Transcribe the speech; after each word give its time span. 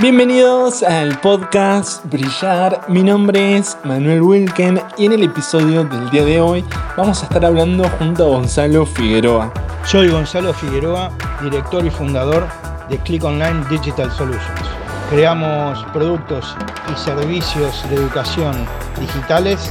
Bienvenidos 0.00 0.82
al 0.82 1.20
podcast 1.20 2.02
Brillar. 2.06 2.86
Mi 2.88 3.02
nombre 3.02 3.58
es 3.58 3.76
Manuel 3.84 4.22
Wilken 4.22 4.80
y 4.96 5.04
en 5.04 5.12
el 5.12 5.24
episodio 5.24 5.84
del 5.84 6.08
día 6.08 6.24
de 6.24 6.40
hoy 6.40 6.64
vamos 6.96 7.20
a 7.20 7.26
estar 7.26 7.44
hablando 7.44 7.86
junto 7.98 8.24
a 8.24 8.28
Gonzalo 8.28 8.86
Figueroa. 8.86 9.52
Soy 9.84 10.08
Gonzalo 10.08 10.54
Figueroa, 10.54 11.10
director 11.42 11.84
y 11.84 11.90
fundador 11.90 12.48
de 12.88 12.96
Click 12.96 13.22
Online 13.22 13.62
Digital 13.68 14.10
Solutions. 14.10 14.70
Creamos 15.10 15.84
productos 15.92 16.56
y 16.90 16.98
servicios 16.98 17.86
de 17.90 17.96
educación 17.96 18.56
digitales 18.98 19.70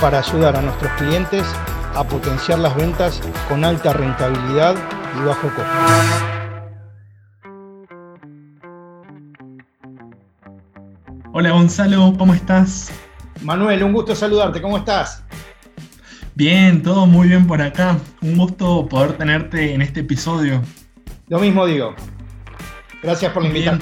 para 0.00 0.18
ayudar 0.18 0.56
a 0.56 0.60
nuestros 0.60 0.90
clientes 0.94 1.44
a 1.94 2.02
potenciar 2.02 2.58
las 2.58 2.74
ventas 2.74 3.20
con 3.48 3.64
alta 3.64 3.92
rentabilidad 3.92 4.74
y 5.20 5.24
bajo 5.24 5.48
costo. 5.54 6.37
Hola 11.40 11.52
Gonzalo, 11.52 12.14
¿cómo 12.18 12.34
estás? 12.34 12.90
Manuel, 13.42 13.84
un 13.84 13.92
gusto 13.92 14.12
saludarte, 14.16 14.60
¿cómo 14.60 14.76
estás? 14.76 15.22
Bien, 16.34 16.82
todo 16.82 17.06
muy 17.06 17.28
bien 17.28 17.46
por 17.46 17.62
acá. 17.62 17.96
Un 18.22 18.36
gusto 18.36 18.88
poder 18.88 19.12
tenerte 19.12 19.72
en 19.72 19.80
este 19.80 20.00
episodio. 20.00 20.60
Lo 21.28 21.38
mismo 21.38 21.64
digo. 21.64 21.94
Gracias 23.04 23.30
por 23.30 23.44
la 23.44 23.50
invitación. 23.50 23.80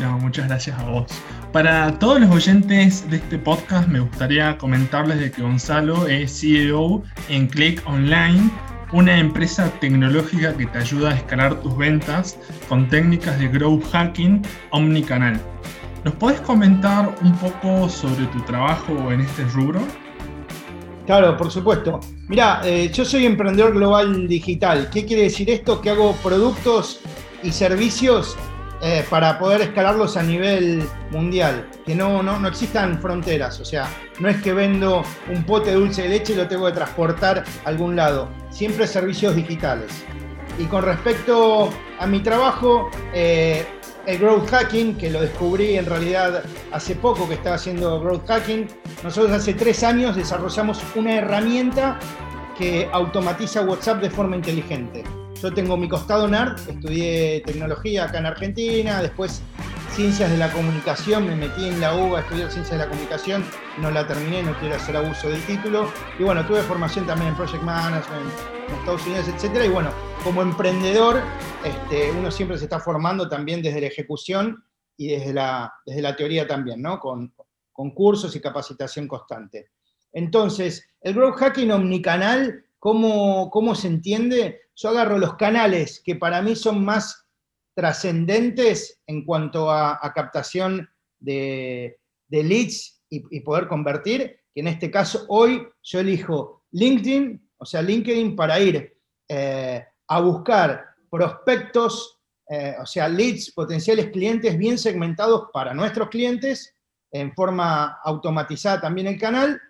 No, 0.00 0.18
muchas 0.18 0.48
gracias 0.48 0.76
a 0.80 0.82
vos. 0.86 1.06
Para 1.52 1.96
todos 2.00 2.20
los 2.20 2.30
oyentes 2.32 3.08
de 3.08 3.18
este 3.18 3.38
podcast, 3.38 3.86
me 3.86 4.00
gustaría 4.00 4.58
comentarles 4.58 5.20
de 5.20 5.30
que 5.30 5.42
Gonzalo 5.42 6.08
es 6.08 6.40
CEO 6.40 7.04
en 7.28 7.46
Click 7.46 7.80
Online, 7.86 8.50
una 8.92 9.16
empresa 9.16 9.70
tecnológica 9.78 10.56
que 10.56 10.66
te 10.66 10.78
ayuda 10.78 11.10
a 11.10 11.14
escalar 11.14 11.54
tus 11.60 11.76
ventas 11.76 12.36
con 12.68 12.88
técnicas 12.88 13.38
de 13.38 13.46
growth 13.46 13.84
hacking 13.92 14.42
omnicanal. 14.72 15.40
¿Nos 16.06 16.14
puedes 16.14 16.40
comentar 16.42 17.16
un 17.20 17.36
poco 17.38 17.88
sobre 17.88 18.26
tu 18.26 18.40
trabajo 18.42 19.10
en 19.10 19.22
este 19.22 19.42
rubro? 19.46 19.80
Claro, 21.04 21.36
por 21.36 21.50
supuesto. 21.50 21.98
Mira, 22.28 22.60
eh, 22.62 22.92
yo 22.94 23.04
soy 23.04 23.26
emprendedor 23.26 23.72
global 23.72 24.28
digital. 24.28 24.88
¿Qué 24.88 25.04
quiere 25.04 25.24
decir 25.24 25.50
esto? 25.50 25.80
Que 25.80 25.90
hago 25.90 26.12
productos 26.22 27.00
y 27.42 27.50
servicios 27.50 28.36
eh, 28.82 29.04
para 29.10 29.36
poder 29.36 29.62
escalarlos 29.62 30.16
a 30.16 30.22
nivel 30.22 30.88
mundial, 31.10 31.68
que 31.84 31.96
no, 31.96 32.22
no, 32.22 32.38
no, 32.38 32.46
existan 32.46 33.00
fronteras, 33.00 33.58
o 33.58 33.64
sea, 33.64 33.88
no 34.20 34.28
es 34.28 34.40
que 34.42 34.52
vendo 34.52 35.02
un 35.34 35.42
pote 35.42 35.70
de 35.70 35.76
dulce 35.76 36.02
de 36.02 36.10
leche 36.10 36.34
y 36.34 36.36
lo 36.36 36.46
tengo 36.46 36.66
que 36.66 36.72
transportar 36.72 37.42
a 37.64 37.68
algún 37.68 37.96
lado, 37.96 38.28
siempre 38.50 38.86
servicios 38.86 39.34
digitales. 39.34 40.04
Y 40.56 40.66
con 40.66 40.84
respecto 40.84 41.68
a 41.98 42.06
mi 42.06 42.20
trabajo, 42.20 42.90
eh, 43.12 43.66
el 44.06 44.18
growth 44.18 44.48
hacking, 44.48 44.96
que 44.96 45.10
lo 45.10 45.20
descubrí 45.20 45.76
en 45.76 45.86
realidad 45.86 46.44
hace 46.72 46.94
poco 46.94 47.28
que 47.28 47.34
estaba 47.34 47.56
haciendo 47.56 48.00
growth 48.00 48.26
hacking. 48.26 48.68
Nosotros 49.02 49.32
hace 49.32 49.54
tres 49.54 49.82
años 49.82 50.16
desarrollamos 50.16 50.80
una 50.94 51.16
herramienta 51.16 51.98
que 52.56 52.88
automatiza 52.92 53.62
WhatsApp 53.62 54.00
de 54.00 54.10
forma 54.10 54.36
inteligente. 54.36 55.04
Yo 55.42 55.52
tengo 55.52 55.76
mi 55.76 55.88
costado 55.88 56.26
nerd, 56.26 56.56
estudié 56.68 57.42
tecnología 57.44 58.04
acá 58.04 58.18
en 58.18 58.26
Argentina, 58.26 59.02
después 59.02 59.42
ciencias 59.96 60.30
de 60.30 60.36
la 60.36 60.52
comunicación, 60.52 61.26
me 61.26 61.34
metí 61.34 61.66
en 61.66 61.80
la 61.80 61.94
UBA 61.94 62.18
a 62.18 62.20
estudiar 62.20 62.52
ciencias 62.52 62.78
de 62.78 62.84
la 62.84 62.90
comunicación, 62.90 63.42
no 63.78 63.90
la 63.90 64.06
terminé, 64.06 64.42
no 64.42 64.54
quiero 64.60 64.74
hacer 64.74 64.94
abuso 64.94 65.30
del 65.30 65.42
título. 65.46 65.90
Y 66.18 66.22
bueno, 66.22 66.46
tuve 66.46 66.60
formación 66.60 67.06
también 67.06 67.30
en 67.30 67.36
Project 67.36 67.62
Management 67.62 68.30
en 68.68 68.74
Estados 68.74 69.06
Unidos, 69.06 69.28
etcétera. 69.28 69.64
Y 69.64 69.70
bueno, 69.70 69.90
como 70.22 70.42
emprendedor, 70.42 71.22
este, 71.64 72.12
uno 72.12 72.30
siempre 72.30 72.58
se 72.58 72.64
está 72.64 72.78
formando 72.78 73.26
también 73.26 73.62
desde 73.62 73.80
la 73.80 73.86
ejecución 73.86 74.62
y 74.98 75.08
desde 75.08 75.32
la, 75.32 75.72
desde 75.86 76.02
la 76.02 76.14
teoría 76.14 76.46
también, 76.46 76.82
¿no? 76.82 77.00
Con, 77.00 77.34
con 77.72 77.92
cursos 77.92 78.36
y 78.36 78.40
capacitación 78.40 79.08
constante. 79.08 79.70
Entonces, 80.12 80.86
el 81.00 81.14
growth 81.14 81.36
hacking 81.36 81.70
omnicanal, 81.70 82.66
¿cómo, 82.78 83.48
¿cómo 83.48 83.74
se 83.74 83.88
entiende? 83.88 84.60
Yo 84.74 84.90
agarro 84.90 85.16
los 85.16 85.36
canales 85.36 86.02
que 86.04 86.16
para 86.16 86.42
mí 86.42 86.54
son 86.54 86.84
más 86.84 87.25
trascendentes 87.76 89.02
en 89.06 89.24
cuanto 89.24 89.70
a, 89.70 90.00
captación 90.14 90.88
de, 91.18 91.98
leads 92.30 93.02
y, 93.10 93.40
poder 93.40 93.68
convertir, 93.68 94.40
que 94.54 94.60
en 94.62 94.68
este 94.68 94.90
caso 94.90 95.26
hoy 95.28 95.68
yo 95.82 96.00
elijo 96.00 96.64
LinkedIn, 96.72 97.50
o 97.58 97.66
sea, 97.66 97.82
LinkedIn 97.82 98.34
para 98.34 98.58
ir 98.58 98.98
eh, 99.28 99.84
a 100.08 100.20
buscar 100.20 100.86
prospectos, 101.10 102.18
eh, 102.48 102.76
o 102.80 102.86
sea, 102.86 103.08
leads, 103.08 103.52
potenciales 103.52 104.10
clientes 104.10 104.56
bien 104.56 104.78
segmentados 104.78 105.50
para 105.52 105.74
nuestros 105.74 106.08
clientes, 106.08 106.74
en 107.12 107.34
forma 107.34 107.98
automatizada 108.02 108.80
también 108.80 109.08
el 109.08 109.18
canal, 109.18 109.60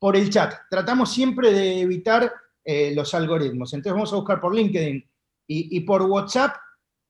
por 0.00 0.16
el 0.16 0.30
chat. 0.30 0.52
Tratamos 0.68 1.12
siempre 1.12 1.52
de 1.52 1.80
evitar 1.80 2.32
eh, 2.64 2.92
los 2.92 3.14
algoritmos. 3.14 3.72
Entonces 3.72 3.92
vamos 3.92 4.12
a 4.12 4.16
buscar 4.16 4.40
por 4.40 4.52
LinkedIn 4.52 5.08
y 5.46 5.80
por 5.80 6.00
WhatsApp 6.02 6.56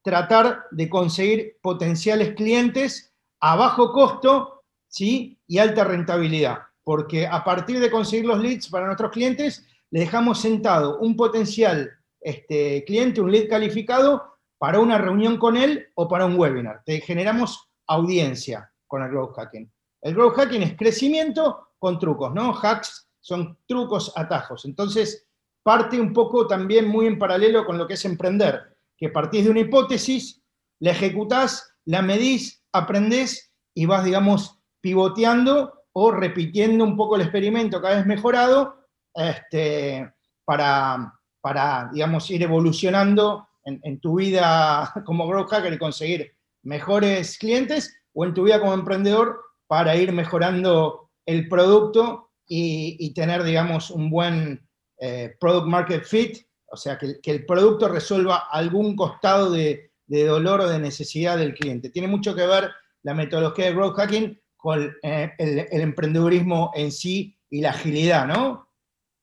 tratar 0.02 0.64
de 0.70 0.88
conseguir 0.88 1.58
potenciales 1.62 2.34
clientes 2.34 3.14
a 3.40 3.56
bajo 3.56 3.92
costo 3.92 4.62
¿sí? 4.88 5.38
y 5.46 5.58
alta 5.58 5.84
rentabilidad, 5.84 6.58
porque 6.84 7.26
a 7.26 7.44
partir 7.44 7.80
de 7.80 7.90
conseguir 7.90 8.26
los 8.26 8.40
leads 8.40 8.68
para 8.68 8.86
nuestros 8.86 9.10
clientes, 9.10 9.66
le 9.90 10.00
dejamos 10.00 10.40
sentado 10.40 10.98
un 10.98 11.16
potencial 11.16 11.90
este, 12.20 12.84
cliente, 12.84 13.20
un 13.20 13.30
lead 13.30 13.48
calificado, 13.48 14.32
para 14.58 14.78
una 14.78 14.96
reunión 14.96 15.38
con 15.38 15.56
él 15.56 15.88
o 15.96 16.06
para 16.06 16.24
un 16.24 16.38
webinar. 16.38 16.82
Te 16.86 17.00
generamos 17.00 17.68
audiencia 17.88 18.72
con 18.86 19.02
el 19.02 19.10
growth 19.10 19.34
hacking. 19.34 19.68
El 20.00 20.14
growth 20.14 20.36
hacking 20.36 20.62
es 20.62 20.76
crecimiento 20.76 21.70
con 21.80 21.98
trucos, 21.98 22.32
¿no? 22.32 22.54
Hacks 22.54 23.08
son 23.20 23.58
trucos, 23.66 24.12
atajos. 24.14 24.64
Entonces, 24.64 25.26
parte 25.64 26.00
un 26.00 26.12
poco 26.12 26.46
también 26.46 26.86
muy 26.86 27.06
en 27.06 27.18
paralelo 27.18 27.64
con 27.64 27.76
lo 27.76 27.88
que 27.88 27.94
es 27.94 28.04
emprender 28.04 28.71
que 29.02 29.08
partís 29.08 29.46
de 29.46 29.50
una 29.50 29.58
hipótesis, 29.58 30.40
la 30.78 30.92
ejecutás, 30.92 31.74
la 31.86 32.02
medís, 32.02 32.64
aprendés 32.72 33.52
y 33.74 33.84
vas, 33.84 34.04
digamos, 34.04 34.60
pivoteando 34.80 35.72
o 35.92 36.12
repitiendo 36.12 36.84
un 36.84 36.96
poco 36.96 37.16
el 37.16 37.22
experimento 37.22 37.82
cada 37.82 37.96
vez 37.96 38.06
mejorado 38.06 38.76
este, 39.12 40.08
para, 40.44 41.18
para, 41.40 41.90
digamos, 41.92 42.30
ir 42.30 42.44
evolucionando 42.44 43.48
en, 43.64 43.98
tu 43.98 44.20
vida 44.20 44.92
como 45.04 45.26
growth 45.26 45.50
hacker 45.50 45.72
y 45.72 45.78
conseguir 45.78 46.36
mejores 46.62 47.38
clientes 47.38 47.92
o 48.14 48.24
en 48.24 48.34
tu 48.34 48.44
vida 48.44 48.60
como 48.60 48.72
emprendedor 48.72 49.40
para 49.66 49.96
ir 49.96 50.12
mejorando 50.12 51.10
el 51.26 51.48
producto 51.48 52.30
y, 52.46 53.12
tener, 53.14 53.42
digamos, 53.42 53.90
un 53.90 54.10
buen 54.10 54.64
eh, 55.00 55.34
product 55.40 55.66
market 55.66 56.04
fit 56.04 56.46
o 56.72 56.76
sea, 56.76 56.98
que, 56.98 57.20
el 57.22 57.44
producto 57.44 57.86
resuelva 57.86 58.48
algún 58.50 58.96
costado 58.96 59.50
de, 59.50 59.92
dolor 60.06 60.62
o 60.62 60.68
de 60.68 60.78
necesidad 60.78 61.36
del 61.36 61.54
cliente. 61.54 61.90
Tiene 61.90 62.08
mucho 62.08 62.34
que 62.34 62.46
ver 62.46 62.70
la 63.02 63.14
metodología 63.14 63.66
de 63.66 63.74
growth 63.74 63.96
hacking 63.96 64.40
con 64.56 64.94
eh, 65.02 65.32
el, 65.38 65.80
emprendedurismo 65.80 66.70
en 66.74 66.90
sí 66.90 67.38
y 67.50 67.60
la 67.60 67.70
agilidad, 67.70 68.26
¿no? 68.26 68.68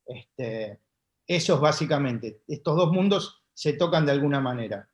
Este, 0.05 0.79
eso 1.27 1.55
es 1.55 1.59
básicamente. 1.59 2.41
Estos 2.47 2.75
dos 2.75 2.91
mundos 2.91 3.43
se 3.53 3.73
tocan 3.73 4.05
de 4.05 4.11
alguna 4.11 4.39
manera. 4.39 4.87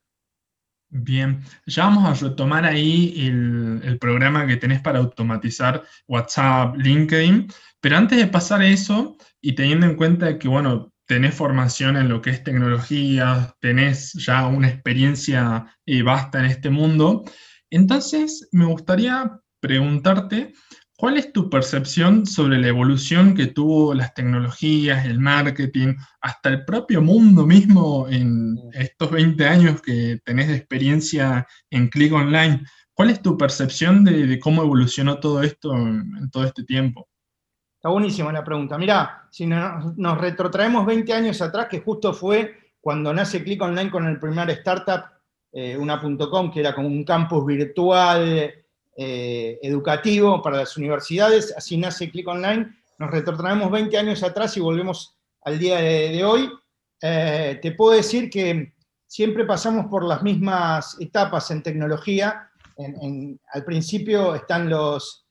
Bien, 0.90 1.42
ya 1.66 1.86
vamos 1.86 2.06
a 2.06 2.28
retomar 2.28 2.66
ahí 2.66 3.28
el, 3.28 3.82
el, 3.84 3.98
programa 3.98 4.48
que 4.48 4.56
tenés 4.56 4.82
para 4.82 5.00
automatizar 5.00 5.84
WhatsApp, 6.08 6.78
LinkedIn, 6.78 7.48
pero 7.82 7.98
antes 7.98 8.18
de 8.18 8.28
pasar 8.28 8.62
a 8.62 8.68
eso 8.68 9.18
y 9.42 9.56
teniendo 9.56 9.88
en 9.88 9.96
cuenta 9.96 10.38
que, 10.40 10.48
bueno, 10.48 10.94
tenés 11.06 11.36
formación 11.36 11.98
en 11.98 12.10
lo 12.10 12.22
que 12.22 12.32
es 12.32 12.44
tecnología, 12.44 13.56
tenés 13.60 14.14
ya 14.14 14.48
una 14.48 14.70
experiencia 14.70 15.66
eh, 15.86 16.02
vasta 16.02 16.40
en 16.40 16.46
este 16.46 16.70
mundo. 16.70 17.24
Entonces, 17.70 18.48
me 18.52 18.66
gustaría 18.66 19.40
preguntarte, 19.60 20.54
¿cuál 20.98 21.18
es 21.18 21.32
tu 21.32 21.50
percepción 21.50 22.26
sobre 22.26 22.58
la 22.58 22.68
evolución 22.68 23.36
que 23.36 23.48
tuvo 23.48 23.94
las 23.94 24.14
tecnologías, 24.14 25.06
el 25.06 25.20
marketing, 25.20 25.96
hasta 26.22 26.50
el 26.50 26.66
propio 26.66 27.02
mundo 27.02 27.46
mismo 27.46 28.08
en 28.10 28.58
estos 28.74 29.12
20 29.12 29.46
años 29.46 29.82
que 29.82 30.20
tenés 30.24 30.48
de 30.48 30.56
experiencia 30.56 31.48
en 31.70 31.90
Click 31.90 32.14
Online? 32.14 32.62
¿Cuál 32.94 33.10
es 33.10 33.22
tu 33.22 33.38
percepción 33.38 34.06
de, 34.06 34.40
cómo 34.40 34.64
evolucionó 34.64 35.20
todo 35.20 35.44
esto 35.44 35.76
en 35.76 36.30
todo 36.32 36.46
este 36.46 36.64
tiempo? 36.64 37.08
Está 37.86 37.94
buenísima 37.94 38.34
la 38.34 38.44
pregunta. 38.44 38.80
Mirá, 38.80 39.28
si 39.30 39.46
nos, 39.46 40.18
retrotraemos 40.18 40.88
20 40.88 41.14
años 41.14 41.40
atrás, 41.40 41.68
que 41.70 41.82
justo 41.82 42.16
fue 42.16 42.74
cuando 42.82 43.14
nace 43.14 43.44
Click 43.44 43.62
Online 43.62 43.92
con 43.92 44.08
el 44.08 44.20
primer 44.20 44.50
startup, 44.50 45.04
eh, 45.52 45.78
una.com, 45.78 46.52
que 46.52 46.62
era 46.62 46.74
como 46.74 46.88
un 46.88 47.04
campus 47.04 47.46
virtual 47.46 48.52
eh, 48.98 49.60
educativo 49.62 50.42
para 50.42 50.58
las 50.58 50.76
universidades, 50.78 51.54
así 51.56 51.78
nace 51.78 52.10
Click 52.10 52.28
Online. 52.28 52.76
Nos 52.98 53.12
retrotraemos 53.12 53.70
20 53.70 53.96
años 54.00 54.24
atrás 54.24 54.58
y 54.58 54.62
volvemos 54.62 55.16
al 55.44 55.60
día 55.60 55.76
de, 55.76 56.26
hoy. 56.26 56.50
Eh, 57.00 57.60
te 57.62 57.72
puedo 57.74 57.96
decir 57.96 58.32
que 58.32 58.74
siempre 59.06 59.46
pasamos 59.46 59.86
por 59.92 60.04
las 60.04 60.24
mismas 60.24 60.98
etapas 61.00 61.52
en 61.52 61.62
tecnología 61.62 62.50
al 63.54 63.64
principio 63.64 64.36
están 64.36 64.70
los, 64.70 65.25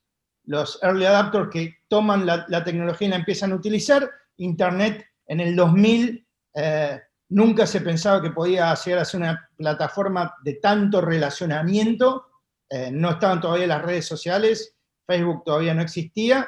los 0.47 0.79
early 0.81 1.05
adapters 1.05 1.49
que 1.49 1.77
toman 1.87 2.25
la, 2.25 2.63
tecnología 2.63 3.07
y 3.07 3.11
la 3.11 3.17
empiezan 3.17 3.51
a 3.51 3.55
utilizar. 3.55 4.09
Internet 4.37 5.05
en 5.27 5.39
el 5.39 5.55
2000 5.55 6.27
eh, 6.55 7.01
nunca 7.29 7.65
se 7.65 7.81
pensaba 7.81 8.21
que 8.21 8.31
podía 8.31 8.73
llegar 8.75 9.01
a 9.01 9.05
ser 9.05 9.21
una 9.21 9.49
plataforma 9.55 10.35
de 10.43 10.55
tanto 10.55 11.01
relacionamiento. 11.01 12.27
Eh, 12.69 12.91
no 12.91 13.11
estaban 13.11 13.41
todavía 13.41 13.67
las 13.67 13.81
redes 13.81 14.05
sociales, 14.05 14.75
Facebook 15.05 15.43
todavía 15.43 15.73
no 15.73 15.81
existía, 15.81 16.47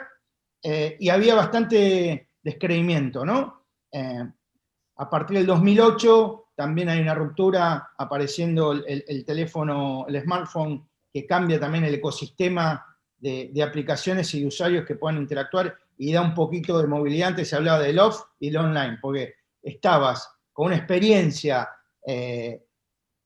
eh, 0.64 0.98
y 1.00 1.10
había 1.10 1.36
bastante 1.36 2.30
descreimiento, 2.42 3.26
¿no? 3.26 3.56
a 5.00 5.10
partir 5.10 5.38
del 5.38 5.48
2008 5.48 6.48
también 6.58 6.90
hay 6.90 7.00
una 7.00 7.14
ruptura 7.14 7.92
apareciendo 7.96 8.72
el, 8.72 9.26
teléfono, 9.26 10.06
el 10.08 10.20
smartphone, 10.24 10.90
que 11.14 11.28
cambia 11.28 11.60
también 11.60 11.84
el 11.84 11.94
ecosistema 11.94 12.84
de, 13.20 13.64
aplicaciones 13.64 14.34
y 14.34 14.46
usuarios 14.46 14.86
que 14.86 14.96
puedan 14.96 15.18
interactuar 15.18 15.76
y 15.98 16.14
da 16.14 16.22
un 16.22 16.34
poquito 16.34 16.80
de 16.80 16.88
movilidad. 16.88 17.30
Antes 17.30 17.50
se 17.50 17.56
hablaba 17.56 17.80
del 17.80 18.00
off 18.00 18.22
y 18.40 18.50
el 18.50 18.58
online, 18.58 19.00
porque 19.02 19.36
estabas 19.62 20.30
con 20.54 20.68
una 20.68 20.78
experiencia 20.78 21.70
eh, 22.06 22.64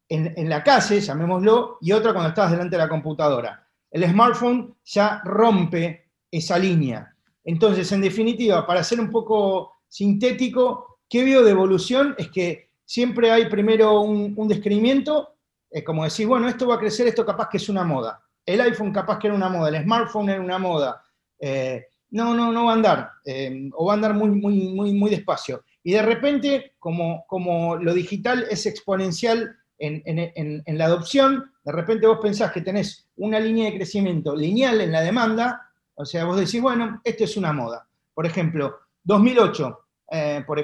en, 0.09 0.49
la 0.49 0.63
calle, 0.63 0.99
llamémoslo, 0.99 1.77
y 1.79 1.93
otra 1.93 2.11
cuando 2.11 2.29
estabas 2.29 2.51
delante 2.51 2.75
de 2.75 2.81
la 2.81 2.89
computadora. 2.89 3.65
El 3.89 4.03
smartphone 4.09 4.75
ya 4.83 5.21
rompe 5.23 6.11
esa 6.29 6.59
línea. 6.59 7.15
Entonces, 7.43 7.91
en 7.91 8.01
definitiva, 8.01 8.67
para 8.67 8.83
ser 8.83 8.99
un 8.99 9.09
poco 9.09 9.83
sintético, 9.87 10.99
¿qué 11.09 11.23
veo 11.23 11.43
de 11.43 11.51
evolución? 11.51 12.15
Es 12.17 12.29
que 12.29 12.71
siempre 12.85 13.31
hay 13.31 13.47
primero 13.49 14.01
un, 14.01 14.47
descrimiento, 14.47 15.35
es 15.69 15.83
como 15.83 16.03
decir, 16.03 16.27
bueno, 16.27 16.49
esto 16.49 16.67
va 16.67 16.75
a 16.75 16.79
crecer, 16.79 17.07
esto 17.07 17.25
capaz 17.25 17.47
que 17.49 17.57
es 17.57 17.69
una 17.69 17.85
moda. 17.85 18.21
El 18.45 18.61
iPhone 18.61 18.91
capaz 18.91 19.19
que 19.19 19.27
era 19.27 19.35
una 19.35 19.49
moda, 19.49 19.69
el 19.69 19.83
smartphone 19.83 20.29
era 20.29 20.41
una 20.41 20.57
moda. 20.57 21.03
Eh, 21.39 21.85
no, 22.11 22.33
no, 22.33 22.51
no 22.51 22.65
va 22.65 22.71
a 22.71 22.75
andar, 22.75 23.11
eh, 23.25 23.69
o 23.73 23.85
va 23.85 23.93
a 23.93 23.95
andar 23.95 24.13
muy, 24.13 24.29
muy, 24.29 24.53
muy, 24.73 24.93
muy 24.93 25.09
despacio. 25.09 25.63
Y 25.83 25.93
de 25.93 26.01
repente, 26.01 26.73
como, 26.77 27.25
como 27.27 27.77
lo 27.77 27.93
digital 27.93 28.45
es 28.49 28.65
exponencial 28.65 29.55
en, 29.79 30.77
la 30.77 30.85
adopción, 30.85 31.51
de 31.63 31.71
repente 31.71 32.05
vos 32.05 32.19
pensás 32.21 32.51
que 32.51 32.61
tenés 32.61 33.07
una 33.15 33.39
línea 33.39 33.65
de 33.65 33.77
crecimiento 33.77 34.35
lineal 34.35 34.81
en 34.81 34.91
la 34.91 35.01
demanda, 35.01 35.69
o 35.95 36.05
sea, 36.05 36.25
vos 36.25 36.37
decís, 36.37 36.61
bueno, 36.61 37.01
esto 37.03 37.23
es 37.23 37.35
una 37.37 37.51
moda. 37.51 37.87
Por 38.13 38.25
ejemplo, 38.25 38.77
2008, 39.03 39.79
eh, 40.11 40.43
por, 40.45 40.63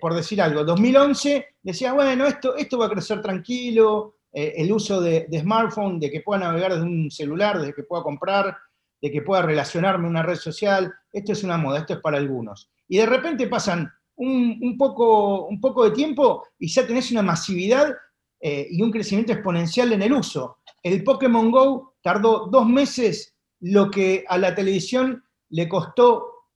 por 0.00 0.14
decir 0.14 0.40
algo. 0.40 0.64
2011 0.64 1.46
decía, 1.62 1.92
bueno, 1.92 2.26
esto, 2.26 2.56
esto 2.56 2.78
va 2.78 2.86
a 2.86 2.90
crecer 2.90 3.20
tranquilo, 3.20 4.13
eh, 4.34 4.54
el 4.56 4.72
uso 4.72 5.00
de, 5.00 5.28
smartphone, 5.40 5.98
de 6.00 6.10
que 6.10 6.20
pueda 6.20 6.40
navegar 6.40 6.72
desde 6.72 6.84
un 6.84 7.10
celular, 7.10 7.60
de 7.60 7.72
que 7.72 7.84
pueda 7.84 8.02
comprar, 8.02 8.56
de 9.00 9.10
que 9.10 9.22
pueda 9.22 9.42
relacionarme 9.42 10.04
en 10.04 10.10
una 10.10 10.22
red 10.22 10.36
social, 10.36 10.92
esto 11.12 11.32
es 11.32 11.44
una 11.44 11.56
moda, 11.56 11.78
esto 11.80 11.94
es 11.94 12.00
para 12.00 12.18
algunos. 12.18 12.70
Y 12.88 12.98
de 12.98 13.06
repente 13.06 13.46
pasan 13.46 13.90
un, 14.16 14.76
poco, 14.76 15.46
un 15.46 15.60
poco 15.60 15.84
de 15.84 15.90
tiempo 15.90 16.46
y 16.58 16.68
ya 16.68 16.86
tenés 16.86 17.10
una 17.10 17.22
masividad 17.22 17.94
eh, 18.40 18.66
y 18.70 18.82
un 18.82 18.90
crecimiento 18.90 19.32
exponencial 19.32 19.92
en 19.92 20.02
el 20.02 20.12
uso. 20.12 20.58
El 20.82 21.02
Pokémon 21.04 21.50
Go 21.50 21.94
tardó 22.02 22.46
dos 22.46 22.66
meses 22.66 23.34
lo 23.60 23.90
que 23.90 24.24
a 24.28 24.36
la 24.36 24.54
televisión 24.54 25.24
le 25.50 25.68
costó 25.68 26.48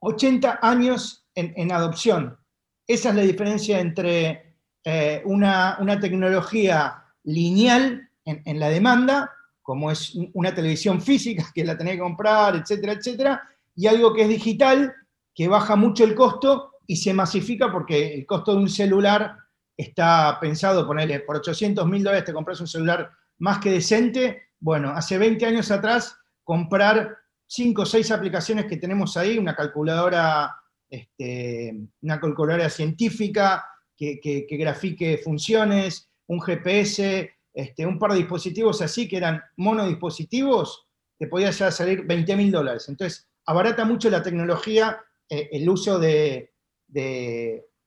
80 0.00 0.60
años 0.62 1.26
en 1.34 1.70
adopción. 1.70 2.38
Esa 2.86 3.10
es 3.10 3.14
la 3.16 3.22
diferencia 3.22 3.80
entre 3.80 4.46
eh, 4.88 5.20
una, 5.24 5.98
tecnología 6.00 7.02
lineal 7.26 8.08
en, 8.24 8.58
la 8.58 8.68
demanda, 8.68 9.30
como 9.62 9.90
es 9.90 10.16
una 10.32 10.54
televisión 10.54 11.00
física 11.00 11.52
que 11.54 11.64
la 11.64 11.76
tenés 11.76 11.94
que 11.94 12.00
comprar, 12.00 12.56
etcétera, 12.56 12.94
etcétera, 12.94 13.42
y 13.74 13.86
algo 13.86 14.14
que 14.14 14.22
es 14.22 14.28
digital, 14.28 14.94
que 15.34 15.46
baja 15.46 15.76
mucho 15.76 16.02
el 16.04 16.14
costo 16.14 16.72
y 16.86 16.96
se 16.96 17.12
masifica 17.12 17.70
porque 17.70 18.14
el 18.14 18.26
costo 18.26 18.52
de 18.52 18.62
un 18.62 18.68
celular 18.68 19.36
está 19.76 20.38
pensado, 20.40 20.86
ponerle 20.86 21.20
por 21.20 21.36
800 21.36 21.86
mil 21.86 22.02
dólares 22.02 22.24
te 22.24 22.32
compras 22.32 22.60
un 22.60 22.66
celular 22.66 23.10
más 23.38 23.58
que 23.58 23.70
decente. 23.70 24.44
Bueno, 24.58 24.90
hace 24.90 25.18
20 25.18 25.44
años 25.44 25.70
atrás, 25.70 26.16
comprar 26.42 27.18
5 27.46 27.82
o 27.82 27.86
6 27.86 28.10
aplicaciones 28.10 28.64
que 28.64 28.78
tenemos 28.78 29.16
ahí, 29.16 29.38
una 29.38 29.54
calculadora 29.54 30.56
este, 30.88 31.74
una 32.02 32.20
calculadora 32.20 32.70
científica 32.70 33.64
que, 33.96 34.46
grafique 34.50 35.18
funciones, 35.18 36.08
un 36.28 36.40
GPS, 36.40 37.30
este, 37.52 37.86
un 37.86 37.98
par 37.98 38.12
de 38.12 38.18
dispositivos 38.18 38.82
así 38.82 39.08
que 39.08 39.16
eran 39.16 39.42
monodispositivos, 39.56 40.86
te 41.18 41.26
podía 41.26 41.50
ya 41.50 41.70
salir 41.70 42.04
20 42.04 42.36
mil 42.36 42.50
dólares. 42.50 42.88
Entonces, 42.88 43.28
abarata 43.46 43.84
mucho 43.84 44.10
la 44.10 44.22
tecnología, 44.22 45.00
eh, 45.28 45.48
el 45.52 45.68
uso 45.68 45.98
de, 45.98 46.52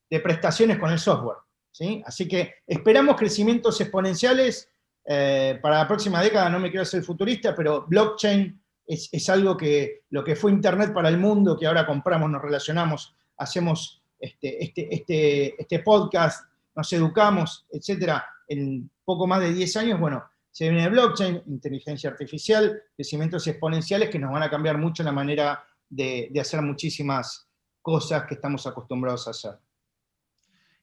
prestaciones 0.09 0.79
con 0.79 0.91
el 0.91 0.99
software. 0.99 1.37
¿sí? 1.71 2.01
Así 2.05 2.27
que 2.27 2.55
esperamos 2.65 3.15
crecimientos 3.15 3.79
exponenciales 3.79 4.69
eh, 5.05 5.59
para 5.61 5.79
la 5.79 5.87
próxima 5.87 6.21
década, 6.21 6.49
no 6.49 6.59
me 6.59 6.69
quiero 6.69 6.85
ser 6.85 7.03
futurista, 7.03 7.55
pero 7.55 7.85
blockchain 7.87 8.59
es, 8.85 9.29
algo 9.29 9.55
que 9.55 10.01
lo 10.09 10.23
que 10.23 10.35
fue 10.35 10.51
Internet 10.51 10.93
para 10.93 11.09
el 11.09 11.17
mundo, 11.19 11.57
que 11.57 11.67
ahora 11.67 11.85
compramos, 11.85 12.29
nos 12.29 12.41
relacionamos, 12.41 13.15
hacemos 13.37 14.01
este, 14.19 14.63
este, 14.63 14.93
este, 14.93 15.61
este 15.61 15.79
podcast, 15.79 16.48
nos 16.79 16.93
educamos, 16.93 17.65
etcétera, 17.69 18.25
en 18.47 18.89
poco 19.03 19.27
más 19.27 19.41
de 19.41 19.53
10 19.53 19.75
años, 19.75 19.99
bueno, 19.99 20.23
se 20.49 20.69
viene 20.69 20.87
blockchain, 20.87 21.43
inteligencia 21.47 22.09
artificial, 22.09 22.81
crecimientos 22.95 23.45
exponenciales 23.47 24.09
que 24.09 24.17
nos 24.17 24.31
van 24.31 24.43
a 24.43 24.49
cambiar 24.49 24.77
mucho 24.77 25.03
la 25.03 25.11
manera 25.11 25.61
de, 25.89 26.31
hacer 26.39 26.61
muchísimas 26.61 27.49
cosas 27.81 28.23
que 28.27 28.35
estamos 28.35 28.65
acostumbrados 28.65 29.27
a 29.27 29.31
hacer. 29.31 29.51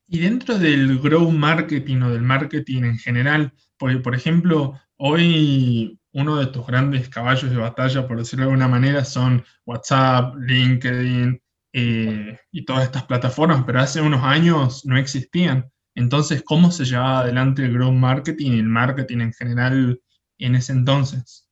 Y 0.07 0.19
dentro 0.19 0.59
del 0.59 0.99
grow 0.99 1.31
marketing 1.31 2.03
o 2.03 2.11
del 2.11 2.21
marketing 2.21 2.83
en 2.85 2.99
general, 2.99 3.55
por, 3.79 4.03
por 4.03 4.15
ejemplo, 4.15 4.79
hoy 4.99 5.99
uno 6.13 6.37
de 6.37 6.47
tus 6.49 6.67
grandes 6.67 7.09
caballos 7.09 7.51
de 7.51 7.57
batalla, 7.57 8.07
por 8.07 8.19
decirlo 8.19 8.45
de 8.45 8.51
alguna 8.51 8.69
manera, 8.69 9.03
son 9.03 9.43
WhatsApp, 9.65 10.35
LinkedIn 10.37 11.41
eh, 11.73 12.39
y 12.53 12.65
todas 12.67 12.85
estas 12.85 13.05
plataformas, 13.05 13.65
pero 13.67 13.81
hace 13.81 14.03
unos 14.03 14.23
años 14.23 14.85
no 14.85 14.99
existían. 14.99 15.71
Entonces, 15.97 16.43
¿cómo 16.45 16.71
se 16.71 16.85
llevaba 16.85 17.21
adelante 17.21 17.65
el 17.65 17.73
growth 17.73 17.95
marketing 17.95 18.53
y 18.53 18.59
el 18.59 18.69
marketing 18.69 19.19
en 19.19 19.33
general 19.33 20.01
en 20.39 20.55
ese 20.55 20.73
entonces? 20.73 21.49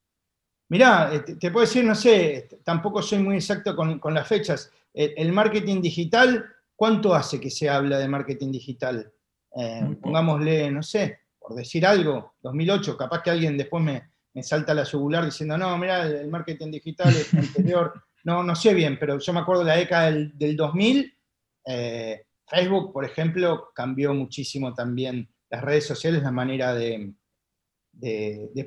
Mirá, 0.69 1.15
eh, 1.15 1.21
te, 1.21 1.51
puedo 1.51 1.67
decir, 1.67 1.85
no 1.85 1.95
sé, 1.95 2.49
tampoco 2.63 3.03
soy 3.03 3.19
muy 3.19 3.37
exacto 3.37 3.75
con, 3.75 4.15
las 4.15 4.29
fechas. 4.29 4.71
El, 4.93 5.33
marketing 5.33 5.81
digital, 5.81 6.45
¿cuánto 6.77 7.15
hace 7.15 7.41
que 7.41 7.51
se 7.51 7.69
habla 7.69 7.99
de 7.99 8.07
marketing 8.07 8.53
digital? 8.53 9.13
Eh, 9.57 9.97
pongámosle, 10.01 10.71
no 10.71 10.83
sé, 10.83 11.21
por 11.39 11.55
decir 11.55 11.87
algo, 11.87 12.35
2008, 12.43 12.97
capaz 12.97 13.23
que 13.23 13.31
alguien 13.31 13.57
después 13.57 13.83
me, 13.83 14.13
me 14.35 14.43
salta 14.43 14.75
la 14.75 14.85
yugular 14.85 15.25
diciendo, 15.25 15.57
no, 15.57 15.79
mira, 15.79 16.07
el 16.07 16.29
marketing 16.29 16.71
digital 16.71 17.09
es 17.09 17.33
anterior. 17.35 17.95
No, 18.25 18.43
no 18.43 18.55
sé 18.55 18.75
bien, 18.75 18.99
pero 18.99 19.19
yo 19.19 19.33
me 19.33 19.41
acuerdo 19.41 19.65
de 19.65 19.69
la 19.69 19.77
década 19.77 20.11
del, 20.11 20.57
2000, 20.57 21.19
eh, 21.67 22.27
Facebook, 22.55 22.93
por 22.93 23.05
ejemplo, 23.05 23.71
cambió 23.75 24.15
muchísimo 24.15 24.75
también 24.75 25.29
las 25.51 25.63
redes 25.63 25.87
sociales, 25.87 26.23
la 26.23 26.31
manera 26.31 26.75
de, 26.75 27.15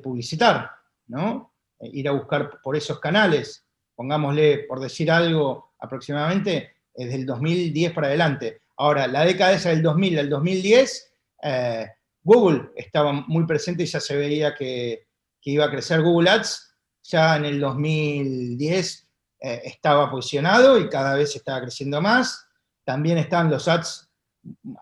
publicitar, 0.02 0.70
¿no? 1.06 1.54
Eh, 1.80 1.90
ir 1.92 2.08
a 2.08 2.12
buscar 2.12 2.60
por 2.62 2.76
esos 2.76 3.00
canales, 3.00 3.66
pongámosle, 3.94 4.64
por 4.68 4.80
decir 4.80 5.10
algo, 5.10 5.74
aproximadamente 5.78 6.76
desde 6.94 7.14
el 7.14 7.26
2010 7.26 7.92
para 7.92 8.08
adelante. 8.08 8.62
Ahora, 8.76 9.06
la 9.06 9.24
década 9.24 9.52
esa 9.52 9.70
del 9.70 9.82
2000 9.82 10.18
al 10.18 10.30
2010, 10.30 11.14
eh, 11.42 11.86
Google 12.22 12.70
estaba 12.76 13.12
muy 13.12 13.46
presente 13.46 13.82
y 13.82 13.86
ya 13.86 14.00
se 14.00 14.16
veía 14.16 14.54
que 14.54 15.08
que 15.40 15.50
iba 15.50 15.64
a 15.64 15.70
crecer 15.70 16.02
Google 16.02 16.30
Ads, 16.30 16.74
ya 17.02 17.36
en 17.36 17.44
el 17.44 17.60
2010 17.60 19.08
eh, 19.40 19.62
estaba 19.64 20.10
posicionado 20.10 20.78
y 20.78 20.88
cada 20.88 21.14
vez 21.14 21.34
estaba 21.36 21.60
creciendo 21.60 22.00
más. 22.00 22.47
También 22.88 23.18
estaban 23.18 23.50
los 23.50 23.68
ads 23.68 24.08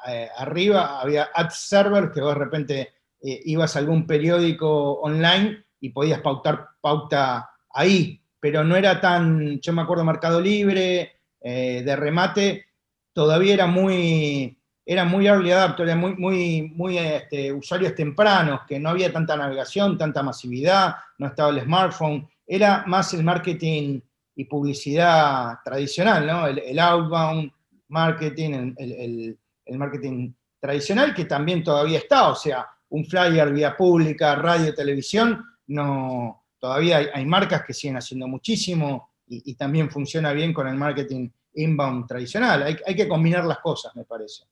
eh, 0.07 0.29
arriba, 0.37 1.01
había 1.01 1.29
ads 1.35 1.57
server 1.57 2.13
que 2.13 2.21
vos 2.21 2.35
de 2.35 2.39
repente 2.39 2.95
eh, 3.21 3.41
ibas 3.47 3.75
a 3.75 3.81
algún 3.81 4.07
periódico 4.07 5.01
online 5.01 5.65
y 5.81 5.89
podías 5.89 6.21
pautar 6.21 6.69
pauta 6.81 7.51
ahí, 7.71 8.23
pero 8.39 8.63
no 8.63 8.77
era 8.77 9.01
tan, 9.01 9.59
yo 9.59 9.73
me 9.73 9.83
acuerdo 9.83 10.05
Mercado 10.05 10.41
Libre, 10.41 11.15
de 11.43 11.97
remate, 11.97 12.67
todavía 13.13 13.55
era 13.55 13.67
muy, 13.67 14.57
era 14.85 15.05
muy 15.05 15.27
early 15.27 15.51
adapter, 15.51 15.87
era 15.87 15.97
muy, 15.97 16.15
muy, 16.15 16.73
muy 16.77 16.99
este, 16.99 17.53
usuarios 17.53 17.95
tempranos, 17.97 18.61
que 18.69 18.79
no 18.79 18.91
había 18.91 19.13
tanta 19.13 19.37
navegación, 19.37 19.99
tanta 19.99 20.23
masividad, 20.23 20.95
no 21.19 21.27
estaba 21.27 21.51
el 21.51 21.63
smartphone, 21.63 22.29
era 22.47 22.85
más 22.87 23.13
el 23.15 23.25
marketing 23.25 24.01
y 24.37 24.45
publicidad 24.45 25.59
tradicional, 25.65 26.25
¿no? 26.25 26.47
El, 26.47 26.79
outbound 26.79 27.51
marketing, 27.89 28.75
el, 28.79 29.39
marketing 29.79 30.33
tradicional, 30.61 31.15
que 31.15 31.25
también 31.25 31.63
todavía 31.63 31.99
está, 31.99 32.31
o 32.31 32.35
sea, 32.35 32.67
un 32.89 33.05
flyer 33.05 33.53
vía 33.53 33.77
pública, 33.77 34.37
radio, 34.37 34.75
televisión, 34.75 35.45
no, 35.69 36.45
todavía 36.59 37.11
hay, 37.13 37.25
marcas 37.25 37.65
que 37.65 37.75
siguen 37.75 37.97
haciendo 37.97 38.29
muchísimo 38.29 39.11
y, 39.27 39.55
también 39.55 39.91
funciona 39.91 40.33
bien 40.33 40.53
con 40.53 40.69
el 40.69 40.77
marketing 40.77 41.29
inbound 41.55 42.07
tradicional. 42.07 42.63
Hay, 42.63 42.95
que 42.95 43.09
combinar 43.09 43.45
las 43.45 43.59
cosas, 43.59 43.95
me 43.97 44.05
parece. 44.05 44.45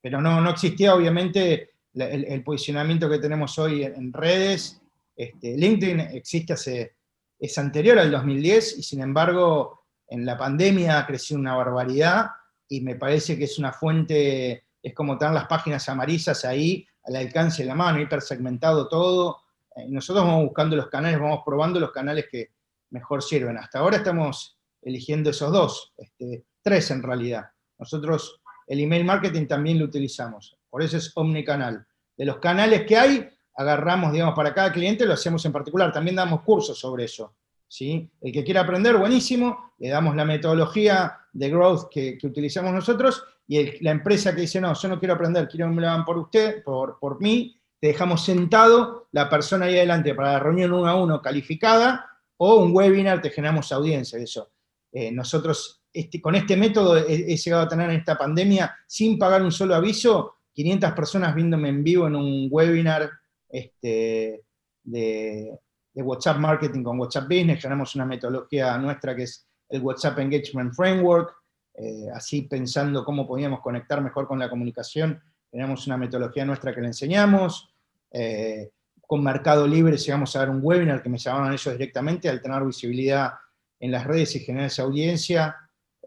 Pero 0.00 0.20
no, 0.20 0.40
no 0.40 0.50
existía, 0.50 0.94
obviamente, 0.94 1.70
el, 1.94 2.42
posicionamiento 2.42 3.08
que 3.08 3.18
tenemos 3.18 3.58
hoy 3.58 3.84
en, 3.84 4.12
redes. 4.12 4.80
Este, 5.16 5.56
LinkedIn 5.56 6.00
existe 6.00 6.52
hace, 6.52 6.96
es 7.38 7.56
anterior 7.56 7.98
al 7.98 8.10
2010 8.10 8.78
y 8.78 8.82
sin 8.82 9.00
embargo 9.00 9.84
en 10.08 10.26
la 10.26 10.36
pandemia 10.36 10.98
ha 10.98 11.06
crecido 11.06 11.40
una 11.40 11.54
barbaridad 11.54 12.26
y 12.68 12.80
me 12.80 12.96
parece 12.96 13.38
que 13.38 13.44
es 13.44 13.58
una 13.58 13.72
fuente, 13.72 14.64
es 14.82 14.94
como 14.94 15.18
tener 15.18 15.34
las 15.34 15.46
páginas 15.46 15.88
amarillas 15.88 16.44
ahí 16.44 16.86
al 17.04 17.16
alcance 17.16 17.62
de 17.62 17.68
la 17.68 17.74
mano, 17.74 18.00
hipersegmentado 18.00 18.88
todo. 18.88 19.40
Eh, 19.76 19.86
nosotros 19.88 20.24
vamos 20.24 20.44
buscando 20.44 20.76
los 20.76 20.88
canales, 20.88 21.20
vamos 21.20 21.40
probando 21.44 21.78
los 21.78 21.92
canales 21.92 22.26
que 22.30 22.50
mejor 22.90 23.22
sirven. 23.22 23.58
Hasta 23.58 23.80
ahora 23.80 23.98
estamos 23.98 24.58
eligiendo 24.82 25.30
esos 25.30 25.52
dos, 25.52 25.92
este, 25.96 26.44
tres 26.62 26.90
en 26.90 27.02
realidad. 27.02 27.44
Nosotros 27.78 28.40
el 28.66 28.80
email 28.80 29.04
marketing 29.04 29.46
también 29.46 29.78
lo 29.78 29.84
utilizamos, 29.84 30.56
por 30.70 30.82
eso 30.82 30.96
es 30.96 31.12
omnicanal. 31.14 31.86
De 32.16 32.24
los 32.24 32.38
canales 32.38 32.86
que 32.86 32.96
hay, 32.96 33.28
agarramos, 33.56 34.12
digamos, 34.12 34.34
para 34.34 34.54
cada 34.54 34.72
cliente, 34.72 35.04
lo 35.04 35.14
hacemos 35.14 35.44
en 35.44 35.52
particular. 35.52 35.92
También 35.92 36.16
damos 36.16 36.42
cursos 36.42 36.78
sobre 36.78 37.04
eso. 37.04 37.34
¿Sí? 37.68 38.10
El 38.20 38.32
que 38.32 38.44
quiera 38.44 38.62
aprender, 38.62 38.96
buenísimo, 38.96 39.72
le 39.78 39.88
damos 39.88 40.16
la 40.16 40.24
metodología 40.24 41.18
de 41.32 41.50
growth 41.50 41.88
que, 41.90 42.18
utilizamos 42.22 42.72
nosotros, 42.72 43.24
y 43.46 43.82
la 43.82 43.90
empresa 43.90 44.34
que 44.34 44.42
dice, 44.42 44.60
no, 44.60 44.74
yo 44.74 44.88
no 44.88 44.98
quiero 44.98 45.14
aprender, 45.14 45.48
quiero 45.48 45.68
que 45.68 45.74
me 45.74 45.82
lo 45.82 45.88
hagan 45.88 46.04
por 46.04 46.18
usted, 46.18 46.62
por, 46.62 46.98
por 46.98 47.20
mí, 47.20 47.60
te 47.78 47.88
dejamos 47.88 48.24
sentado 48.24 49.08
la 49.12 49.28
persona 49.28 49.66
ahí 49.66 49.76
adelante 49.76 50.14
para 50.14 50.32
la 50.32 50.40
reunión 50.40 50.72
uno 50.72 50.88
a 50.88 50.94
uno 50.94 51.20
calificada, 51.20 52.06
o 52.36 52.56
un 52.56 52.74
webinar, 52.74 53.20
te 53.20 53.30
generamos 53.30 53.70
audiencia 53.72 54.18
eso. 54.18 54.50
Eh, 54.90 55.12
nosotros 55.12 55.82
este, 55.92 56.20
con 56.20 56.34
este 56.34 56.56
método 56.56 56.96
he, 56.96 57.32
he, 57.32 57.36
llegado 57.36 57.64
a 57.64 57.68
tener 57.68 57.90
en 57.90 57.96
esta 57.96 58.16
pandemia, 58.16 58.74
sin 58.86 59.18
pagar 59.18 59.42
un 59.42 59.52
solo 59.52 59.74
aviso, 59.74 60.34
500 60.52 60.92
personas 60.92 61.34
viéndome 61.34 61.68
en 61.68 61.84
vivo 61.84 62.06
en 62.06 62.16
un 62.16 62.48
webinar 62.50 63.10
este, 63.48 64.44
de, 64.82 65.58
WhatsApp 66.02 66.38
Marketing 66.38 66.82
con 66.82 66.98
WhatsApp 66.98 67.24
Business, 67.24 67.62
tenemos 67.62 67.94
una 67.94 68.04
metodología 68.04 68.76
nuestra 68.78 69.14
que 69.14 69.24
es 69.24 69.46
el 69.68 69.82
WhatsApp 69.82 70.18
Engagement 70.18 70.74
Framework, 70.74 71.34
eh, 71.74 72.08
así 72.14 72.42
pensando 72.42 73.04
cómo 73.04 73.26
podíamos 73.26 73.60
conectar 73.60 74.00
mejor 74.00 74.26
con 74.26 74.38
la 74.38 74.48
comunicación, 74.48 75.20
tenemos 75.50 75.86
una 75.86 75.96
metodología 75.96 76.44
nuestra 76.44 76.74
que 76.74 76.80
le 76.80 76.88
enseñamos, 76.88 77.72
eh, 78.10 78.70
con 79.06 79.22
Mercado 79.22 79.66
Libre 79.66 79.96
llegamos 79.96 80.34
a 80.34 80.40
dar 80.40 80.50
un 80.50 80.60
webinar 80.62 81.02
que 81.02 81.08
me 81.08 81.18
llamaban 81.18 81.52
ellos 81.52 81.72
directamente, 81.72 82.28
al 82.28 82.40
tener 82.40 82.64
visibilidad 82.64 83.34
en 83.78 83.90
las 83.90 84.04
redes 84.04 84.34
y 84.36 84.40
generar 84.40 84.66
esa 84.66 84.82
audiencia, 84.82 85.56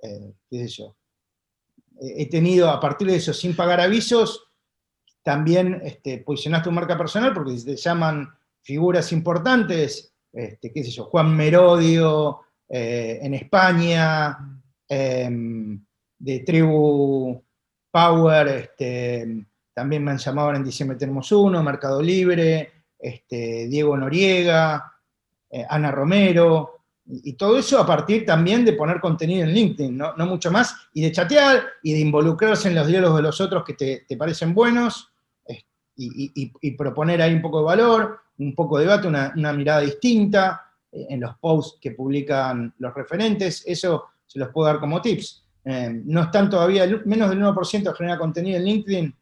eh, 0.01 0.33
qué. 0.49 0.67
He 1.99 2.29
tenido, 2.29 2.69
a 2.69 2.79
partir 2.79 3.07
de 3.07 3.15
eso, 3.15 3.33
sin 3.33 3.55
pagar 3.55 3.81
avisos, 3.81 4.47
también 5.23 5.81
este, 5.83 6.19
posicionaste 6.19 6.69
tu 6.69 6.71
marca 6.71 6.97
personal 6.97 7.33
porque 7.33 7.55
te 7.55 7.75
llaman 7.75 8.29
figuras 8.67 9.13
importantes, 9.13 10.13
este, 10.33 10.73
qué 10.73 10.83
sé 10.83 10.91
yo, 10.91 11.05
Juan 11.05 11.33
Merodio 11.33 12.41
eh, 12.67 13.17
en 13.21 13.33
España, 13.33 14.37
em, 14.89 15.81
de 16.19 16.39
Tribu 16.39 17.41
Power, 17.89 18.47
este, 18.49 19.45
también 19.73 20.03
me 20.03 20.11
han 20.11 20.17
llamado 20.17 20.53
en 20.53 20.65
diciembre 20.65 20.97
tenemos 20.97 21.31
uno, 21.31 21.63
Mercado 21.63 22.01
Libre, 22.01 22.69
este, 22.99 23.67
Diego 23.69 23.95
Noriega, 23.95 24.91
eh, 25.49 25.65
Ana 25.69 25.89
Romero, 25.89 26.73
y, 27.05 27.33
todo 27.33 27.57
eso 27.57 27.79
a 27.79 27.85
partir 27.85 28.25
también 28.25 28.65
de 28.65 28.73
poner 28.73 28.99
contenido 28.99 29.45
en 29.45 29.53
LinkedIn, 29.53 29.97
no, 29.97 30.13
mucho 30.25 30.51
más, 30.51 30.75
y 30.93 31.03
de 31.03 31.13
chatear 31.13 31.63
y 31.81 31.93
de 31.93 31.99
involucrarse 31.99 32.67
en 32.67 32.75
los 32.75 32.85
diálogos 32.85 33.15
de 33.15 33.23
los 33.23 33.39
otros 33.39 33.63
que 33.63 34.03
te 34.05 34.17
parecen 34.17 34.53
buenos, 34.53 35.09
y, 35.97 36.71
proponer 36.71 37.21
ahí 37.21 37.33
un 37.33 37.41
poco 37.41 37.59
de 37.59 37.65
valor, 37.65 38.19
un 38.39 38.53
poco 38.55 38.77
de 38.77 38.85
debate, 38.85 39.07
una, 39.07 39.53
mirada 39.53 39.81
distinta 39.81 40.61
eh, 40.91 41.07
en 41.09 41.21
los 41.21 41.37
posts 41.37 41.79
que 41.81 41.91
publican 41.91 42.73
los 42.77 42.93
referentes, 42.93 43.63
eso 43.65 44.05
se 44.25 44.39
los 44.39 44.49
puedo 44.49 44.67
dar 44.67 44.79
como 44.79 45.01
tips. 45.01 45.43
Eh, 45.65 46.01
no 46.05 46.23
están 46.23 46.49
todavía, 46.49 46.87
menos 47.05 47.29
del 47.29 47.41
1% 47.41 47.83
de 47.83 47.95
generar 47.95 48.19
contenido 48.19 48.57
en 48.57 48.65
LinkedIn. 48.65 49.15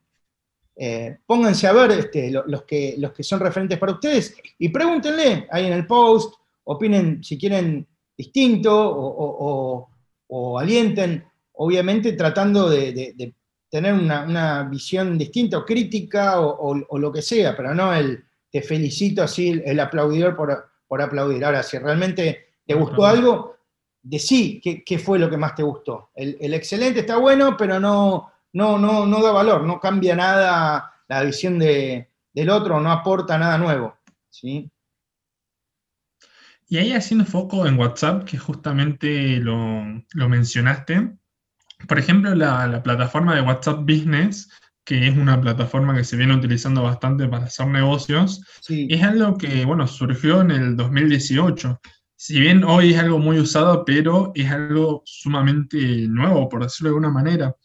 Eh, 0.78 1.18
pónganse 1.26 1.68
a 1.68 1.74
ver 1.74 1.92
este, 1.92 2.32
los, 2.32 2.64
que, 2.64 2.96
los 2.98 3.14
que 3.14 3.24
son 3.24 3.40
referentes 3.40 3.80
para 3.80 3.94
ustedes 3.94 4.36
y 4.60 4.68
pregúntenle 4.68 5.48
ahí 5.50 5.68
en 5.68 5.74
el 5.74 5.88
post, 5.88 6.36
opinen 6.66 7.24
si 7.24 7.38
quieren 7.38 7.88
distinto 8.18 8.74
o, 8.78 10.60
alienten, 10.60 11.24
obviamente 11.54 12.14
tratando 12.14 12.70
de 12.70 13.34
tener 13.70 13.94
una, 13.94 14.64
visión 14.64 15.18
distinta 15.18 15.58
o 15.58 15.66
crítica 15.66 16.40
o, 16.40 16.98
lo 16.98 17.12
que 17.12 17.22
sea, 17.22 17.56
pero 17.56 17.74
no 17.74 17.94
el 17.94 18.24
te 18.56 18.62
felicito 18.62 19.22
así, 19.22 19.62
el 19.66 19.78
aplaudidor 19.82 20.34
por, 20.38 21.02
aplaudir. 21.02 21.44
Ahora, 21.44 21.62
si 21.62 21.78
realmente 21.78 22.54
te 22.66 22.74
gustó 22.74 23.06
algo, 23.06 23.58
decí 24.02 24.62
qué, 24.64 24.82
qué 24.82 24.98
fue 24.98 25.20
lo 25.20 25.30
que 25.30 25.36
más 25.36 25.56
te 25.56 25.64
gustó. 25.64 26.12
El, 26.16 26.54
excelente 26.54 27.02
está 27.02 27.18
bueno, 27.18 27.58
pero 27.58 27.82
no, 27.82 28.32
no, 28.54 28.80
no, 28.80 29.06
no 29.06 29.22
da 29.22 29.34
valor, 29.34 29.64
no 29.64 29.78
cambia 29.82 30.16
nada 30.16 30.90
la 31.10 31.24
visión 31.24 31.60
del 31.60 32.50
otro, 32.50 32.80
no 32.80 32.94
aporta 32.94 33.38
nada 33.38 33.58
nuevo. 33.58 33.98
¿sí? 34.30 34.72
Y 36.70 36.78
ahí 36.78 36.94
haciendo 36.94 37.26
foco 37.26 37.68
en 37.68 37.78
WhatsApp, 37.78 38.24
que 38.24 38.38
justamente 38.38 39.36
lo, 39.42 39.84
lo 40.14 40.30
mencionaste, 40.30 41.12
por 41.90 42.00
ejemplo, 42.00 42.34
la, 42.34 42.82
plataforma 42.84 43.36
de 43.36 43.42
WhatsApp 43.42 43.80
Business, 43.82 44.50
que 44.86 45.08
es 45.08 45.18
una 45.18 45.42
plataforma 45.42 45.96
que 45.96 46.04
se 46.04 46.16
viene 46.16 46.36
utilizando 46.36 46.84
bastante 46.84 47.28
para 47.28 47.46
hacer 47.46 47.68
negocios, 47.68 48.42
es 48.70 49.04
algo 49.04 49.36
que, 49.36 49.66
bueno, 49.66 49.88
surgió 49.88 50.42
en 50.42 50.52
el 50.52 50.78
2018. 50.78 51.82
Si 52.16 52.40
bien 52.40 52.64
hoy 52.64 52.94
es 52.94 53.00
algo 53.00 53.18
muy 53.18 53.40
usado, 53.40 53.84
pero 53.84 54.32
es 54.36 54.50
algo 54.50 55.02
sumamente 55.06 55.78
nuevo, 56.08 56.48
por 56.48 56.64
decirlo 56.64 56.90
de 56.90 56.96
alguna 56.96 57.10
manera. 57.10 57.56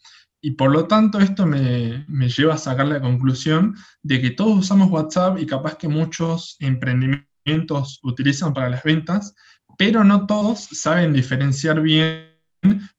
Y 0.41 0.51
por 0.51 0.71
lo 0.71 0.87
tanto, 0.87 1.19
esto 1.19 1.45
me, 1.45 2.03
me 2.07 2.27
lleva 2.27 2.55
a 2.55 2.57
sacar 2.57 2.87
la 2.87 2.99
conclusión 2.99 3.75
de 4.01 4.19
que 4.19 4.31
todos 4.31 4.57
usamos 4.57 4.89
WhatsApp 4.89 5.37
y 5.39 5.45
capaz 5.45 5.75
que 5.75 5.87
muchos 5.87 6.57
emprendimientos 6.59 7.99
utilizan 8.01 8.51
para 8.51 8.69
las 8.69 8.83
ventas, 8.83 9.35
pero 9.77 10.03
no 10.03 10.25
todos 10.25 10.67
saben 10.71 11.13
diferenciar 11.13 11.81
bien 11.81 12.31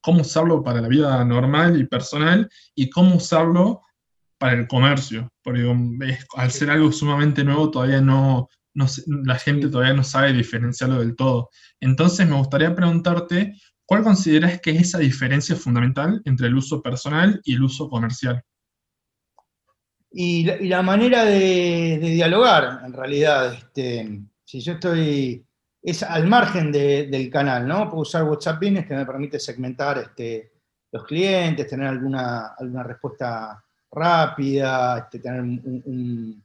cómo 0.00 0.20
usarlo 0.20 0.62
para 0.62 0.80
la 0.80 0.88
vida 0.88 1.24
normal 1.24 1.80
y 1.80 1.86
personal 1.86 2.48
y 2.74 2.88
cómo 2.88 3.16
usarlo 3.16 3.82
para 4.42 4.54
el 4.54 4.66
comercio, 4.66 5.28
porque 5.44 5.64
al 6.34 6.50
ser 6.50 6.68
algo 6.68 6.90
sumamente 6.90 7.44
nuevo 7.44 7.70
todavía 7.70 8.00
no, 8.00 8.48
la 8.74 9.36
gente 9.36 9.68
todavía 9.68 9.94
no 9.94 10.02
sabe 10.02 10.32
diferenciarlo 10.32 10.98
del 10.98 11.14
todo. 11.14 11.48
Entonces 11.78 12.26
me 12.26 12.34
gustaría 12.34 12.74
preguntarte, 12.74 13.54
¿cuál 13.86 14.02
consideras 14.02 14.60
que 14.60 14.72
es 14.72 14.82
esa 14.82 14.98
diferencia 14.98 15.54
fundamental 15.54 16.20
entre 16.24 16.48
el 16.48 16.56
uso 16.56 16.82
personal 16.82 17.40
y 17.44 17.54
el 17.54 17.62
uso 17.62 17.88
comercial? 17.88 18.42
Y 20.10 20.42
la, 20.66 20.82
manera 20.82 21.24
de, 21.24 22.00
dialogar, 22.00 22.84
en 22.84 22.94
realidad, 22.94 23.54
este, 23.54 24.22
si 24.44 24.58
yo 24.60 24.72
estoy 24.72 25.46
es 25.80 26.02
al 26.02 26.26
margen 26.26 26.72
del 26.72 27.30
canal, 27.30 27.68
¿no? 27.68 27.88
Puedo 27.88 28.02
usar 28.02 28.24
WhatsApp 28.24 28.60
Business 28.60 28.88
que 28.88 28.94
me 28.96 29.06
permite 29.06 29.38
segmentar 29.38 29.98
este, 29.98 30.50
los 30.90 31.04
clientes, 31.04 31.68
tener 31.68 31.86
alguna, 31.86 32.54
alguna 32.58 32.82
respuesta 32.82 33.64
rápida, 33.92 34.98
este, 34.98 35.18
tener 35.18 35.42
un, 35.42 36.42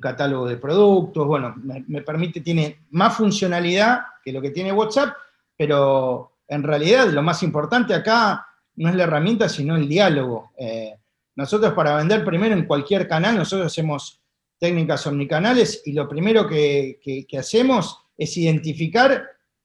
catálogo 0.00 0.46
de 0.46 0.56
productos, 0.56 1.26
bueno, 1.26 1.54
me, 1.56 2.02
permite, 2.02 2.40
tiene 2.40 2.80
más 2.90 3.16
funcionalidad 3.16 4.00
que 4.24 4.32
lo 4.32 4.40
que 4.40 4.50
tiene 4.50 4.72
WhatsApp, 4.72 5.14
pero 5.56 6.32
en 6.48 6.62
realidad 6.62 7.08
lo 7.08 7.22
más 7.22 7.42
importante 7.42 7.94
acá 7.94 8.46
no 8.76 8.88
es 8.88 8.94
la 8.94 9.04
herramienta, 9.04 9.48
sino 9.48 9.76
el 9.76 9.88
diálogo. 9.88 10.52
Eh, 10.56 10.94
nosotros 11.36 11.74
para 11.74 11.96
vender 11.96 12.24
primero 12.24 12.54
en 12.54 12.66
cualquier 12.66 13.06
canal, 13.06 13.36
nosotros 13.36 13.66
hacemos 13.66 14.20
técnicas 14.58 15.06
omnicanales 15.06 15.82
y 15.84 15.92
lo 15.92 16.08
primero 16.08 16.48
que, 16.48 17.26
hacemos 17.38 17.98
es 18.16 18.36
identificar 18.36 19.22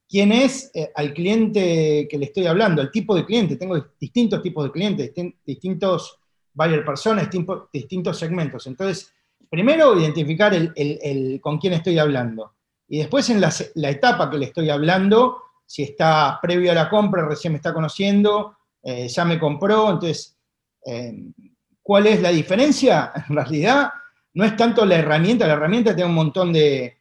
quién 0.08 0.32
es 0.32 0.72
eh, 0.74 0.92
al 0.96 1.14
cliente 1.14 2.08
que 2.10 2.18
le 2.18 2.26
estoy 2.26 2.46
hablando, 2.48 2.82
el 2.82 2.92
tipo 2.92 3.16
de 3.16 3.26
cliente. 3.26 3.56
Tengo 3.56 3.84
distintos 4.00 4.42
tipos 4.42 4.66
de 4.66 4.72
clientes, 4.72 5.12
distintos 5.46 6.19
buyer 6.60 6.84
personas, 6.84 7.30
distintos, 7.72 8.20
segmentos. 8.20 8.68
Entonces, 8.68 9.14
primero 9.50 9.98
identificar 9.98 10.54
el, 10.54 11.40
con 11.42 11.58
quién 11.58 11.72
estoy 11.72 11.98
hablando. 11.98 12.56
Y 12.90 12.98
después 12.98 13.30
en 13.30 13.40
la, 13.40 13.90
etapa 13.90 14.30
que 14.30 14.38
le 14.38 14.48
estoy 14.48 14.70
hablando, 14.70 15.42
si 15.66 15.84
está 15.84 16.38
previo 16.42 16.72
a 16.72 16.76
la 16.76 16.90
compra, 16.90 17.26
recién 17.26 17.54
me 17.54 17.58
está 17.58 17.74
conociendo, 17.74 18.58
eh, 18.84 19.08
ya 19.08 19.24
me 19.24 19.40
compró, 19.40 19.90
entonces, 19.90 20.38
eh, 20.86 21.14
¿cuál 21.82 22.08
es 22.08 22.22
la 22.22 22.30
diferencia? 22.30 23.14
En 23.30 23.36
realidad, 23.36 23.92
no 24.34 24.44
es 24.44 24.58
tanto 24.58 24.86
la 24.86 24.96
herramienta, 24.96 25.48
la 25.48 25.54
herramienta 25.54 25.96
tiene 25.96 26.10
un 26.10 26.16
montón 26.16 26.52
de, 26.52 26.98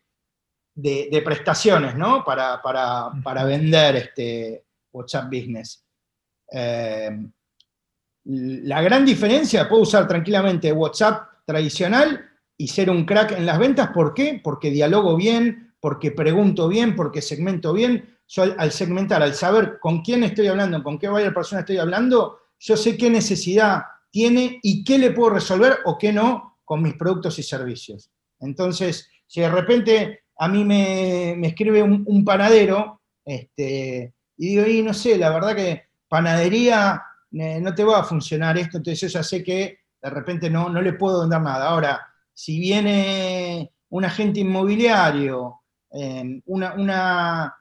de, 0.72 1.22
prestaciones, 1.24 1.96
¿no? 1.96 2.24
Para, 2.24 2.62
para, 2.62 3.44
vender 3.44 3.96
este 3.96 4.64
WhatsApp 4.92 5.24
Business. 5.24 5.84
Eh, 6.52 7.10
la 8.28 8.82
gran 8.82 9.06
diferencia, 9.06 9.68
puedo 9.68 9.82
usar 9.82 10.06
tranquilamente 10.06 10.70
WhatsApp 10.70 11.28
tradicional 11.46 12.26
y 12.58 12.68
ser 12.68 12.90
un 12.90 13.06
crack 13.06 13.32
en 13.32 13.46
las 13.46 13.58
ventas. 13.58 13.88
¿Por 13.88 14.12
qué? 14.12 14.38
Porque 14.44 14.70
dialogo 14.70 15.16
bien, 15.16 15.72
porque 15.80 16.10
pregunto 16.10 16.68
bien, 16.68 16.94
porque 16.94 17.22
segmento 17.22 17.72
bien. 17.72 18.18
Yo 18.26 18.42
al, 18.42 18.70
segmentar, 18.70 19.22
al 19.22 19.34
saber 19.34 19.78
con 19.80 20.02
quién 20.02 20.24
estoy 20.24 20.48
hablando, 20.48 20.82
con 20.82 20.98
qué 20.98 21.08
buyer 21.08 21.32
persona 21.32 21.60
estoy 21.60 21.78
hablando, 21.78 22.40
yo 22.58 22.76
sé 22.76 22.98
qué 22.98 23.08
necesidad 23.08 23.84
tiene 24.10 24.60
y 24.62 24.84
qué 24.84 24.98
le 24.98 25.12
puedo 25.12 25.30
resolver 25.30 25.78
o 25.86 25.96
qué 25.96 26.12
no 26.12 26.58
con 26.66 26.82
mis 26.82 26.94
productos 26.94 27.38
y 27.38 27.42
servicios. 27.42 28.10
Entonces, 28.40 29.08
si 29.26 29.40
de 29.40 29.48
repente 29.48 30.24
a 30.36 30.48
mí 30.48 30.66
me, 30.66 31.40
escribe 31.46 31.82
un, 31.82 32.24
panadero, 32.26 33.00
este, 33.24 34.12
y 34.36 34.48
digo, 34.48 34.66
y 34.66 34.82
no 34.82 34.92
sé, 34.92 35.16
la 35.16 35.30
verdad 35.30 35.56
que 35.56 35.84
panadería 36.08 37.02
no 37.30 37.74
te 37.74 37.84
va 37.84 38.00
a 38.00 38.04
funcionar 38.04 38.56
esto, 38.58 38.78
entonces 38.78 39.00
yo 39.00 39.18
ya 39.18 39.22
sé 39.22 39.42
que 39.42 39.80
de 40.00 40.10
repente 40.10 40.48
no, 40.48 40.68
no 40.68 40.80
le 40.80 40.92
puedo 40.94 41.20
vender 41.20 41.40
nada. 41.40 41.68
Ahora, 41.68 42.06
si 42.32 42.58
viene 42.58 43.72
un 43.90 44.04
agente 44.04 44.40
inmobiliario, 44.40 45.62
em, 45.90 46.40
una, 46.46 47.54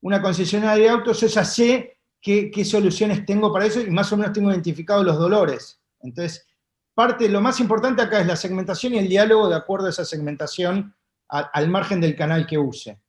una, 0.00 0.22
concesionaria 0.22 0.84
de 0.84 0.90
autos, 0.90 1.20
yo 1.20 1.26
ya 1.26 1.44
sé 1.44 1.98
qué, 2.20 2.64
soluciones 2.64 3.24
tengo 3.26 3.52
para 3.52 3.66
eso 3.66 3.80
y 3.80 3.90
más 3.90 4.12
o 4.12 4.16
menos 4.16 4.32
tengo 4.32 4.50
identificado 4.50 5.02
los 5.02 5.18
dolores. 5.18 5.80
Entonces, 6.00 6.46
parte, 6.94 7.28
lo 7.28 7.40
más 7.40 7.60
importante 7.60 8.02
acá 8.02 8.20
es 8.20 8.26
la 8.26 8.36
segmentación 8.36 8.94
y 8.94 8.98
el 8.98 9.08
diálogo 9.08 9.48
de 9.48 9.56
acuerdo 9.56 9.86
a 9.86 9.90
esa 9.90 10.04
segmentación 10.04 10.94
al 11.28 11.68
margen 11.68 12.00
del 12.00 12.16
canal 12.16 12.46
que 12.46 12.56
use. 12.56 13.00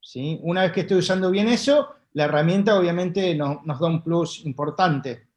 ¿Sí? 0.00 0.38
Una 0.42 0.62
vez 0.62 0.72
que 0.72 0.80
estoy 0.82 0.98
usando 0.98 1.30
bien 1.30 1.48
eso, 1.48 1.94
la 2.14 2.24
herramienta 2.24 2.78
obviamente 2.78 3.34
nos, 3.34 3.64
da 3.64 3.86
un 3.86 4.02
plus 4.02 4.44
importante, 4.46 5.28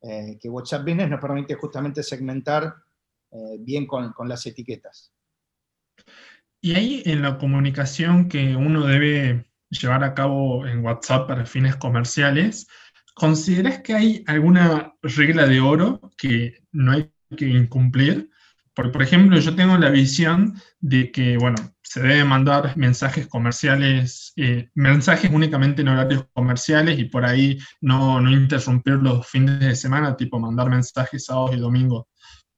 eh, 0.00 0.38
que 0.40 0.48
WhatsApp 0.48 0.82
Business 0.82 1.08
nos 1.08 1.20
permite 1.20 1.54
justamente 1.54 2.02
segmentar 2.02 2.74
eh, 3.30 3.56
bien 3.60 3.86
con, 3.86 4.12
las 4.26 4.44
etiquetas. 4.46 5.12
Y 6.60 6.74
ahí 6.74 7.02
en 7.06 7.22
la 7.22 7.38
comunicación 7.38 8.28
que 8.28 8.56
uno 8.56 8.86
debe 8.86 9.46
llevar 9.68 10.04
a 10.04 10.14
cabo 10.14 10.66
en 10.66 10.84
WhatsApp 10.84 11.28
para 11.28 11.44
fines 11.44 11.76
comerciales, 11.76 12.66
¿consideras 13.14 13.80
que 13.80 13.94
hay 13.94 14.24
alguna 14.26 14.94
regla 15.02 15.46
de 15.46 15.60
oro 15.60 16.00
que 16.16 16.62
no 16.72 16.92
hay 16.92 17.10
que 17.36 17.48
incumplir? 17.48 18.30
Porque, 18.74 18.90
por 18.90 19.02
ejemplo, 19.02 19.38
yo 19.38 19.54
tengo 19.54 19.76
la 19.76 19.90
visión 19.90 20.54
de 20.80 21.10
que, 21.10 21.36
bueno, 21.36 21.56
se 21.92 22.00
deben 22.00 22.26
mandar 22.26 22.74
mensajes 22.78 23.26
comerciales, 23.26 24.32
eh, 24.36 24.70
mensajes 24.74 25.30
únicamente 25.30 25.82
en 25.82 25.88
horarios 25.88 26.24
comerciales 26.32 26.98
y 26.98 27.04
por 27.04 27.22
ahí 27.22 27.58
no, 27.82 28.18
no, 28.18 28.30
interrumpir 28.30 28.94
los 28.94 29.26
fines 29.26 29.60
de 29.60 29.76
semana, 29.76 30.16
tipo 30.16 30.38
mandar 30.38 30.70
mensajes 30.70 31.26
sábados 31.26 31.54
y 31.54 31.60
domingos. 31.60 32.06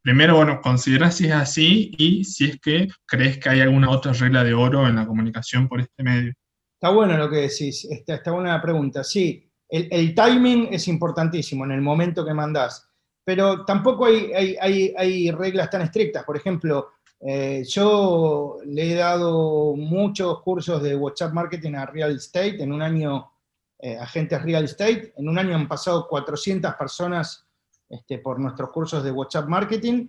Primero, 0.02 0.36
bueno, 0.36 0.60
considera 0.60 1.10
si 1.10 1.26
es 1.26 1.32
así 1.32 1.90
y 1.98 2.22
si 2.22 2.50
es 2.50 2.60
que 2.60 2.86
crees 3.04 3.38
que 3.38 3.48
hay 3.48 3.60
alguna 3.60 3.90
otra 3.90 4.12
regla 4.12 4.44
de 4.44 4.54
oro 4.54 4.86
en 4.86 4.94
la 4.94 5.04
comunicación 5.04 5.66
por 5.66 5.80
este 5.80 6.04
medio. 6.04 6.32
Está 6.80 6.94
bueno 6.94 7.18
lo 7.18 7.28
que 7.28 7.38
decís, 7.38 7.88
está, 7.90 8.30
buena 8.30 8.52
la 8.52 8.62
pregunta. 8.62 9.02
Sí, 9.02 9.50
el, 9.68 9.88
el 9.90 10.14
timing 10.14 10.68
es 10.70 10.86
importantísimo 10.86 11.64
en 11.64 11.72
el 11.72 11.80
momento 11.80 12.24
que 12.24 12.34
mandás, 12.34 12.88
pero 13.24 13.64
tampoco 13.64 14.06
hay, 14.06 14.32
hay, 14.32 14.56
hay, 14.60 14.94
hay 14.96 15.30
reglas 15.32 15.70
tan 15.70 15.82
estrictas. 15.82 16.22
Por 16.22 16.36
ejemplo, 16.36 16.93
eh, 17.26 17.64
yo 17.66 18.58
le 18.66 18.92
he 18.92 18.94
dado 18.96 19.74
muchos 19.76 20.42
cursos 20.42 20.82
de 20.82 20.94
WhatsApp 20.94 21.32
Marketing 21.32 21.72
a 21.72 21.86
Real 21.86 22.14
Estate, 22.14 22.62
en 22.62 22.70
un 22.70 22.82
año, 22.82 23.32
eh, 23.78 23.96
agentes 23.96 24.42
Real 24.42 24.64
Estate, 24.64 25.14
en 25.16 25.30
un 25.30 25.38
año 25.38 25.56
han 25.56 25.66
pasado 25.66 26.06
400 26.06 26.74
personas 26.74 27.46
este, 27.88 28.18
por 28.18 28.38
nuestros 28.38 28.68
cursos 28.68 29.02
de 29.02 29.10
WhatsApp 29.10 29.48
Marketing, 29.48 30.08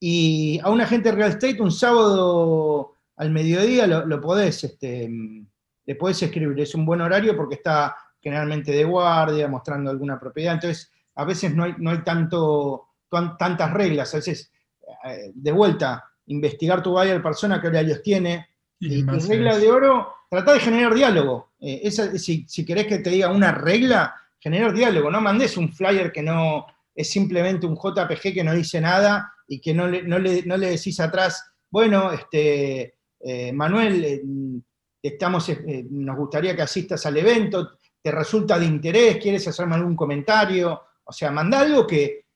y 0.00 0.58
a 0.60 0.70
un 0.70 0.80
agente 0.80 1.12
Real 1.12 1.30
Estate 1.30 1.62
un 1.62 1.70
sábado 1.70 2.94
al 3.14 3.30
mediodía 3.30 3.86
lo, 3.86 4.20
podés, 4.20 4.64
este, 4.64 5.08
le 5.86 5.94
podés 5.94 6.20
escribir, 6.20 6.58
es 6.58 6.74
un 6.74 6.84
buen 6.84 7.00
horario 7.00 7.36
porque 7.36 7.54
está 7.54 7.96
generalmente 8.20 8.72
de 8.72 8.82
guardia, 8.82 9.46
mostrando 9.46 9.88
alguna 9.88 10.18
propiedad, 10.18 10.54
entonces 10.54 10.90
a 11.14 11.24
veces 11.24 11.54
no 11.54 11.62
hay, 11.62 11.76
no 11.78 11.92
hay 11.92 12.02
tantas 12.02 13.72
reglas, 13.72 14.12
a 14.12 14.16
veces, 14.16 14.50
eh, 15.04 15.30
de 15.32 15.52
vuelta, 15.52 16.04
investigar 16.26 16.82
tu 16.82 16.92
buyer 16.92 17.22
persona, 17.22 17.60
qué 17.60 17.68
horarios 17.68 18.02
tiene. 18.02 18.48
Y, 18.78 19.04
regla 19.04 19.58
de 19.58 19.70
oro, 19.70 20.12
trata 20.28 20.52
de 20.52 20.60
generar 20.60 20.94
diálogo. 20.94 21.52
Eh, 21.60 21.90
si, 21.90 22.64
querés 22.64 22.86
que 22.86 22.98
te 22.98 23.10
diga 23.10 23.30
una 23.30 23.52
regla, 23.52 24.14
generar 24.38 24.74
diálogo. 24.74 25.10
No 25.10 25.20
mandes 25.20 25.56
un 25.56 25.72
flyer 25.72 26.12
que 26.12 26.22
no 26.22 26.66
es 26.94 27.10
simplemente 27.10 27.66
un 27.66 27.76
JPG 27.76 28.34
que 28.34 28.44
no 28.44 28.54
dice 28.54 28.80
nada 28.80 29.32
y 29.48 29.60
que 29.60 29.74
no 29.74 29.86
le, 29.86 30.02
no 30.02 30.18
le, 30.18 30.70
decís 30.70 30.98
atrás, 31.00 31.52
bueno, 31.70 32.12
este, 32.12 32.96
eh, 33.20 33.52
Manuel, 33.52 34.04
eh, 34.04 34.22
estamos, 35.02 35.50
nos 35.90 36.16
gustaría 36.16 36.56
que 36.56 36.62
asistas 36.62 37.04
al 37.06 37.16
evento, 37.16 37.78
te 38.02 38.10
resulta 38.10 38.58
de 38.58 38.66
interés, 38.66 39.18
quieres 39.18 39.46
hacerme 39.48 39.76
algún 39.76 39.96
comentario. 39.96 40.80
O 41.04 41.12
sea, 41.12 41.30
manda 41.30 41.60
algo 41.60 41.86
que 41.86 42.26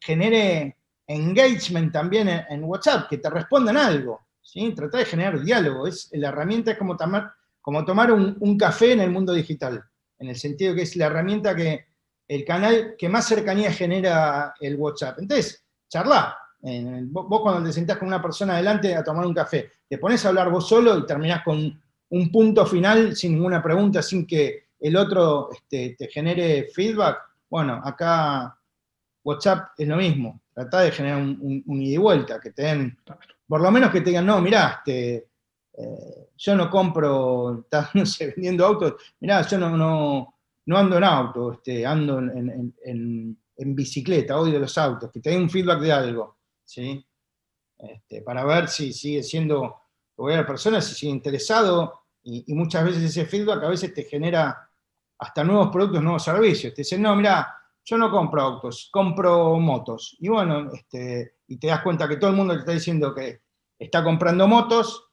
genere 0.00 0.76
engagement 1.06 1.92
también 1.92 2.28
en, 2.28 2.64
WhatsApp, 2.64 3.08
que 3.08 3.18
te 3.18 3.30
respondan 3.30 3.76
algo. 3.76 4.20
¿sí? 4.40 4.72
Trata 4.74 4.98
de 4.98 5.04
generar 5.04 5.40
diálogo. 5.40 5.86
Es, 5.86 6.08
la 6.12 6.28
herramienta 6.28 6.72
es 6.72 6.78
como 6.78 6.96
tomar, 6.96 7.32
como 7.60 7.84
tomar 7.84 8.12
un, 8.12 8.58
café 8.58 8.92
en 8.92 9.00
el 9.00 9.10
mundo 9.10 9.32
digital, 9.32 9.82
en 10.18 10.28
el 10.28 10.36
sentido 10.36 10.74
que 10.74 10.82
es 10.82 10.96
la 10.96 11.06
herramienta 11.06 11.54
que, 11.54 11.86
el 12.28 12.44
canal 12.46 12.94
que 12.96 13.10
más 13.10 13.26
cercanía 13.26 13.70
genera 13.72 14.54
el 14.58 14.76
WhatsApp. 14.76 15.18
Entonces, 15.18 15.66
charla. 15.88 16.34
vos, 16.62 17.40
cuando 17.42 17.68
te 17.68 17.72
sentás 17.72 17.98
con 17.98 18.08
una 18.08 18.22
persona 18.22 18.54
adelante 18.54 18.94
a 18.94 19.04
tomar 19.04 19.26
un 19.26 19.34
café, 19.34 19.70
te 19.86 19.98
pones 19.98 20.24
a 20.24 20.28
hablar 20.28 20.50
vos 20.50 20.66
solo 20.66 20.96
y 20.96 21.04
terminás 21.04 21.42
con 21.42 21.82
un 22.08 22.32
punto 22.32 22.64
final 22.64 23.14
sin 23.16 23.32
ninguna 23.34 23.62
pregunta, 23.62 24.00
sin 24.00 24.26
que 24.26 24.68
el 24.80 24.96
otro 24.96 25.50
este, 25.52 25.94
te 25.98 26.08
genere 26.08 26.68
feedback. 26.72 27.18
Bueno, 27.50 27.82
acá 27.84 28.56
WhatsApp 29.24 29.72
es 29.76 29.88
lo 29.88 29.96
mismo 29.96 30.41
Trata 30.54 30.80
de 30.80 30.92
generar 30.92 31.18
un, 31.18 31.82
ida 31.82 31.94
y 31.94 31.96
vuelta, 31.96 32.38
que 32.38 32.50
te 32.50 32.62
den, 32.62 32.98
por 33.46 33.60
lo 33.60 33.70
menos 33.70 33.90
que 33.90 34.00
te 34.00 34.10
digan, 34.10 34.26
no, 34.26 34.40
mirá, 34.40 34.76
este, 34.78 35.28
eh, 35.78 36.28
yo 36.36 36.54
no 36.54 36.68
compro, 36.68 37.60
estás, 37.60 37.90
no 37.94 38.04
sé, 38.04 38.26
vendiendo 38.28 38.66
autos, 38.66 38.94
mirá, 39.20 39.42
yo 39.42 39.58
no, 39.58 39.76
no, 39.76 40.34
no 40.66 40.78
ando 40.78 40.96
en 40.98 41.04
auto, 41.04 41.52
este, 41.52 41.86
ando 41.86 42.18
en, 42.18 42.74
en, 42.84 43.38
bicicleta, 43.74 44.38
odio 44.38 44.58
los 44.58 44.76
autos, 44.76 45.10
que 45.12 45.20
te 45.20 45.30
den 45.30 45.42
un 45.42 45.50
feedback 45.50 45.80
de 45.80 45.92
algo, 45.92 46.38
¿sí? 46.64 47.06
Este, 47.78 48.20
para 48.22 48.44
ver 48.44 48.68
si 48.68 48.92
sigue 48.92 49.22
siendo, 49.22 49.82
voy 50.16 50.34
a 50.34 50.38
la 50.38 50.46
persona, 50.46 50.80
si 50.80 50.94
sigue 50.94 51.12
interesado, 51.12 52.00
y, 52.24 52.44
y, 52.48 52.54
muchas 52.54 52.84
veces 52.84 53.04
ese 53.04 53.24
feedback 53.24 53.62
a 53.62 53.68
veces 53.68 53.94
te 53.94 54.04
genera 54.04 54.68
hasta 55.18 55.44
nuevos 55.44 55.68
productos, 55.70 56.02
nuevos 56.02 56.24
servicios. 56.24 56.74
Te 56.74 56.82
dicen, 56.82 57.02
no, 57.02 57.14
mira, 57.14 57.61
yo 57.84 57.98
no 57.98 58.10
compro 58.10 58.42
autos, 58.42 58.88
compro 58.92 59.58
motos. 59.58 60.16
Y 60.20 60.28
bueno, 60.28 60.70
este, 60.72 61.36
y 61.48 61.56
te 61.56 61.66
das 61.68 61.82
cuenta 61.82 62.08
que 62.08 62.16
todo 62.16 62.30
el 62.30 62.36
mundo 62.36 62.54
te 62.54 62.60
está 62.60 62.72
diciendo 62.72 63.14
que 63.14 63.42
está 63.78 64.04
comprando 64.04 64.46
motos, 64.46 65.08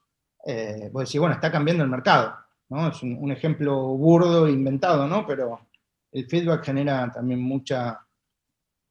eh, 0.46 0.90
vos 0.92 1.06
decís, 1.06 1.20
bueno, 1.20 1.36
está 1.36 1.52
cambiando 1.52 1.84
el 1.84 1.90
mercado. 1.90 2.36
¿no? 2.70 2.90
Es 2.90 3.02
un, 3.02 3.32
ejemplo 3.32 3.76
burdo, 3.98 4.48
inventado, 4.48 5.08
¿no? 5.08 5.26
Pero 5.26 5.68
el 6.12 6.28
feedback 6.28 6.66
genera 6.66 7.12
también 7.12 7.42
mucha, 7.42 8.06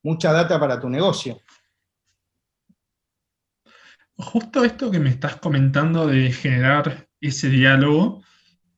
mucha 0.03 0.33
data 0.33 0.59
para 0.59 0.81
tu 0.81 0.89
negocio. 0.89 1.41
Justo 4.17 4.65
esto 4.65 4.91
que 4.91 4.99
me 4.99 5.11
estás 5.11 5.37
comentando 5.37 6.09
de 6.09 6.33
generar 6.33 7.09
ese 7.21 7.49
diálogo, 7.49 8.25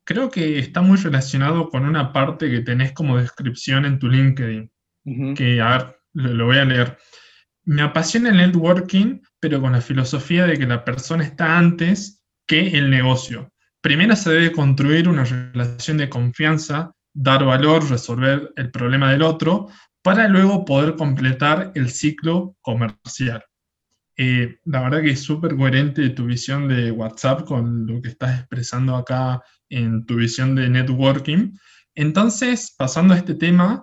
creo 0.04 0.30
que 0.30 0.58
está 0.58 0.82
muy 0.82 0.98
relacionado 0.98 1.70
con 1.70 1.86
una 1.86 2.12
parte 2.12 2.50
que 2.50 2.60
tenés 2.60 2.92
como 2.92 3.16
descripción 3.16 3.86
en 3.86 3.98
tu 3.98 4.08
LinkedIn 4.08 4.70
que, 5.36 5.60
a 5.60 5.78
ver, 5.78 5.96
lo, 6.12 6.46
voy 6.46 6.58
a 6.58 6.64
leer. 6.64 6.98
Me 7.64 7.82
apasiona 7.82 8.30
el 8.30 8.36
networking, 8.36 9.20
pero 9.38 9.60
con 9.60 9.72
la 9.72 9.80
filosofía 9.80 10.46
de 10.46 10.58
que 10.58 10.66
la 10.66 10.84
persona 10.84 11.24
está 11.24 11.58
antes 11.58 12.22
que 12.46 12.78
el 12.78 12.90
negocio. 12.90 13.52
Primero 13.80 14.16
se 14.16 14.30
debe 14.30 14.52
construir 14.52 15.08
una 15.08 15.24
relación 15.24 15.96
de 15.96 16.08
confianza, 16.08 16.92
dar 17.12 17.44
valor, 17.44 17.88
resolver 17.88 18.52
el 18.56 18.70
problema 18.70 19.12
del 19.12 19.22
otro, 19.22 19.68
para 20.02 20.28
luego 20.28 20.64
poder 20.64 20.96
completar 20.96 21.72
el 21.74 21.90
ciclo 21.90 22.56
comercial. 22.60 23.44
Eh, 24.16 24.58
la 24.64 24.82
verdad 24.82 25.00
que 25.00 25.12
es 25.12 25.22
súper 25.22 25.56
coherente 25.56 26.10
tu 26.10 26.26
visión 26.26 26.68
de 26.68 26.90
WhatsApp 26.90 27.44
con 27.44 27.86
lo 27.86 28.02
que 28.02 28.10
estás 28.10 28.40
expresando 28.40 28.96
acá 28.96 29.42
en 29.70 30.04
tu 30.04 30.16
visión 30.16 30.54
de 30.54 30.68
networking. 30.68 31.52
Entonces, 31.94 32.74
pasando 32.76 33.14
a 33.14 33.16
este 33.16 33.34
tema, 33.34 33.82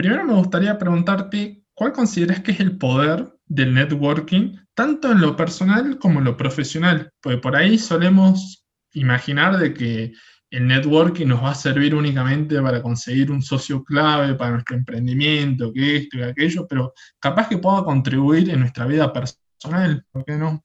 Primero 0.00 0.24
me 0.24 0.32
gustaría 0.32 0.78
preguntarte, 0.78 1.62
¿cuál 1.74 1.92
consideras 1.92 2.40
que 2.40 2.52
es 2.52 2.60
el 2.60 2.78
poder 2.78 3.34
del 3.44 3.74
networking, 3.74 4.56
tanto 4.72 5.12
en 5.12 5.20
lo 5.20 5.36
personal 5.36 5.98
como 5.98 6.20
en 6.20 6.24
lo 6.24 6.38
profesional? 6.38 7.12
Porque 7.20 7.36
por 7.36 7.54
ahí 7.54 7.76
solemos 7.76 8.64
imaginar 8.94 9.58
de 9.58 9.74
que 9.74 10.14
el 10.48 10.66
networking 10.66 11.26
nos 11.26 11.44
va 11.44 11.50
a 11.50 11.54
servir 11.54 11.94
únicamente 11.94 12.62
para 12.62 12.80
conseguir 12.80 13.30
un 13.30 13.42
socio 13.42 13.84
clave 13.84 14.36
para 14.36 14.52
nuestro 14.52 14.74
emprendimiento, 14.74 15.70
que 15.70 15.96
esto 15.98 16.16
y 16.16 16.22
aquello, 16.22 16.66
pero 16.66 16.94
capaz 17.18 17.50
que 17.50 17.58
pueda 17.58 17.84
contribuir 17.84 18.48
en 18.48 18.60
nuestra 18.60 18.86
vida 18.86 19.12
personal, 19.12 20.02
¿por 20.10 20.24
qué 20.24 20.32
no? 20.32 20.64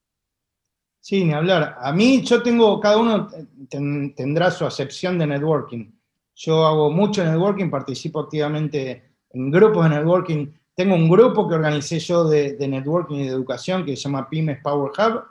Sí, 1.02 1.26
ni 1.26 1.34
hablar. 1.34 1.76
A 1.82 1.92
mí 1.92 2.24
yo 2.24 2.42
tengo, 2.42 2.80
cada 2.80 2.96
uno 2.96 3.28
tendrá 3.68 4.50
su 4.50 4.66
acepción 4.66 5.20
de 5.20 5.28
networking. 5.28 5.92
Yo 6.36 6.66
hago 6.66 6.90
mucho 6.90 7.22
networking, 7.22 7.70
participo 7.70 8.22
activamente 8.22 9.05
en 9.36 9.52
grupos 9.52 9.84
de 9.84 9.96
networking. 9.96 10.48
Tengo 10.74 10.96
un 10.96 11.10
grupo 11.10 11.48
que 11.48 11.56
organicé 11.56 12.00
yo 12.00 12.28
de, 12.28 12.58
networking 12.68 13.18
y 13.18 13.24
de 13.24 13.34
educación 13.34 13.86
que 13.86 13.96
se 13.96 14.04
llama 14.04 14.30
Pymes 14.30 14.60
Power 14.64 14.92
Hub, 14.98 15.24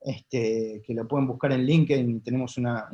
este, 0.00 0.82
que 0.84 0.94
lo 0.94 1.06
pueden 1.06 1.26
buscar 1.26 1.52
en 1.52 1.64
LinkedIn, 1.64 2.22
tenemos 2.22 2.56
una, 2.58 2.88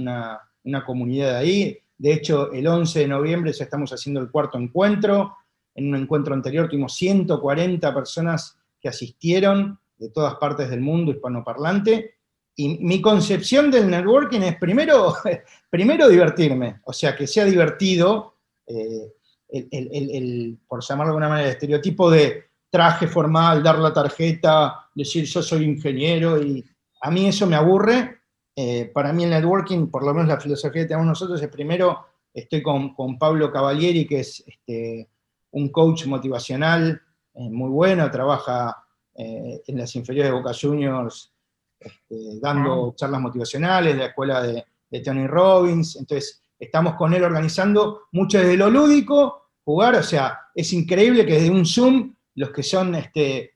una 0.65 0.85
comunidad 0.85 1.37
ahí. 1.37 1.79
De 1.97 2.13
hecho, 2.13 2.53
el 2.53 2.67
11 2.67 3.01
de 3.01 3.09
noviembre 3.09 3.53
ya 3.53 3.65
estamos 3.65 3.93
haciendo 3.93 4.21
el 4.21 4.31
cuarto 4.31 4.59
encuentro. 4.59 5.37
En 5.75 5.89
un 5.89 6.01
encuentro 6.01 6.35
anterior 6.35 6.69
tuvimos 6.69 6.95
140 6.95 7.95
personas 7.95 8.59
que 8.81 8.89
asistieron 8.89 9.79
de 9.99 10.09
todas 10.09 10.37
partes 10.37 10.71
del 10.71 10.81
mundo 10.81 11.13
hispanoparlante. 11.13 12.15
Y 12.57 12.79
mi 12.79 13.01
concepción 13.01 13.71
del 13.71 13.89
networking 13.91 14.41
es 14.41 14.57
primero, 14.57 15.15
primero 15.71 16.09
divertirme, 16.09 16.81
o 16.85 16.93
sea, 16.93 17.15
que 17.15 17.27
sea 17.27 17.45
divertido, 17.45 18.35
eh, 18.67 19.13
el, 19.53 20.59
por 20.67 20.83
llamarlo 20.83 21.13
de 21.13 21.17
alguna 21.17 21.29
manera, 21.29 21.49
el 21.49 21.55
estereotipo 21.55 22.11
de 22.11 22.45
traje 22.71 23.09
formal, 23.09 23.63
dar 23.63 23.79
la 23.79 23.93
tarjeta, 23.93 24.89
decir 24.95 25.25
yo 25.25 25.43
soy 25.43 25.65
ingeniero, 25.65 26.41
y 26.41 26.65
a 27.03 27.11
mí 27.11 27.27
eso 27.27 27.47
me 27.47 27.57
aburre. 27.57 28.21
Eh, 28.55 28.91
para 28.93 29.13
mí 29.13 29.25
el 29.25 29.31
networking, 29.31 29.87
por 29.89 30.05
lo 30.05 30.13
menos 30.13 30.29
la 30.29 30.41
filosofía 30.41 30.83
que 30.83 30.89
tenemos 30.89 31.07
nosotros, 31.07 31.41
es 31.41 31.49
primero, 31.49 32.07
estoy 32.33 32.63
con, 32.63 32.95
Pablo 33.19 33.51
Cavalieri, 33.51 34.07
que 34.07 34.21
es 34.21 34.45
este, 34.47 35.09
un 35.53 35.71
coach 35.71 36.07
motivacional 36.07 37.01
eh, 37.35 37.51
muy 37.51 37.71
bueno, 37.71 38.11
trabaja 38.11 38.85
eh, 39.15 39.63
en 39.67 39.79
las 39.79 39.95
inferiores 39.97 40.31
de 40.31 40.37
Boca 40.37 40.53
Juniors, 40.59 41.33
este, 41.79 42.39
dando 42.41 42.93
charlas 42.95 43.21
motivacionales 43.21 43.95
de 43.95 43.99
la 43.99 44.07
escuela 44.07 44.43
de, 44.43 44.65
Tony 45.05 45.27
Robbins. 45.27 45.97
Entonces, 45.97 46.43
estamos 46.59 46.95
con 46.95 47.15
él 47.15 47.23
organizando 47.23 48.09
mucho 48.13 48.39
desde 48.39 48.57
lo 48.57 48.69
lúdico, 48.69 49.40
jugar, 49.65 49.97
o 49.97 50.03
sea, 50.03 50.39
es 50.55 50.73
increíble 50.73 51.25
que 51.25 51.35
desde 51.35 51.51
un 51.51 51.67
Zoom, 51.67 52.15
los 52.35 52.51
que 52.51 52.63
son 52.63 52.95
este, 52.95 53.55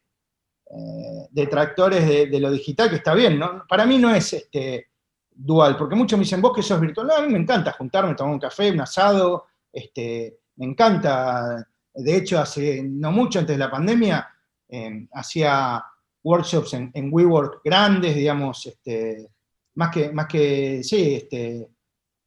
eh, 0.71 1.29
detractores 1.31 2.31
de, 2.31 2.40
lo 2.40 2.51
digital, 2.51 2.90
que 2.90 2.97
está 2.97 3.14
bien, 3.14 3.38
¿no? 3.38 3.64
para 3.69 3.87
mí 3.87 3.99
no 3.99 4.14
es 4.14 4.33
este, 4.33 4.88
dual, 5.31 5.77
porque 5.77 5.95
muchos 5.95 6.19
me 6.19 6.25
dicen, 6.25 6.43
vos 6.43 6.55
que 6.55 6.62
sos 6.62 6.81
virtual, 6.81 7.11
a 7.11 7.23
mí 7.23 7.33
me 7.33 7.38
encanta 7.38 7.73
juntarme, 7.73 8.14
tomar 8.14 8.35
un 8.35 8.40
café, 8.40 8.71
un 8.71 8.81
asado, 8.81 9.47
este, 9.73 10.38
me 10.57 10.67
encanta, 10.67 11.67
de 11.95 12.17
hecho, 12.17 12.38
hace 12.38 12.83
no 12.83 13.11
mucho 13.11 13.38
antes 13.38 13.55
de 13.55 13.64
la 13.64 13.71
pandemia, 13.71 14.29
Em, 14.69 15.07
hacía 15.12 15.85
workshops 16.23 16.75
en, 16.75 17.09
WeWork 17.12 17.61
grandes, 17.64 18.14
digamos, 18.17 18.67
este, 18.67 19.29
más, 19.75 19.90
que, 19.90 20.11
más 20.11 20.27
que, 20.27 20.83
sí, 20.83 21.14
este, 21.14 21.69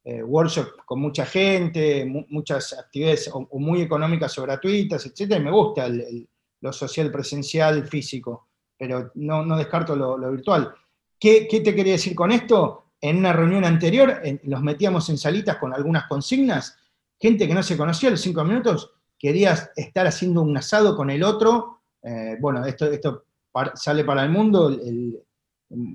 eh, 0.04 0.22
workshops 0.22 0.72
con 0.84 1.00
mucha 1.00 1.26
gente, 1.26 2.04
muchas 2.28 2.72
actividades 2.72 3.30
o, 3.32 3.46
muy 3.58 3.82
económicas 3.82 4.38
o 4.38 4.42
gratuitas, 4.42 5.06
etc. 5.06 5.40
Me 5.40 5.50
gusta 5.50 5.88
lo 6.60 6.72
social, 6.72 7.10
presencial, 7.10 7.86
físico, 7.86 8.48
pero 8.76 9.10
no, 9.14 9.44
no 9.44 9.56
descarto 9.56 9.94
lo, 9.94 10.30
virtual. 10.30 10.72
¿Qué, 11.18 11.46
te 11.50 11.74
quería 11.74 11.92
decir 11.92 12.14
con 12.14 12.32
esto? 12.32 12.84
En 13.00 13.18
una 13.18 13.32
reunión 13.32 13.64
anterior 13.64 14.20
los 14.44 14.62
metíamos 14.62 15.08
en 15.08 15.18
salitas 15.18 15.56
con 15.56 15.72
algunas 15.72 16.08
consignas, 16.08 16.76
gente 17.20 17.46
que 17.46 17.54
no 17.54 17.62
se 17.62 17.76
conocía 17.76 18.08
a 18.08 18.12
los 18.12 18.20
cinco 18.20 18.44
minutos 18.44 18.92
quería 19.16 19.70
estar 19.74 20.06
haciendo 20.06 20.42
un 20.42 20.56
asado 20.56 20.96
con 20.96 21.10
el 21.10 21.24
otro 21.24 21.78
eh, 22.02 22.36
bueno, 22.40 22.64
esto, 22.64 22.86
esto 22.86 23.24
sale 23.74 24.04
para 24.04 24.22
el 24.22 24.30
mundo, 24.30 24.70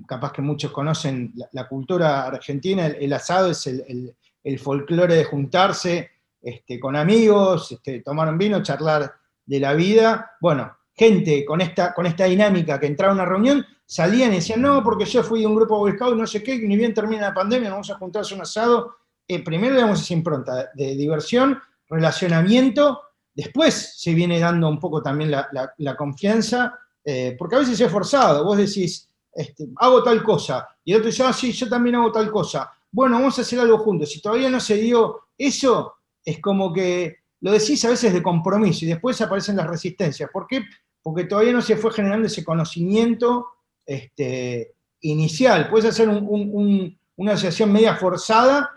capaz 0.06 0.32
que 0.32 0.42
muchos 0.42 0.70
conocen 0.70 1.32
la, 1.52 1.68
cultura 1.68 2.26
argentina, 2.26 2.86
el, 2.86 3.12
asado 3.12 3.50
es 3.50 3.66
el, 3.66 4.58
folclore 4.58 5.14
de 5.14 5.24
juntarse 5.24 6.10
este, 6.40 6.78
con 6.78 6.96
amigos, 6.96 7.72
este, 7.72 8.00
tomar 8.00 8.28
un 8.28 8.38
vino, 8.38 8.62
charlar 8.62 9.12
de 9.44 9.60
la 9.60 9.74
vida. 9.74 10.32
Bueno, 10.40 10.76
gente 10.94 11.44
con 11.44 11.60
esta, 11.60 11.92
con 11.92 12.06
esta 12.06 12.24
dinámica 12.24 12.78
que 12.78 12.86
entraba 12.86 13.12
a 13.12 13.16
una 13.16 13.24
reunión, 13.24 13.64
salían 13.84 14.32
y 14.32 14.36
decían, 14.36 14.62
no, 14.62 14.82
porque 14.82 15.04
yo 15.04 15.22
fui 15.22 15.40
de 15.40 15.46
un 15.46 15.56
grupo 15.56 15.78
Boy 15.78 15.92
Scout, 15.92 16.16
no 16.16 16.26
sé 16.26 16.42
qué, 16.42 16.58
ni 16.58 16.76
bien 16.76 16.94
termina 16.94 17.28
la 17.28 17.34
pandemia, 17.34 17.70
vamos 17.70 17.90
a 17.90 17.96
juntarse 17.96 18.34
un 18.34 18.42
asado. 18.42 18.96
Eh, 19.26 19.42
primero 19.42 19.74
le 19.74 19.80
damos 19.80 20.02
esa 20.02 20.14
impronta 20.14 20.70
de 20.74 20.94
diversión, 20.94 21.58
relacionamiento 21.88 23.00
Después 23.34 23.94
se 23.96 24.14
viene 24.14 24.38
dando 24.38 24.68
un 24.68 24.78
poco 24.78 25.02
también 25.02 25.30
la, 25.30 25.96
confianza, 25.96 26.78
eh, 27.04 27.34
porque 27.36 27.56
a 27.56 27.58
veces 27.58 27.80
es 27.80 27.90
forzado, 27.90 28.44
vos 28.44 28.56
decís, 28.56 29.10
este, 29.34 29.66
hago 29.76 30.02
tal 30.02 30.22
cosa, 30.22 30.66
y 30.84 30.92
el 30.92 30.98
otro 30.98 31.10
dice, 31.10 31.24
ah, 31.24 31.32
sí, 31.32 31.52
yo 31.52 31.68
también 31.68 31.96
hago 31.96 32.12
tal 32.12 32.30
cosa. 32.30 32.70
Bueno, 32.90 33.16
vamos 33.16 33.38
a 33.38 33.42
hacer 33.42 33.58
algo 33.58 33.78
juntos. 33.78 34.10
Si 34.10 34.20
todavía 34.20 34.48
no 34.48 34.60
se 34.60 34.76
dio 34.76 35.22
eso, 35.36 35.94
es 36.24 36.40
como 36.40 36.72
que 36.72 37.16
lo 37.40 37.52
decís 37.52 37.84
a 37.84 37.90
veces 37.90 38.12
de 38.12 38.22
compromiso 38.22 38.84
y 38.84 38.88
después 38.88 39.20
aparecen 39.20 39.56
las 39.56 39.66
resistencias. 39.66 40.30
¿Por 40.32 40.46
qué? 40.46 40.62
Porque 41.02 41.24
todavía 41.24 41.52
no 41.52 41.60
se 41.60 41.76
fue 41.76 41.92
generando 41.92 42.26
ese 42.26 42.44
conocimiento 42.44 43.48
este, 43.84 44.76
inicial. 45.00 45.68
Puedes 45.68 45.90
hacer 45.90 46.08
una 46.08 47.32
asociación 47.32 47.72
media 47.72 47.96
forzada, 47.96 48.70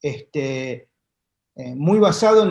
este, 0.00 0.88
eh, 1.54 1.74
muy 1.74 1.98
basado 1.98 2.44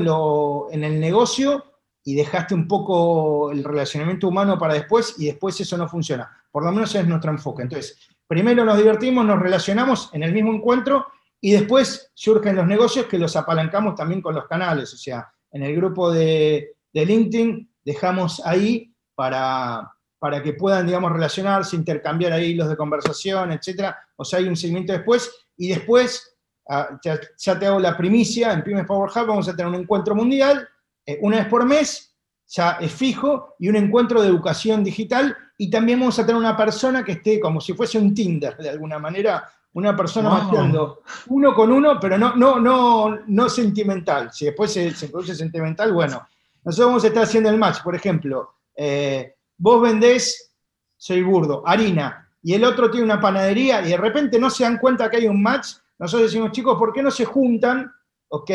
en, 0.71 0.84
el 0.84 1.00
negocio 1.00 1.63
y 2.04 2.15
dejaste 2.15 2.54
un 2.54 2.67
poco 2.67 3.52
el 3.52 3.63
relacionamiento 3.63 4.28
humano 4.28 4.60
para 4.60 4.74
después 4.74 5.15
y 5.17 5.28
después 5.28 5.60
eso 5.60 5.78
no 5.78 5.88
funciona. 5.88 6.40
Por 6.51 6.63
lo 6.63 6.71
menos 6.71 6.93
es 6.95 7.07
nuestro 7.07 7.31
enfoque. 7.31 7.63
Entonces, 7.63 7.97
primero 8.27 8.65
nos 8.65 8.77
divertimos, 8.77 9.25
nos 9.25 9.39
relacionamos 9.39 10.09
en 10.13 10.23
el 10.23 10.33
mismo 10.33 10.53
encuentro 10.53 11.07
y 11.39 11.51
después 11.51 12.11
surgen 12.13 12.55
los 12.55 12.67
negocios 12.67 13.05
que 13.05 13.17
los 13.17 13.35
apalancamos 13.35 13.95
también 13.95 14.21
con 14.21 14.35
los 14.35 14.47
canales. 14.47 14.93
O 14.93 14.97
sea, 14.97 15.31
en 15.51 15.63
el 15.63 15.75
grupo 15.75 16.11
de, 16.11 16.75
LinkedIn 16.93 17.69
dejamos 17.83 18.45
ahí 18.45 18.93
para, 19.15 19.91
para 20.19 20.43
que 20.43 20.53
puedan, 20.53 20.85
digamos, 20.85 21.11
relacionarse, 21.11 21.75
intercambiar 21.75 22.33
ahí 22.33 22.51
hilos 22.51 22.69
de 22.69 22.77
conversación, 22.77 23.51
etc. 23.51 23.93
O 24.17 24.25
sea, 24.25 24.39
hay 24.39 24.47
un 24.47 24.55
seguimiento 24.55 24.93
después 24.93 25.31
y 25.57 25.69
después 25.69 26.31
Ah, 26.73 26.97
ya, 27.03 27.59
te 27.59 27.65
hago 27.65 27.79
la 27.79 27.97
primicia, 27.97 28.53
en 28.53 28.63
Pymes 28.63 28.85
Power 28.85 29.09
Hub 29.09 29.27
vamos 29.27 29.49
a 29.49 29.55
tener 29.55 29.67
un 29.67 29.81
encuentro 29.81 30.15
mundial, 30.15 30.67
eh, 31.05 31.17
una 31.21 31.39
vez 31.39 31.47
por 31.47 31.65
mes, 31.65 32.15
ya 32.47 32.77
es 32.79 32.93
fijo, 32.93 33.55
y 33.59 33.67
un 33.67 33.75
encuentro 33.75 34.21
de 34.21 34.29
educación 34.29 34.81
digital, 34.81 35.35
y 35.62 35.69
también 35.69 36.00
vamos 36.00 36.17
a 36.17 36.26
tener 36.26 36.39
una 36.39 36.58
persona 36.58 37.04
que 37.04 37.12
esté 37.12 37.39
como 37.39 37.62
si 37.62 37.74
fuese 37.74 38.00
un 38.00 38.15
Tinder, 38.15 38.58
de 38.58 38.67
alguna 38.67 38.97
manera, 38.97 39.47
una 39.74 39.95
persona 39.95 40.50
wow. 40.50 40.97
uno 41.28 41.54
con 41.54 41.71
uno, 41.71 42.00
pero 42.00 42.17
no, 42.17 42.36
no, 42.36 42.60
no, 42.60 43.19
no 43.28 43.47
sentimental. 43.47 44.34
Si 44.34 44.45
después 44.45 44.74
se, 44.74 44.91
produce 45.10 45.36
sentimental, 45.36 45.93
bueno. 45.93 46.28
Nosotros 46.63 46.88
vamos 46.88 47.04
a 47.04 47.08
estar 47.10 47.24
haciendo 47.26 47.52
el 47.52 47.60
match, 47.60 47.84
por 47.84 47.93
ejemplo, 47.93 48.56
eh, 48.76 49.36
vos 49.56 49.84
vendés, 49.84 50.52
soy 50.97 51.21
burdo, 51.21 51.62
harina, 51.63 52.28
y 52.41 52.56
el 52.56 52.63
otro 52.63 52.89
tiene 52.89 53.06
una 53.06 53.21
panadería, 53.21 53.86
y 53.86 53.89
de 53.89 53.97
repente 53.97 54.39
no 54.39 54.50
se 54.50 54.63
dan 54.63 54.80
cuenta 54.80 55.12
que 55.12 55.17
hay 55.17 55.28
un 55.28 55.43
match, 55.43 55.74
nosotros 56.00 56.32
decimos, 56.32 56.54
chicos, 56.54 56.76
¿por 56.80 56.91
qué 56.91 57.04
no 57.04 57.12
se 57.12 57.26
juntan, 57.26 57.91
ok, 58.30 58.50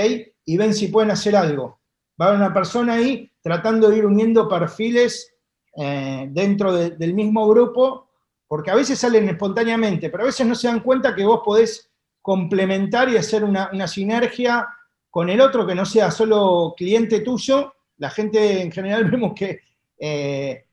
y 0.44 0.56
ven 0.56 0.74
si 0.74 0.88
pueden 0.88 1.12
hacer 1.12 1.36
algo? 1.36 1.78
Va 2.20 2.24
a 2.24 2.28
haber 2.30 2.40
una 2.40 2.52
persona 2.52 2.94
ahí 2.94 3.30
tratando 3.42 3.90
de 3.90 3.98
ir 3.98 4.06
uniendo 4.06 4.48
perfiles 4.48 5.35
eh, 5.76 6.28
dentro 6.30 6.72
del 6.72 7.12
mismo 7.12 7.46
grupo, 7.48 8.08
porque 8.48 8.70
a 8.70 8.74
veces 8.74 8.98
salen 8.98 9.28
espontáneamente, 9.28 10.08
pero 10.08 10.22
a 10.22 10.26
veces 10.26 10.46
no 10.46 10.54
se 10.54 10.68
dan 10.68 10.80
cuenta 10.80 11.14
que 11.14 11.24
vos 11.24 11.40
podés 11.44 11.90
complementar 12.22 13.08
y 13.08 13.16
hacer 13.16 13.44
una, 13.44 13.86
sinergia 13.86 14.66
con 15.10 15.28
el 15.28 15.40
otro 15.40 15.66
que 15.66 15.74
no 15.74 15.84
sea 15.84 16.10
solo 16.10 16.74
cliente 16.76 17.20
tuyo. 17.20 17.74
La 17.98 18.10
gente 18.10 18.62
en 18.62 18.72
general 18.72 19.04
vemos 19.10 19.32
que 19.34 19.60
eh, 19.98 20.64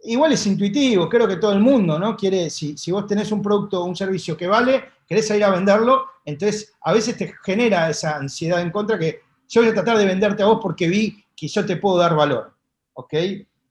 igual 0.00 0.32
es 0.32 0.46
intuitivo, 0.46 1.08
creo 1.08 1.26
que 1.26 1.36
todo 1.36 1.52
el 1.52 1.60
mundo, 1.60 1.98
¿no? 1.98 2.16
Quiere, 2.16 2.50
si, 2.50 2.76
si 2.76 2.92
vos 2.92 3.06
tenés 3.06 3.32
un 3.32 3.42
producto 3.42 3.80
o 3.80 3.86
un 3.86 3.96
servicio 3.96 4.36
que 4.36 4.46
vale, 4.46 4.84
querés 5.06 5.30
ir 5.30 5.42
a 5.42 5.50
venderlo, 5.50 6.06
entonces 6.24 6.74
a 6.82 6.92
veces 6.92 7.16
te 7.16 7.32
genera 7.42 7.90
esa 7.90 8.16
ansiedad 8.16 8.60
en 8.60 8.70
contra 8.70 8.98
que 8.98 9.20
yo 9.48 9.62
voy 9.62 9.70
a 9.70 9.74
tratar 9.74 9.98
de 9.98 10.04
venderte 10.04 10.42
a 10.42 10.46
vos 10.46 10.58
porque 10.62 10.86
vi 10.88 11.24
que 11.34 11.48
yo 11.48 11.64
te 11.66 11.76
puedo 11.76 11.98
dar 11.98 12.14
valor, 12.14 12.54
¿ok? 12.92 13.14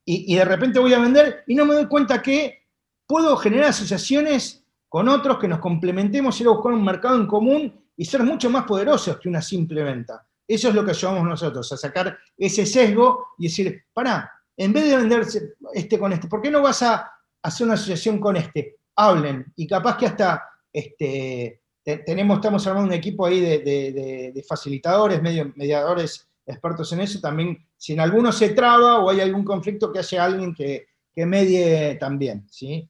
Y, 0.05 0.35
de 0.35 0.45
repente 0.45 0.79
voy 0.79 0.93
a 0.93 0.99
vender 0.99 1.43
y 1.45 1.53
no 1.53 1.65
me 1.65 1.75
doy 1.75 1.85
cuenta 1.87 2.21
que 2.21 2.65
puedo 3.05 3.37
generar 3.37 3.69
asociaciones 3.69 4.65
con 4.87 5.07
otros 5.07 5.37
que 5.37 5.47
nos 5.47 5.59
complementemos, 5.59 6.39
ir 6.41 6.47
a 6.47 6.51
buscar 6.51 6.73
un 6.73 6.83
mercado 6.83 7.15
en 7.15 7.27
común 7.27 7.85
y 7.95 8.05
ser 8.05 8.23
mucho 8.23 8.49
más 8.49 8.63
poderosos 8.63 9.19
que 9.19 9.29
una 9.29 9.41
simple 9.41 9.83
venta. 9.83 10.25
Eso 10.47 10.69
es 10.69 10.73
lo 10.73 10.83
que 10.83 10.91
ayudamos 10.91 11.23
nosotros, 11.27 11.71
a 11.71 11.77
sacar 11.77 12.17
ese 12.35 12.65
sesgo 12.65 13.27
y 13.37 13.43
decir, 13.43 13.83
pará, 13.93 14.31
en 14.57 14.73
vez 14.73 14.89
de 14.89 14.97
venderse 14.97 15.53
este 15.73 15.99
con 15.99 16.11
este, 16.11 16.27
¿por 16.27 16.41
qué 16.41 16.49
no 16.49 16.61
vas 16.61 16.81
a 16.81 17.11
hacer 17.43 17.65
una 17.65 17.75
asociación 17.75 18.19
con 18.19 18.35
este? 18.35 18.77
Hablen 18.95 19.53
y 19.55 19.67
capaz 19.67 19.95
que 19.95 20.07
hasta 20.07 20.43
este, 20.73 21.61
tenemos, 21.83 22.37
estamos 22.37 22.65
armando 22.67 22.87
un 22.87 22.93
equipo 22.93 23.25
ahí 23.25 23.39
de, 23.39 24.45
facilitadores, 24.47 25.21
mediadores 25.21 26.28
expertos 26.49 26.91
en 26.93 27.01
eso. 27.01 27.19
También, 27.19 27.65
si 27.77 27.93
en 27.93 27.99
alguno 27.99 28.31
se 28.31 28.49
traba 28.49 28.99
o 28.99 29.09
hay 29.09 29.21
algún 29.21 29.43
conflicto, 29.43 29.91
que 29.91 29.99
haya 29.99 30.25
alguien 30.25 30.53
que, 30.53 30.87
que 31.13 31.25
medie 31.25 31.95
también, 31.95 32.47
¿sí? 32.49 32.89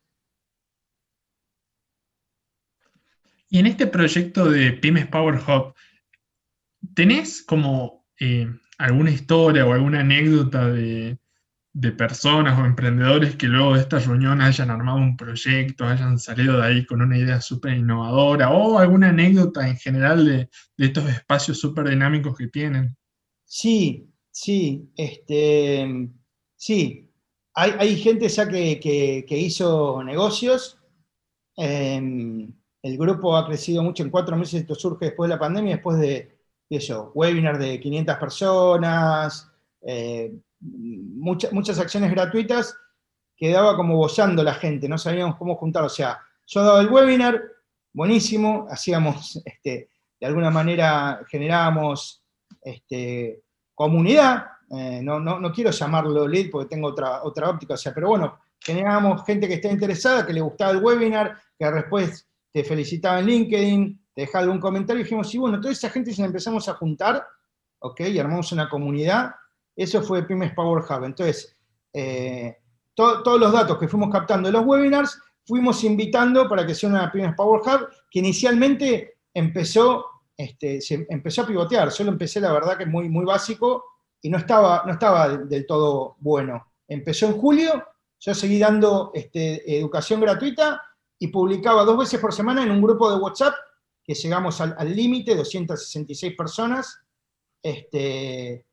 Y 3.50 3.58
en 3.58 3.66
este 3.66 3.88
proyecto 3.88 4.50
de 4.50 4.74
Pymes 4.74 5.08
Power 5.08 5.36
Hub, 5.36 5.74
¿tenés 6.94 7.42
como 7.42 8.06
eh, 8.20 8.48
alguna 8.78 9.10
historia 9.10 9.66
o 9.66 9.74
alguna 9.74 10.02
anécdota 10.02 10.68
de, 10.70 11.18
personas 11.98 12.60
o 12.60 12.66
emprendedores 12.66 13.36
que 13.36 13.48
luego 13.48 13.74
de 13.74 13.82
esta 13.82 14.00
reunión 14.00 14.42
hayan 14.42 14.70
armado 14.70 14.98
un 14.98 15.16
proyecto, 15.16 15.86
hayan 15.86 16.20
salido 16.20 16.58
de 16.58 16.66
ahí 16.66 16.86
con 16.86 17.02
una 17.02 17.18
idea 17.18 17.40
súper 17.40 17.78
innovadora 17.78 18.50
o 18.50 18.80
alguna 18.80 19.10
anécdota 19.10 19.68
en 19.68 19.78
general 19.78 20.26
de, 20.26 20.50
estos 20.78 21.10
espacios 21.10 21.60
súper 21.60 21.90
dinámicos 21.90 22.38
que 22.38 22.48
tienen? 22.48 22.96
Sí, 23.50 24.08
sí, 24.32 24.92
este, 24.96 26.10
sí. 26.56 27.12
Hay, 27.56 27.98
gente 27.98 28.30
ya 28.30 28.48
que, 28.48 29.26
hizo 29.32 30.04
negocios. 30.04 30.78
Em, 31.58 32.54
el 32.84 32.98
grupo 32.98 33.36
ha 33.36 33.48
crecido 33.48 33.84
mucho 33.84 34.04
en 34.04 34.12
cuatro 34.12 34.38
meses, 34.38 34.62
esto 34.62 34.76
surge 34.76 35.08
después 35.08 35.28
de 35.28 35.36
la 35.36 35.40
pandemia, 35.40 35.76
después 35.76 35.98
de, 36.00 36.40
eso, 36.70 37.12
webinar 37.16 37.58
de 37.58 37.80
500 37.80 38.18
personas, 38.18 39.52
eh, 39.82 40.32
muchas, 40.62 41.80
acciones 41.80 42.12
gratuitas, 42.12 42.78
quedaba 43.36 43.76
como 43.76 43.98
bollando 43.98 44.44
la 44.44 44.54
gente, 44.54 44.88
no 44.88 44.98
sabíamos 44.98 45.38
cómo 45.38 45.56
juntar, 45.56 45.84
o 45.84 45.90
sea, 45.90 46.20
yo 46.46 46.64
daba 46.64 46.82
el 46.82 46.90
webinar, 46.90 47.42
buenísimo, 47.94 48.68
hacíamos, 48.70 49.42
este, 49.46 49.90
de 50.20 50.28
alguna 50.28 50.52
manera 50.52 51.26
generábamos 51.30 52.19
este, 52.70 53.44
comunidad, 53.74 54.46
eh, 54.72 55.02
no, 55.02 55.20
no, 55.20 55.52
quiero 55.52 55.72
llamarlo 55.72 56.28
lead 56.28 56.50
porque 56.52 56.70
tengo 56.70 56.90
otra, 56.90 57.24
otra 57.24 57.50
óptica, 57.50 57.74
o 57.74 57.78
sea, 57.78 57.94
pero 57.94 58.10
bueno, 58.10 58.38
generábamos 58.60 59.26
gente 59.26 59.48
que 59.48 59.56
está 59.56 59.70
interesada, 59.70 60.26
que 60.26 60.34
le 60.34 60.42
gustaba 60.42 60.72
el 60.72 60.84
webinar, 60.84 61.38
que 61.58 61.72
después 61.72 62.28
te 62.52 62.64
felicitaba 62.64 63.20
en 63.20 63.26
LinkedIn, 63.28 64.06
te 64.14 64.22
dejaba 64.22 64.44
algún 64.44 64.60
comentario 64.60 65.02
y 65.02 65.04
dijimos, 65.04 65.30
sí, 65.30 65.38
bueno, 65.38 65.60
toda 65.60 65.72
esa 65.72 65.90
gente 65.90 66.14
se 66.14 66.22
la 66.22 66.28
empezamos 66.28 66.68
a 66.68 66.74
juntar, 66.76 67.26
¿ok? 67.80 68.02
Y 68.02 68.20
armamos 68.20 68.52
una 68.52 68.70
comunidad. 68.70 69.32
Eso 69.76 70.02
fue 70.02 70.28
Pymes 70.28 70.54
Power 70.54 70.84
Hub. 70.84 71.04
Entonces, 71.06 71.56
eh, 71.94 72.58
todos 72.94 73.40
los 73.40 73.54
datos 73.54 73.78
que 73.78 73.88
fuimos 73.88 74.10
captando 74.12 74.50
de 74.50 74.54
los 74.54 74.66
webinars, 74.66 75.20
fuimos 75.46 75.84
invitando 75.84 76.50
para 76.50 76.66
que 76.66 76.76
sea 76.76 76.90
una 76.90 77.12
Pymes 77.12 77.36
Power 77.36 77.62
Hub, 77.62 77.88
que 78.12 78.20
inicialmente 78.20 79.20
empezó, 79.34 80.06
este, 80.40 80.80
se 80.80 81.06
empezó 81.10 81.42
a 81.42 81.48
pivotear. 81.48 81.92
Solo 81.92 82.12
empecé, 82.12 82.40
la 82.40 82.54
verdad, 82.54 82.78
que 82.78 82.86
muy, 82.86 83.10
muy 83.10 83.26
básico 83.26 83.84
y 84.22 84.30
no 84.30 84.38
estaba, 84.38 84.84
no 84.86 84.94
estaba 84.94 85.38
del 85.38 85.68
todo 85.68 86.16
bueno. 86.20 86.66
Empezó 86.88 87.26
en 87.26 87.34
julio, 87.34 87.86
yo 88.18 88.34
seguí 88.34 88.58
dando 88.58 89.12
este, 89.14 89.78
educación 89.78 90.22
gratuita 90.22 90.82
y 91.20 91.28
publicaba 91.28 91.84
dos 91.84 91.98
veces 91.98 92.22
por 92.22 92.34
semana 92.34 92.64
en 92.64 92.72
un 92.72 92.82
grupo 92.82 93.12
de 93.12 93.18
WhatsApp, 93.18 93.54
que 94.02 94.14
llegamos 94.14 94.62
al 94.62 94.96
límite, 94.96 95.36
266 95.36 96.38
personas, 96.38 97.02
este, 97.62 98.66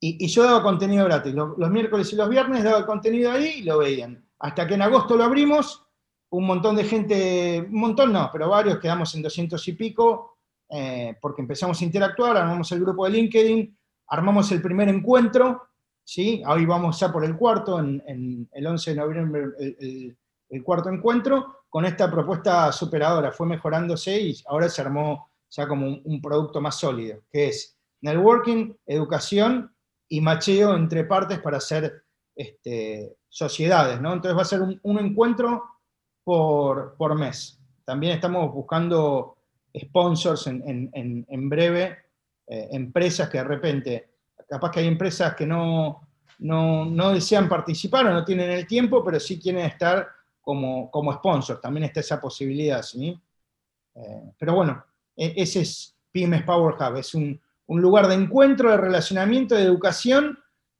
y, 0.00 0.26
yo 0.28 0.44
daba 0.44 0.62
contenido 0.62 1.04
gratis. 1.04 1.34
Los, 1.34 1.70
miércoles 1.70 2.10
y 2.10 2.16
los 2.16 2.28
viernes 2.30 2.64
daba 2.64 2.86
contenido 2.86 3.30
ahí 3.30 3.56
y 3.58 3.62
lo 3.64 3.78
veían. 3.78 4.26
Hasta 4.38 4.66
que 4.66 4.74
en 4.74 4.82
agosto 4.82 5.14
lo 5.14 5.24
abrimos, 5.24 5.84
un 6.30 6.46
montón 6.46 6.74
de 6.74 6.84
gente, 6.84 7.60
un 7.68 7.80
montón 7.80 8.14
no, 8.14 8.30
pero 8.32 8.48
varios 8.48 8.78
quedamos 8.78 9.14
en 9.14 9.20
200 9.20 9.68
y 9.68 9.72
pico, 9.74 10.31
eh, 10.72 11.16
porque 11.20 11.42
empezamos 11.42 11.80
a 11.80 11.84
interactuar, 11.84 12.36
armamos 12.36 12.72
el 12.72 12.80
grupo 12.80 13.04
de 13.04 13.10
LinkedIn, 13.12 13.78
armamos 14.08 14.50
el 14.52 14.62
primer 14.62 14.88
encuentro, 14.88 15.62
¿sí? 16.02 16.42
Hoy 16.46 16.66
vamos 16.66 16.98
ya 16.98 17.12
por 17.12 17.24
el 17.24 17.36
cuarto, 17.36 17.78
en, 17.78 18.48
el 18.52 18.66
11 18.66 18.90
de 18.90 18.96
noviembre 18.96 20.16
el 20.52 20.62
cuarto 20.62 20.90
encuentro, 20.90 21.64
con 21.70 21.86
esta 21.86 22.10
propuesta 22.10 22.70
superadora, 22.70 23.32
fue 23.32 23.46
mejorándose 23.46 24.20
y 24.20 24.36
ahora 24.46 24.68
se 24.68 24.82
armó 24.82 25.30
ya 25.48 25.66
como 25.66 25.86
un, 25.86 26.20
producto 26.20 26.60
más 26.60 26.78
sólido, 26.78 27.22
que 27.30 27.48
es 27.48 27.78
networking, 28.02 28.74
educación 28.84 29.74
y 30.10 30.20
macheo 30.20 30.74
entre 30.74 31.04
partes 31.04 31.40
para 31.40 31.56
hacer 31.56 32.04
este, 32.36 33.16
sociedades, 33.30 33.98
¿no? 33.98 34.12
Entonces 34.12 34.36
va 34.36 34.42
a 34.42 34.44
ser 34.44 34.60
un, 34.60 34.98
encuentro 34.98 35.64
por, 36.22 36.96
por, 36.98 37.14
mes. 37.14 37.58
También 37.86 38.12
estamos 38.12 38.52
buscando 38.52 39.38
sponsors 39.78 40.46
en, 40.46 41.48
breve, 41.48 41.98
eh, 42.46 42.68
empresas 42.72 43.28
que 43.28 43.38
de 43.38 43.44
repente, 43.44 44.10
capaz 44.48 44.70
que 44.70 44.80
hay 44.80 44.86
empresas 44.86 45.34
que 45.34 45.46
no, 45.46 46.08
no, 46.40 46.84
no 46.84 47.12
desean 47.12 47.48
participar 47.48 48.06
o 48.06 48.12
no 48.12 48.24
tienen 48.24 48.50
el 48.50 48.66
tiempo, 48.66 49.04
pero 49.04 49.18
sí 49.18 49.38
quieren 49.38 49.64
estar 49.64 50.08
como, 50.40 50.90
como 50.90 51.12
sponsor, 51.12 51.60
también 51.60 51.84
está 51.84 52.00
esa 52.00 52.20
posibilidad, 52.20 52.82
¿sí? 52.82 53.18
Eh, 53.94 54.32
pero 54.38 54.54
bueno, 54.54 54.84
e, 55.16 55.34
ese 55.36 55.60
es 55.60 55.96
Pymes 56.10 56.42
Power 56.42 56.74
Hub, 56.74 56.96
es 56.96 57.14
un, 57.14 57.40
lugar 57.68 58.06
de 58.06 58.14
encuentro, 58.14 58.70
de 58.70 58.76
relacionamiento, 58.76 59.54
de 59.54 59.62
educación, 59.62 60.38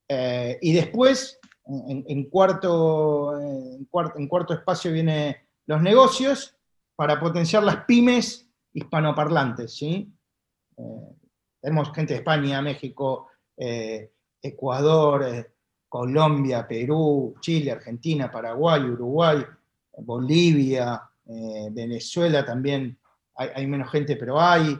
eh, 0.09 0.59
y 0.61 0.75
después, 0.75 1.41
en, 1.65 2.25
cuarto, 2.29 3.41
en, 3.41 3.87
cuarto, 3.87 4.53
espacio 4.53 4.93
viene 4.93 5.47
los 5.65 5.81
negocios 5.81 6.55
para 6.95 7.19
potenciar 7.19 7.63
las 7.63 7.85
pymes 7.85 8.47
hispanoparlantes, 8.73 9.75
¿sí? 9.75 10.13
Eh, 10.77 11.17
tenemos 11.61 11.93
gente 11.93 12.15
de 12.15 12.19
España, 12.19 12.61
México, 12.63 13.29
Ecuador, 14.43 15.53
Colombia, 15.89 16.67
Perú, 16.67 17.35
Chile, 17.41 17.71
Argentina, 17.71 18.31
Paraguay, 18.31 18.83
Uruguay, 18.83 19.45
Bolivia, 19.99 21.01
eh, 21.27 21.69
Venezuela 21.71 22.45
también 22.45 22.99
hay, 23.35 23.67
menos 23.67 23.91
gente, 23.91 24.17
pero 24.17 24.41
hay, 24.41 24.79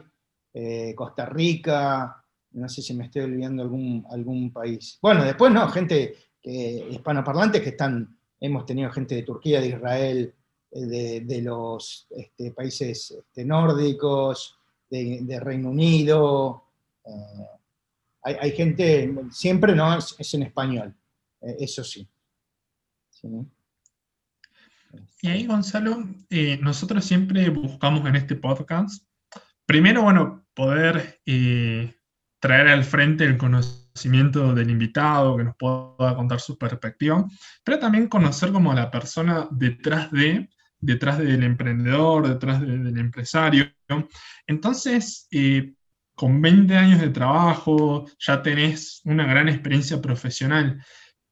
eh, 0.53 0.93
Costa 0.95 1.25
Rica, 1.25 2.23
no 2.51 2.69
sé 2.69 2.81
si 2.81 2.93
me 2.93 3.05
estoy 3.05 3.23
olvidando 3.23 3.63
algún, 3.63 4.05
algún 4.09 4.51
país. 4.51 4.99
Bueno, 5.01 5.23
después 5.23 5.51
no, 5.51 5.67
gente 5.69 6.15
hispanoparlantes 6.43 7.61
que 7.61 7.69
están, 7.69 8.17
hemos 8.39 8.65
tenido 8.65 8.91
gente 8.91 9.15
de 9.15 9.23
Turquía, 9.23 9.61
de 9.61 9.67
Israel, 9.67 10.33
eh, 10.73 11.21
de, 11.25 11.41
los 11.41 12.07
este, 12.09 12.51
países 12.51 13.11
este, 13.11 13.45
nórdicos, 13.45 14.57
de, 14.89 15.39
Reino 15.39 15.69
Unido. 15.69 16.63
hay, 18.21 18.51
gente, 18.51 19.13
siempre 19.31 19.75
no, 19.75 19.97
es 19.97 20.33
en 20.33 20.43
español. 20.43 20.95
Eh, 21.41 21.57
eso 21.59 21.83
sí. 21.83 22.07
Y 25.21 25.29
ahí, 25.29 25.45
Gonzalo, 25.45 26.03
eh, 26.29 26.59
nosotros 26.61 27.05
siempre 27.05 27.49
buscamos 27.49 28.05
en 28.07 28.15
este 28.15 28.35
podcast, 28.35 29.05
primero, 29.65 30.03
bueno, 30.03 30.45
poder 30.53 31.21
eh, 31.25 31.95
traer 32.39 32.67
al 32.67 32.83
frente 32.83 33.23
el 33.23 33.37
conocimiento 33.37 34.53
del 34.53 34.69
invitado, 34.69 35.37
que 35.37 35.45
nos 35.45 35.55
pueda 35.55 36.15
contar 36.15 36.39
su 36.39 36.57
perspectiva, 36.57 37.25
pero 37.63 37.79
también 37.79 38.07
conocer 38.07 38.51
como 38.51 38.73
la 38.73 38.91
persona 38.91 39.47
detrás 39.51 40.11
de, 40.11 40.49
detrás 40.83 41.17
del 41.17 41.43
emprendedor, 41.43 42.27
detrás 42.27 42.61
del 42.61 42.97
empresario. 42.97 43.71
Entonces, 44.47 45.27
con 46.15 46.41
20 46.41 46.75
años 46.75 47.01
de 47.01 47.09
trabajo, 47.09 48.05
ya 48.19 48.41
tenés 48.41 49.01
una 49.05 49.25
gran 49.25 49.49
experiencia 49.49 50.01
profesional 50.01 50.83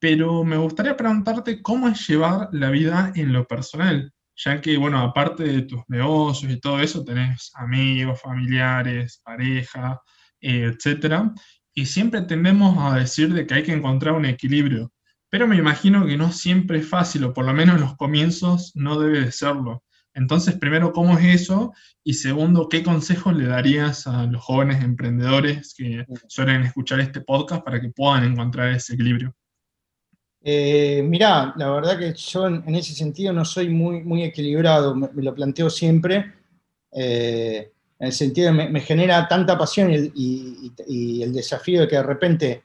pero 0.02 0.42
me 0.42 0.56
gustaría 0.56 0.96
preguntarte 0.96 1.62
cómo 1.62 1.86
es 1.86 2.08
llevar 2.08 2.48
la 2.50 2.70
vida 2.70 3.12
en 3.14 3.32
lo 3.32 3.46
personal, 3.46 4.12
ya 4.34 4.60
que, 4.60 4.76
bueno, 4.76 4.98
aparte 4.98 5.44
de 5.44 5.62
tus 5.62 5.80
negocios 5.86 6.50
y 6.50 6.58
todo 6.58 6.80
eso, 6.80 7.04
tenés 7.04 7.52
amigos, 7.54 8.20
familiares, 8.20 9.20
pareja, 9.24 10.00
eh, 10.40 10.72
etc. 10.74 11.30
Y 11.72 11.86
siempre 11.86 12.22
tendemos 12.22 12.76
a 12.78 12.98
decir 12.98 13.32
de 13.32 13.46
que 13.46 13.54
hay 13.54 13.62
que 13.62 13.74
encontrar 13.74 14.14
un 14.14 14.24
equilibrio, 14.24 14.90
pero 15.32 15.46
me 15.46 15.56
imagino 15.56 16.04
que 16.04 16.18
no 16.18 16.30
siempre 16.30 16.80
es 16.80 16.86
fácil, 16.86 17.24
o 17.24 17.32
por 17.32 17.46
lo 17.46 17.54
menos 17.54 17.76
en 17.76 17.80
los 17.80 17.96
comienzos 17.96 18.72
no 18.74 19.00
debe 19.00 19.22
de 19.22 19.32
serlo. 19.32 19.82
Entonces, 20.12 20.56
primero, 20.56 20.92
¿cómo 20.92 21.16
es 21.16 21.40
eso? 21.40 21.72
Y 22.04 22.12
segundo, 22.12 22.68
¿qué 22.68 22.82
consejos 22.82 23.34
le 23.34 23.46
darías 23.46 24.06
a 24.06 24.26
los 24.26 24.44
jóvenes 24.44 24.84
emprendedores 24.84 25.72
que 25.74 26.04
suelen 26.26 26.64
escuchar 26.64 27.00
este 27.00 27.22
podcast 27.22 27.64
para 27.64 27.80
que 27.80 27.88
puedan 27.88 28.24
encontrar 28.24 28.72
ese 28.74 28.92
equilibrio? 28.92 29.34
Eh, 30.42 31.02
mirá, 31.02 31.54
la 31.56 31.70
verdad 31.70 31.98
que 31.98 32.12
yo 32.12 32.46
en, 32.46 32.74
ese 32.74 32.94
sentido 32.94 33.32
no 33.32 33.46
soy 33.46 33.70
muy, 33.70 34.02
muy 34.02 34.24
equilibrado, 34.24 34.94
me, 34.94 35.08
lo 35.14 35.34
planteo 35.34 35.70
siempre, 35.70 36.30
eh, 36.92 37.72
en 37.98 38.06
el 38.06 38.12
sentido 38.12 38.48
de 38.48 38.52
me, 38.52 38.68
me 38.68 38.80
genera 38.82 39.26
tanta 39.26 39.56
pasión 39.56 39.90
y, 39.90 41.22
el 41.22 41.32
desafío 41.32 41.80
de 41.80 41.88
que 41.88 41.96
de 41.96 42.02
repente, 42.02 42.62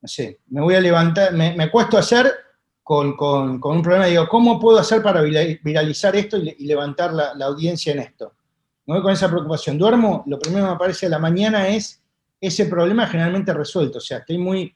no 0.00 0.08
sé, 0.08 0.40
me 0.48 0.60
voy 0.60 0.74
a 0.74 0.80
levantar, 0.80 1.32
me, 1.32 1.54
me 1.54 1.64
acuesto 1.64 1.96
a 1.96 2.00
hacer 2.00 2.32
con, 2.88 3.16
un 3.62 3.82
problema, 3.82 4.06
digo, 4.06 4.26
¿cómo 4.28 4.58
puedo 4.58 4.78
hacer 4.78 5.02
para 5.02 5.20
viralizar 5.20 6.16
esto 6.16 6.38
y, 6.38 6.66
levantar 6.66 7.12
la, 7.12 7.44
audiencia 7.44 7.92
en 7.92 7.98
esto? 7.98 8.32
me 8.86 8.94
voy 8.94 9.02
con 9.02 9.12
esa 9.12 9.28
preocupación. 9.28 9.76
Duermo, 9.76 10.24
lo 10.26 10.38
primero 10.38 10.64
que 10.64 10.70
me 10.70 10.74
aparece 10.74 11.04
a 11.04 11.10
la 11.10 11.18
mañana 11.18 11.68
es 11.68 12.02
ese 12.40 12.64
problema 12.64 13.06
generalmente 13.06 13.52
resuelto. 13.52 13.98
O 13.98 14.00
sea, 14.00 14.18
estoy 14.18 14.38
muy, 14.38 14.74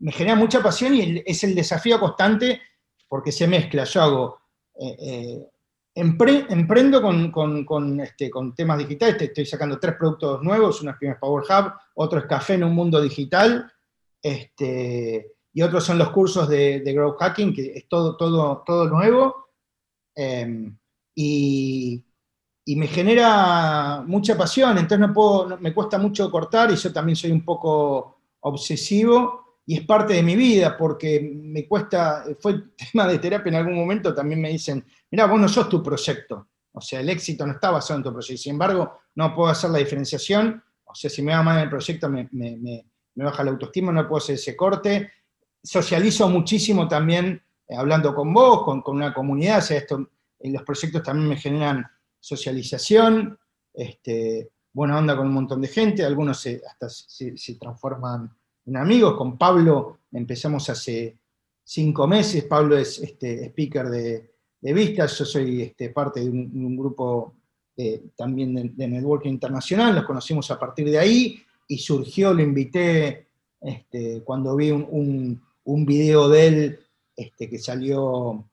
me 0.00 0.10
genera 0.10 0.34
mucha 0.34 0.60
pasión 0.60 0.92
y 0.96 1.22
es 1.24 1.44
el 1.44 1.54
desafío 1.54 2.00
constante 2.00 2.60
porque 3.08 3.30
se 3.30 3.46
mezcla. 3.46 3.84
Yo 3.84 4.02
hago, 4.02 4.38
eh, 4.80 4.96
eh, 4.98 5.48
emprendo 5.94 7.00
con, 7.00 8.00
este, 8.00 8.28
con, 8.28 8.56
temas 8.56 8.78
digitales, 8.78 9.22
estoy 9.22 9.46
sacando 9.46 9.78
tres 9.78 9.94
productos 9.94 10.42
nuevos, 10.42 10.82
uno 10.82 10.96
es 11.00 11.16
Power 11.20 11.44
Hub, 11.48 11.72
otro 11.94 12.18
es 12.18 12.26
Café 12.26 12.54
en 12.54 12.64
un 12.64 12.74
mundo 12.74 13.00
digital, 13.00 13.70
este, 14.22 15.32
y 15.52 15.62
otros 15.62 15.84
son 15.84 15.98
los 15.98 16.10
cursos 16.10 16.48
de, 16.48 16.80
de 16.80 16.92
Growth 16.92 17.18
Hacking, 17.18 17.54
que 17.54 17.72
es 17.74 17.88
todo, 17.88 18.16
todo, 18.16 18.62
todo 18.64 18.88
nuevo. 18.88 19.48
Em, 20.14 20.76
y, 21.14 22.04
y 22.64 22.76
me 22.76 22.86
genera 22.86 24.02
mucha 24.06 24.36
pasión, 24.36 24.78
entonces 24.78 25.00
no 25.00 25.12
puedo, 25.12 25.58
me 25.58 25.74
cuesta 25.74 25.98
mucho 25.98 26.30
cortar 26.30 26.70
y 26.70 26.76
yo 26.76 26.92
también 26.92 27.16
soy 27.16 27.32
un 27.32 27.44
poco 27.44 28.18
obsesivo 28.40 29.58
y 29.66 29.78
es 29.78 29.86
parte 29.86 30.14
de 30.14 30.22
mi 30.22 30.36
vida 30.36 30.76
porque 30.76 31.20
me 31.20 31.66
cuesta, 31.66 32.24
fue 32.40 32.62
tema 32.92 33.06
de 33.06 33.18
terapia 33.18 33.50
en 33.50 33.56
algún 33.56 33.74
momento, 33.74 34.14
también 34.14 34.40
me 34.40 34.50
dicen, 34.50 34.84
mira, 35.10 35.26
vos 35.26 35.40
no 35.40 35.48
sos 35.48 35.68
tu 35.68 35.82
proyecto, 35.82 36.48
o 36.72 36.80
sea, 36.80 37.00
el 37.00 37.08
éxito 37.08 37.46
no 37.46 37.54
está 37.54 37.70
basado 37.70 37.98
en 37.98 38.04
tu 38.04 38.12
proyecto, 38.12 38.42
sin 38.42 38.52
embargo, 38.52 39.00
no 39.16 39.34
puedo 39.34 39.50
hacer 39.50 39.70
la 39.70 39.78
diferenciación, 39.78 40.62
o 40.84 40.94
sea, 40.94 41.10
si 41.10 41.22
me 41.22 41.32
va 41.32 41.42
mal 41.42 41.56
en 41.56 41.64
el 41.64 41.70
proyecto 41.70 42.08
me, 42.08 42.28
baja 43.14 43.44
la 43.44 43.50
autoestima, 43.50 43.92
no 43.92 44.08
puedo 44.08 44.22
hacer 44.22 44.36
ese 44.36 44.56
corte, 44.56 45.10
socializo 45.62 46.28
muchísimo 46.28 46.88
también 46.88 47.42
eh, 47.68 47.76
hablando 47.76 48.14
con 48.14 48.32
vos, 48.32 48.64
con, 48.64 48.82
una 48.86 49.14
comunidad, 49.14 49.70
esto, 49.70 50.10
en 50.38 50.52
los 50.52 50.62
proyectos 50.62 51.02
también 51.02 51.28
me 51.28 51.36
generan 51.36 51.86
socialización, 52.18 53.38
este, 53.72 54.50
buena 54.72 54.98
onda 54.98 55.16
con 55.16 55.26
un 55.26 55.34
montón 55.34 55.60
de 55.60 55.68
gente, 55.68 56.04
algunos 56.04 56.46
hasta 56.46 56.88
se, 56.88 57.34
transforman 57.60 58.30
en 58.66 58.76
amigos. 58.76 59.16
Con 59.16 59.38
Pablo 59.38 59.98
empezamos 60.12 60.68
hace 60.70 61.18
cinco 61.64 62.06
meses, 62.06 62.44
Pablo 62.44 62.76
es 62.76 62.98
este, 62.98 63.46
speaker 63.46 63.88
de, 63.88 64.30
vistas, 64.60 65.18
yo 65.18 65.24
soy 65.24 65.62
este, 65.62 65.90
parte 65.90 66.20
de 66.20 66.28
un, 66.28 66.76
grupo 66.76 67.34
eh, 67.76 68.10
también 68.16 68.76
de, 68.76 68.88
networking 68.88 69.30
internacional, 69.30 69.94
nos 69.94 70.04
conocimos 70.04 70.50
a 70.50 70.58
partir 70.58 70.88
de 70.88 70.98
ahí, 70.98 71.42
y 71.72 71.78
surgió, 71.78 72.34
lo 72.34 72.42
invité 72.42 73.28
este, 73.60 74.22
cuando 74.24 74.54
vi 74.54 74.70
un, 74.70 75.42
un, 75.64 75.86
video 75.86 76.28
de 76.28 76.46
él 76.46 76.80
este, 77.16 77.48
que 77.48 77.58
salió 77.58 78.44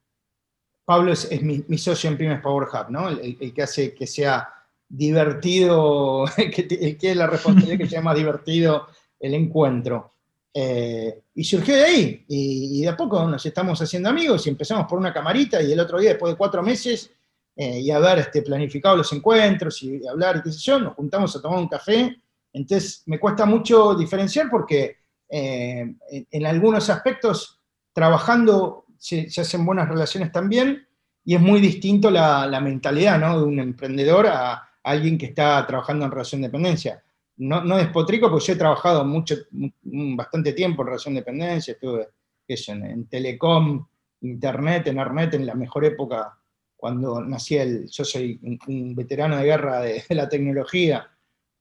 Pablo 0.86 1.12
es, 1.12 1.42
mi, 1.42 1.78
socio 1.78 2.10
en 2.10 2.18
Pymes 2.18 2.42
Power 2.42 2.68
Hub, 2.72 2.90
¿no? 2.90 3.10
El, 3.10 3.54
que 3.54 3.62
hace 3.62 3.94
que 3.94 4.08
sea 4.08 4.48
divertido, 4.88 6.26
el 6.38 6.50
que, 6.50 6.64
tiene 6.64 7.16
la 7.16 7.28
responsabilidad 7.28 7.78
que 7.78 7.90
sea 7.90 8.02
más 8.02 8.16
divertido 8.16 8.88
el 9.20 9.34
encuentro. 9.34 10.14
Eh, 10.54 11.22
y 11.36 11.44
surgió 11.44 11.76
de 11.76 11.84
ahí, 11.84 12.26
y, 12.28 12.82
de 12.82 12.88
a 12.88 12.96
poco 12.96 13.28
nos 13.28 13.46
estamos 13.46 13.82
haciendo 13.82 14.10
amigos 14.10 14.48
y 14.48 14.50
empezamos 14.50 14.88
por 14.88 14.98
una 14.98 15.14
camarita 15.14 15.62
y 15.62 15.74
el 15.74 15.80
otro 15.82 16.00
día, 16.00 16.12
después 16.12 16.34
de 16.34 16.38
cuatro 16.38 16.64
meses, 16.64 17.12
eh, 17.56 17.82
y 17.82 17.92
haber 17.92 18.20
este, 18.20 18.42
planificado 18.42 18.96
los 18.96 19.12
encuentros 19.12 19.84
y 19.84 20.08
hablar 20.08 20.42
qué 20.42 20.54
sé 20.54 20.60
yo, 20.60 20.80
nos 20.80 20.94
juntamos 20.94 21.36
a 21.36 21.42
tomar 21.42 21.60
un 21.60 21.68
café. 21.68 22.18
Entonces 22.54 23.04
me 23.06 23.20
cuesta 23.20 23.46
mucho 23.46 23.96
diferenciar 23.96 24.50
porque 24.50 24.98
eh, 25.30 25.96
en 26.10 26.46
algunos 26.46 26.90
aspectos, 26.90 27.60
trabajando 27.94 28.86
se, 28.98 29.28
hacen 29.38 29.66
buenas 29.66 29.88
relaciones 29.88 30.32
también, 30.32 30.86
y 31.24 31.36
es 31.36 31.42
muy 31.42 31.60
distinto 31.60 32.10
la, 32.10 32.60
mentalidad 32.62 33.20
de 33.20 33.44
un 33.44 33.60
emprendedor 33.60 34.28
a, 34.28 34.66
alguien 34.82 35.18
que 35.18 35.28
está 35.28 35.68
trabajando 35.68 36.06
en 36.06 36.12
relación 36.12 36.42
de 36.42 36.48
dependencia. 36.48 37.04
No, 37.38 37.64
no 37.64 37.78
despotrico, 37.78 38.30
porque 38.30 38.46
yo 38.48 38.54
he 38.54 38.58
trabajado 38.58 39.06
mucho, 39.06 39.36
bastante 39.82 40.54
tiempo 40.54 40.82
en 40.82 40.88
relación 40.88 41.14
de 41.14 41.22
dependencia, 41.22 41.74
estuve 41.74 42.08
en, 42.48 43.08
telecom, 43.08 43.86
internet, 44.22 44.88
en 44.88 45.00
Arnet, 45.00 45.34
en 45.36 45.46
la 45.46 45.56
mejor 45.56 45.86
época, 45.86 46.38
cuando 46.76 47.22
nací 47.22 47.58
el, 47.58 47.88
yo 47.90 48.04
soy 48.04 48.40
un, 48.68 48.96
veterano 48.96 49.38
de 49.38 49.44
guerra 49.44 49.82
de, 49.82 50.04
la 50.10 50.28
tecnología, 50.28 51.08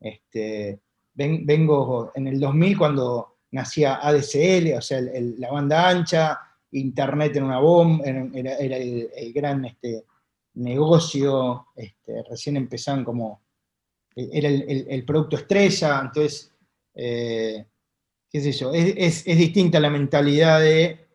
este, 0.00 0.80
vengo 1.14 2.12
en 2.14 2.28
el 2.28 2.38
2000 2.40 2.78
cuando 2.78 3.38
nacía 3.50 3.96
ADSL, 3.96 4.74
o 4.76 4.80
sea, 4.80 5.00
la 5.00 5.50
banda 5.50 5.88
ancha, 5.88 6.38
Internet 6.72 7.36
en 7.36 7.44
una 7.44 7.60
bomba, 7.60 8.04
era, 8.04 8.76
el, 8.76 9.32
gran 9.32 9.64
este, 9.64 10.04
negocio, 10.54 11.68
este, 11.74 12.22
recién 12.28 12.56
empezaban 12.56 13.04
como, 13.04 13.42
era 14.14 14.48
el, 14.48 15.04
producto 15.04 15.36
estrella, 15.36 16.00
entonces, 16.04 16.52
eh, 16.94 17.64
qué 18.30 18.40
sé 18.40 18.52
yo, 18.52 18.72
es, 18.74 19.24
distinta 19.24 19.80
la 19.80 19.90
mentalidad 19.90 20.60
de, 20.60 21.06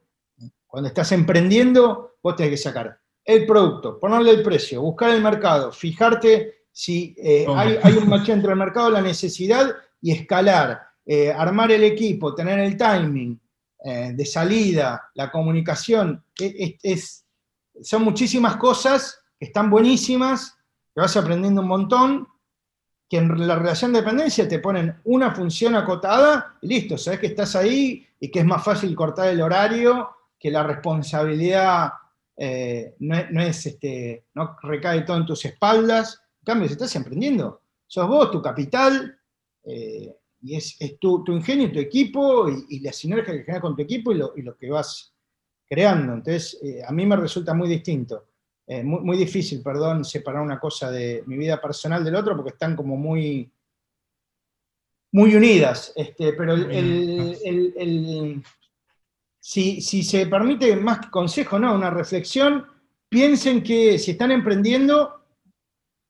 cuando 0.66 0.88
estás 0.88 1.12
emprendiendo, 1.12 2.16
vos 2.24 2.36
tenés 2.36 2.52
que 2.52 2.58
sacar 2.58 3.00
el 3.24 3.46
producto, 3.46 4.00
ponerle 4.00 4.32
el 4.32 4.44
precio, 4.44 4.82
buscar 4.82 5.12
el 5.12 5.22
mercado, 5.22 5.72
fijarte 5.72 6.63
si 6.74 7.16
eh, 7.18 7.46
hay, 7.56 7.94
un 7.94 8.10
match 8.10 8.30
entre 8.30 8.52
el 8.52 8.58
mercado, 8.58 8.90
la 8.90 9.02
necesidad 9.02 9.74
y 10.02 10.12
escalar, 10.12 10.82
eh, 11.06 11.32
armar 11.32 11.72
el 11.72 11.84
equipo, 11.84 12.34
tener 12.34 12.60
el 12.60 12.76
timing, 12.76 13.40
eh, 13.86 14.12
de 14.14 14.26
salida, 14.26 15.10
la 15.14 15.32
comunicación, 15.32 16.24
es, 16.36 17.26
son 17.82 18.04
muchísimas 18.04 18.58
cosas 18.58 19.20
que 19.38 19.46
están 19.46 19.70
buenísimas, 19.70 20.58
que 20.96 21.02
vas 21.02 21.16
aprendiendo 21.16 21.62
un 21.62 21.68
montón, 21.68 22.28
que 23.08 23.18
en 23.18 23.48
la 23.48 23.56
relación 23.56 23.94
de 23.94 24.00
dependencia 24.00 24.48
te 24.48 24.60
ponen 24.60 24.96
una 25.04 25.36
función 25.36 25.76
acotada 25.76 26.56
y 26.62 26.68
listo, 26.68 26.98
sabes 26.98 27.20
que 27.20 27.28
estás 27.28 27.56
ahí 27.56 28.08
y 28.20 28.32
que 28.32 28.40
es 28.40 28.46
más 28.46 28.64
fácil 28.64 28.96
cortar 28.96 29.28
el 29.28 29.42
horario, 29.42 30.10
que 30.40 30.50
la 30.50 30.64
responsabilidad 30.64 31.92
eh, 32.36 32.96
no, 33.00 33.42
es, 33.42 33.66
este, 33.68 34.26
no 34.34 34.58
recae 34.64 35.02
todo 35.02 35.18
en 35.18 35.26
tus 35.26 35.46
espaldas. 35.46 36.23
En 36.44 36.46
cambio, 36.46 36.68
si 36.68 36.74
estás 36.74 36.94
emprendiendo, 36.98 37.62
sos 37.88 38.06
vos, 38.06 38.30
tu 38.30 38.42
capital, 38.42 39.18
eh, 39.64 40.14
y 40.42 40.58
es, 40.58 40.78
tu, 41.00 41.24
ingenio, 41.30 41.72
tu 41.72 41.80
equipo 41.80 42.50
y, 42.50 42.82
la 42.82 42.92
sinergia 42.92 43.34
que 43.34 43.44
generas 43.44 43.62
con 43.62 43.78
tu 43.78 43.82
equipo 43.82 44.12
y 44.12 44.18
lo, 44.18 44.58
que 44.58 44.70
vas 44.70 45.16
creando. 45.66 46.16
Entonces, 46.16 46.60
eh, 46.62 46.82
a 46.86 46.92
mí 46.92 47.06
me 47.06 47.16
resulta 47.16 47.54
muy 47.54 47.70
distinto, 47.70 48.26
eh, 48.68 48.84
muy, 48.84 49.18
difícil, 49.18 49.64
perdón, 49.64 50.04
separar 50.04 50.42
una 50.42 50.60
cosa 50.60 50.92
de 50.92 51.24
mi 51.28 51.38
vida 51.38 51.62
personal 51.62 52.04
del 52.04 52.16
otro 52.16 52.36
porque 52.36 52.52
están 52.52 52.76
como 52.76 52.98
muy, 52.98 53.50
muy 55.14 55.34
unidas. 55.34 55.94
Este, 55.96 56.34
pero 56.34 56.58
si, 59.40 59.82
se 59.82 60.28
permite 60.28 60.76
más 60.76 61.08
consejo, 61.08 61.58
¿no? 61.58 61.74
Una 61.74 61.90
reflexión, 61.90 62.66
piensen 63.08 63.64
que 63.64 63.98
si 63.98 64.12
están 64.12 64.32
emprendiendo, 64.32 65.23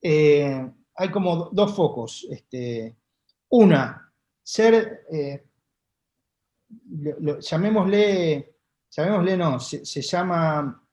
eh, 0.04 0.70
hay 0.96 1.10
como 1.10 1.50
dos 1.52 1.74
focos. 1.74 2.28
Este, 2.30 2.96
una, 3.50 4.12
ser, 4.44 5.06
eh, 5.12 5.46
llamémosle, 7.40 8.56
llamémosle 8.90 9.38
no, 9.38 9.60
se, 9.60 10.02
llama 10.02 10.86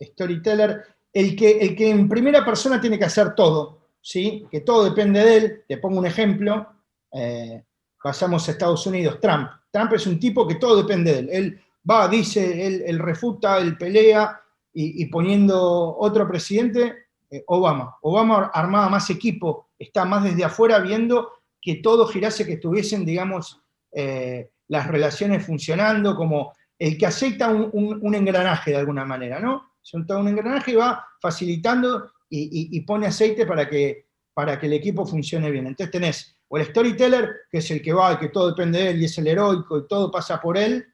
storyteller, 0.00 0.84
el 1.12 1.36
que, 1.36 1.58
el 1.58 1.76
que 1.76 1.90
en 1.90 2.08
primera 2.08 2.44
persona 2.44 2.80
tiene 2.80 2.98
que 2.98 3.04
hacer 3.04 3.34
todo, 3.34 3.90
¿sí? 4.00 4.46
que 4.50 4.60
todo 4.60 4.84
depende 4.84 5.24
de 5.24 5.36
él. 5.36 5.64
Te 5.68 5.78
pongo 5.78 5.98
un 5.98 6.06
ejemplo, 6.06 6.66
eh, 7.12 7.64
pasamos 8.02 8.48
a 8.48 8.52
Estados 8.52 8.86
Unidos, 8.86 9.20
Trump. 9.20 9.48
Trump 9.70 9.92
es 9.92 10.06
un 10.06 10.18
tipo 10.18 10.46
que 10.46 10.56
todo 10.56 10.82
depende 10.82 11.12
de 11.12 11.18
él. 11.18 11.28
Él 11.30 11.60
va, 11.88 12.08
dice, 12.08 12.66
él, 12.88 12.98
refuta, 12.98 13.58
él 13.58 13.76
pelea, 13.76 14.40
y, 14.80 15.06
poniendo 15.06 15.96
otro 15.98 16.28
presidente, 16.28 17.07
eh, 17.30 17.44
Obama. 17.46 17.96
Obama 18.02 18.50
armaba 18.54 18.88
más 18.88 19.10
equipo, 19.10 19.70
está 19.78 20.04
más 20.04 20.24
desde 20.24 20.44
afuera 20.44 20.78
viendo 20.78 21.30
que 21.60 21.76
todo 21.76 22.06
girase, 22.06 22.46
que 22.46 22.54
estuviesen, 22.54 23.04
digamos, 23.04 23.60
eh, 23.92 24.50
las 24.68 24.86
relaciones 24.86 25.44
funcionando, 25.44 26.16
como 26.16 26.52
el 26.78 26.96
que 26.96 27.06
acepta 27.06 27.48
un, 27.48 28.14
engranaje 28.14 28.70
de 28.70 28.76
alguna 28.76 29.04
manera, 29.04 29.40
¿no? 29.40 29.72
todo 30.06 30.20
un 30.20 30.28
engranaje 30.28 30.72
y 30.72 30.76
va 30.76 31.04
facilitando 31.20 32.12
y, 32.28 32.80
pone 32.82 33.06
aceite 33.06 33.46
para 33.46 33.68
que, 33.68 34.06
para 34.34 34.58
que 34.58 34.66
el 34.66 34.74
equipo 34.74 35.06
funcione 35.06 35.50
bien. 35.50 35.66
Entonces 35.66 35.90
tenés 35.90 36.36
o 36.48 36.56
el 36.56 36.66
storyteller, 36.66 37.30
que 37.50 37.58
es 37.58 37.70
el 37.70 37.82
que 37.82 37.92
va, 37.92 38.18
que 38.18 38.28
todo 38.28 38.50
depende 38.50 38.78
de 38.78 38.90
él 38.90 39.02
y 39.02 39.04
es 39.06 39.18
el 39.18 39.26
heroico 39.26 39.78
y 39.78 39.88
todo 39.88 40.10
pasa 40.10 40.40
por 40.40 40.56
él, 40.56 40.86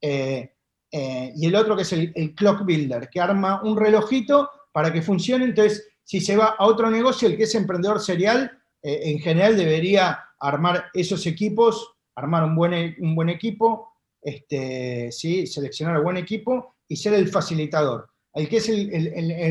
eh, 0.00 0.52
y 0.92 1.46
el 1.46 1.54
otro 1.54 1.76
que 1.76 1.82
es 1.82 1.92
el, 1.92 2.12
el, 2.14 2.34
clock 2.34 2.64
builder, 2.64 3.08
que 3.08 3.20
arma 3.20 3.62
un 3.62 3.76
relojito 3.76 4.50
para 4.80 4.94
que 4.94 5.02
funcione. 5.02 5.44
Entonces, 5.44 5.90
si 6.02 6.22
se 6.22 6.38
va 6.38 6.56
a 6.58 6.64
otro 6.64 6.90
negocio, 6.90 7.28
el 7.28 7.36
que 7.36 7.42
es 7.42 7.54
emprendedor 7.54 8.00
serial, 8.00 8.50
eh, 8.82 9.00
en 9.10 9.18
general 9.18 9.54
debería 9.54 10.24
armar 10.40 10.86
esos 10.94 11.26
equipos, 11.26 11.96
armar 12.14 12.44
un 12.44 12.56
buen, 12.56 12.72
e, 12.72 12.96
un 13.00 13.14
buen 13.14 13.28
equipo, 13.28 13.92
este, 14.22 15.12
¿sí? 15.12 15.46
seleccionar 15.46 15.98
un 15.98 16.04
buen 16.04 16.16
equipo 16.16 16.76
y 16.88 16.96
ser 16.96 17.12
el 17.12 17.28
facilitador. 17.28 18.08
El 18.32 18.48
que 18.48 18.56
es 18.56 18.70
el, 18.70 18.90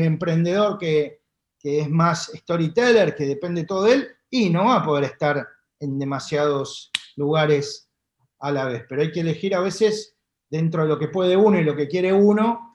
emprendedor 0.04 0.78
que, 0.78 1.20
que 1.60 1.82
es 1.82 1.88
más 1.88 2.32
storyteller, 2.34 3.14
que 3.14 3.26
depende 3.26 3.62
todo 3.62 3.84
de 3.84 3.92
él, 3.92 4.08
y 4.30 4.50
no 4.50 4.64
va 4.64 4.78
a 4.78 4.84
poder 4.84 5.04
estar 5.04 5.46
en 5.78 5.96
demasiados 5.96 6.90
lugares 7.14 7.88
a 8.40 8.50
la 8.50 8.64
vez. 8.64 8.82
Pero 8.88 9.02
hay 9.02 9.12
que 9.12 9.20
elegir 9.20 9.54
a 9.54 9.60
veces 9.60 10.16
dentro 10.50 10.82
de 10.82 10.88
lo 10.88 10.98
que 10.98 11.06
puede 11.06 11.36
uno 11.36 11.56
y 11.60 11.62
lo 11.62 11.76
que 11.76 11.86
quiere 11.86 12.12
uno, 12.12 12.69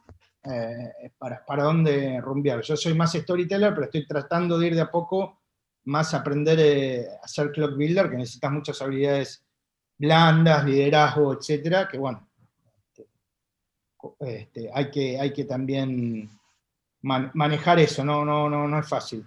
eh, 0.51 1.11
para, 1.17 1.43
para 1.45 1.63
dónde 1.63 2.19
rumbear. 2.21 2.61
Yo 2.61 2.77
soy 2.77 2.93
más 2.93 3.13
storyteller, 3.13 3.73
pero 3.73 3.85
estoy 3.85 4.05
tratando 4.05 4.59
de 4.59 4.67
ir 4.67 4.75
de 4.75 4.81
a 4.81 4.91
poco 4.91 5.41
más 5.85 6.13
aprender 6.13 6.59
eh, 6.59 7.07
a 7.21 7.27
ser 7.27 7.51
clock 7.51 7.75
builder, 7.75 8.09
que 8.09 8.17
necesitas 8.17 8.51
muchas 8.51 8.81
habilidades 8.81 9.43
blandas, 9.97 10.65
liderazgo, 10.65 11.33
etcétera, 11.33 11.87
que 11.87 11.97
bueno, 11.97 12.27
este, 12.87 13.07
este, 14.19 14.69
hay, 14.73 14.91
que, 14.91 15.19
hay 15.19 15.31
que 15.33 15.45
también 15.45 16.29
manejar 17.01 17.79
eso, 17.79 18.03
no, 18.03 18.25
no, 18.25 18.49
no, 18.49 18.67
no 18.67 18.79
es 18.79 18.87
fácil. 18.87 19.25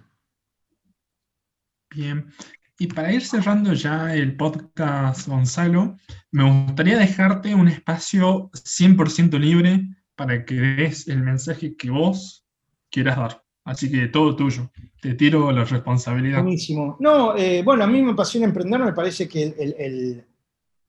Bien. 1.89 2.31
Y 2.77 2.87
para 2.87 3.11
ir 3.11 3.25
cerrando 3.25 3.73
ya 3.73 4.13
el 4.13 4.37
podcast, 4.37 5.27
Gonzalo, 5.27 5.97
me 6.31 6.43
gustaría 6.65 6.97
dejarte 6.97 7.53
un 7.53 7.67
espacio 7.67 8.49
100% 8.51 9.37
libre 9.37 9.85
para 10.19 10.43
que 10.43 10.55
des 10.55 11.07
el 11.07 11.21
mensaje 11.23 11.77
que 11.77 11.89
vos 11.89 12.43
quieras 12.91 13.15
dar. 13.15 13.43
Así 13.63 13.89
que 13.89 14.07
todo 14.07 14.35
tuyo. 14.35 14.69
Te 15.01 15.13
tiro 15.13 15.49
la 15.49 15.63
responsabilidad. 15.63 16.41
Buenísimo. 16.41 16.97
No, 16.99 17.37
eh, 17.37 17.63
bueno, 17.63 17.85
a 17.85 17.87
mí 17.87 18.01
me 18.01 18.11
apasiona 18.11 18.45
emprender, 18.45 18.81
me 18.81 18.91
parece 18.91 19.29
que 19.29 19.43
el, 19.57 20.25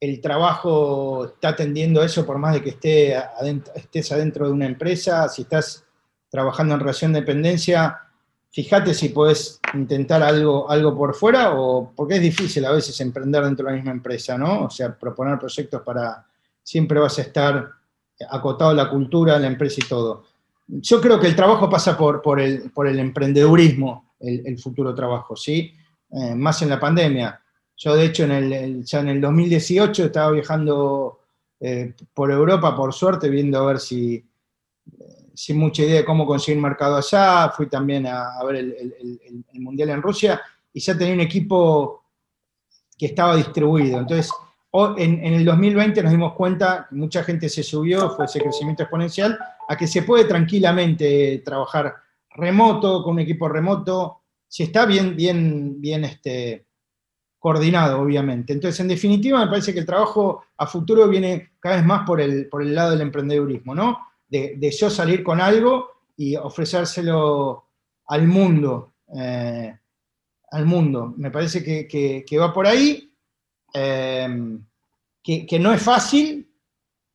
el, 0.00 0.20
trabajo 0.20 1.26
está 1.26 1.50
atendiendo 1.50 2.02
eso, 2.02 2.26
por 2.26 2.38
más 2.38 2.54
de 2.54 2.62
que 2.62 2.70
esté 2.70 3.14
estés 3.76 4.10
adentro 4.10 4.46
de 4.46 4.52
una 4.52 4.66
empresa, 4.66 5.28
si 5.28 5.42
estás 5.42 5.84
trabajando 6.28 6.74
en 6.74 6.80
relación 6.80 7.12
de 7.12 7.20
dependencia, 7.20 7.98
fíjate 8.50 8.94
si 8.94 9.10
puedes 9.10 9.60
intentar 9.74 10.24
algo, 10.24 10.68
algo 10.68 10.96
por 10.96 11.14
fuera, 11.14 11.52
o 11.54 11.92
porque 11.94 12.16
es 12.16 12.20
difícil 12.20 12.64
a 12.64 12.72
veces 12.72 13.00
emprender 13.00 13.44
dentro 13.44 13.64
de 13.64 13.70
la 13.70 13.76
misma 13.76 13.92
empresa, 13.92 14.36
¿no? 14.36 14.64
O 14.64 14.70
sea, 14.70 14.98
proponer 14.98 15.38
proyectos 15.38 15.82
para, 15.82 16.26
siempre 16.64 16.98
vas 16.98 17.16
a 17.20 17.22
estar 17.22 17.79
acotado 18.28 18.70
a 18.70 18.74
la 18.74 18.90
cultura, 18.90 19.38
la 19.38 19.46
empresa 19.46 19.80
y 19.84 19.88
todo. 19.88 20.24
Yo 20.66 21.00
creo 21.00 21.18
que 21.18 21.26
el 21.26 21.36
trabajo 21.36 21.68
pasa 21.68 21.96
por, 21.96 22.22
por, 22.22 22.40
el, 22.40 22.70
por 22.70 22.86
el 22.86 22.98
emprendedurismo, 22.98 24.14
el, 24.20 24.58
futuro 24.58 24.94
trabajo, 24.94 25.34
¿sí? 25.34 25.74
Eh, 26.10 26.34
más 26.34 26.60
en 26.62 26.68
la 26.68 26.78
pandemia. 26.78 27.40
Yo, 27.76 27.96
de 27.96 28.04
hecho, 28.04 28.24
en 28.24 28.30
el, 28.32 28.84
ya 28.84 29.00
en 29.00 29.08
el 29.08 29.20
2018 29.20 30.04
estaba 30.04 30.32
viajando 30.32 31.20
eh, 31.58 31.94
por 32.12 32.30
Europa, 32.30 32.76
por 32.76 32.92
suerte, 32.92 33.28
viendo 33.28 33.58
a 33.58 33.66
ver 33.66 33.80
si, 33.80 34.22
sin 35.34 35.58
mucha 35.58 35.82
idea 35.82 35.96
de 35.96 36.04
cómo 36.04 36.26
conseguir 36.26 36.60
mercado 36.60 36.96
allá, 36.96 37.50
fui 37.50 37.66
también 37.66 38.06
a, 38.06 38.42
ver 38.44 38.56
el, 38.56 39.44
Mundial 39.54 39.90
en 39.90 40.02
Rusia 40.02 40.40
y 40.72 40.80
ya 40.80 40.96
tenía 40.96 41.14
un 41.14 41.20
equipo 41.20 42.04
que 42.98 43.06
estaba 43.06 43.36
distribuido. 43.36 43.98
Entonces, 43.98 44.30
en, 44.72 45.24
el 45.24 45.44
2020 45.44 46.02
nos 46.02 46.12
dimos 46.12 46.34
cuenta 46.34 46.86
que 46.88 46.96
mucha 46.96 47.24
gente 47.24 47.48
se 47.48 47.62
subió, 47.62 48.10
fue 48.10 48.26
ese 48.26 48.40
crecimiento 48.40 48.82
exponencial, 48.82 49.38
a 49.68 49.76
que 49.76 49.86
se 49.86 50.02
puede 50.02 50.24
tranquilamente 50.24 51.42
trabajar 51.44 51.96
remoto, 52.30 53.02
con 53.02 53.14
un 53.14 53.20
equipo 53.20 53.48
remoto, 53.48 54.22
si 54.46 54.64
está 54.64 54.86
bien, 54.86 55.16
bien, 55.16 55.80
bien 55.80 56.04
este, 56.04 56.66
coordinado, 57.38 58.00
obviamente. 58.00 58.52
Entonces, 58.52 58.80
en 58.80 58.88
definitiva, 58.88 59.44
me 59.44 59.50
parece 59.50 59.72
que 59.72 59.80
el 59.80 59.86
trabajo 59.86 60.44
a 60.56 60.66
futuro 60.66 61.08
viene 61.08 61.52
cada 61.58 61.76
vez 61.76 61.84
más 61.84 62.06
por 62.06 62.20
el, 62.20 62.48
por 62.48 62.62
el 62.62 62.74
lado 62.74 62.92
del 62.92 63.00
emprendedurismo, 63.00 63.74
¿no? 63.74 63.98
de, 64.30 64.70
yo 64.70 64.88
salir 64.88 65.22
con 65.22 65.40
algo 65.40 65.90
y 66.16 66.36
ofrecérselo 66.36 67.64
al 68.06 68.26
mundo. 68.26 68.94
Eh, 69.14 69.76
al 70.52 70.66
mundo. 70.66 71.14
Me 71.16 71.30
parece 71.30 71.62
que, 71.62 72.38
va 72.38 72.52
por 72.52 72.66
ahí, 72.66 73.09
eh, 73.74 74.58
que, 75.22 75.58
no 75.58 75.72
es 75.72 75.82
fácil, 75.82 76.48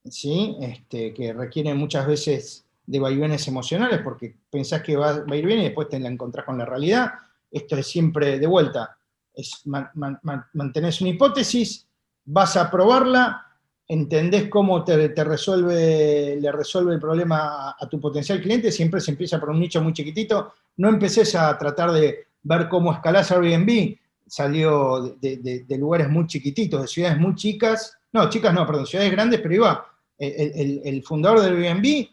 ¿sí? 0.04 0.56
Este, 0.62 1.14
que 1.14 1.34
requiere 1.34 1.74
muchas 1.74 2.08
veces 2.08 2.66
de 2.86 3.00
vaivenes 3.00 3.48
emocionales, 3.48 4.02
porque 4.04 4.36
pensás 4.50 4.82
que 4.82 4.96
va, 4.96 5.26
a 5.28 5.36
ir 5.36 5.46
bien 5.46 5.60
y 5.60 5.64
después 5.64 5.90
te 5.90 6.00
la 6.00 6.10
encontrás 6.10 6.46
con 6.46 6.58
la 6.58 6.66
realidad. 6.66 7.14
Esto 7.52 7.78
es 7.78 7.88
siempre 7.88 8.40
de 8.40 8.48
vuelta. 8.48 8.98
Es 9.34 9.64
mantenés 9.66 11.02
una 11.02 11.10
hipótesis, 11.10 11.88
vas 12.26 12.56
a 12.56 12.72
probarla, 12.72 13.46
entendés 13.88 14.50
cómo 14.50 14.84
te, 14.84 15.08
resuelve, 15.24 16.38
le 16.40 16.52
resuelve 16.52 16.94
el 16.94 17.00
problema 17.00 17.76
a, 17.78 17.90
tu 17.90 18.00
potencial 18.00 18.42
cliente, 18.42 18.72
siempre 18.72 19.02
se 19.02 19.12
empieza 19.12 19.40
por 19.40 19.50
un 19.50 19.60
nicho 19.60 19.82
muy 19.82 19.94
chiquitito. 19.94 20.54
No 20.78 20.90
empecés 20.90 21.36
a 21.36 21.58
tratar 21.58 21.92
de 21.92 22.28
ver 22.44 22.70
cómo 22.70 22.94
escalás 22.94 23.32
Airbnb, 23.32 23.98
salió 24.28 25.18
de, 25.22 25.66
lugares 25.78 26.10
muy 26.10 26.28
chiquititos, 26.28 26.82
de 26.82 26.88
ciudades 26.88 27.18
muy 27.18 27.36
chicas, 27.36 27.98
no, 28.12 28.30
chicas 28.30 28.54
no, 28.54 28.66
perdón, 28.66 28.86
ciudades 28.86 29.12
grandes, 29.12 29.42
pero 29.42 29.56
iba, 29.56 29.86
el, 30.18 31.04
fundador 31.04 31.42
de 31.42 31.68
Airbnb 31.68 32.08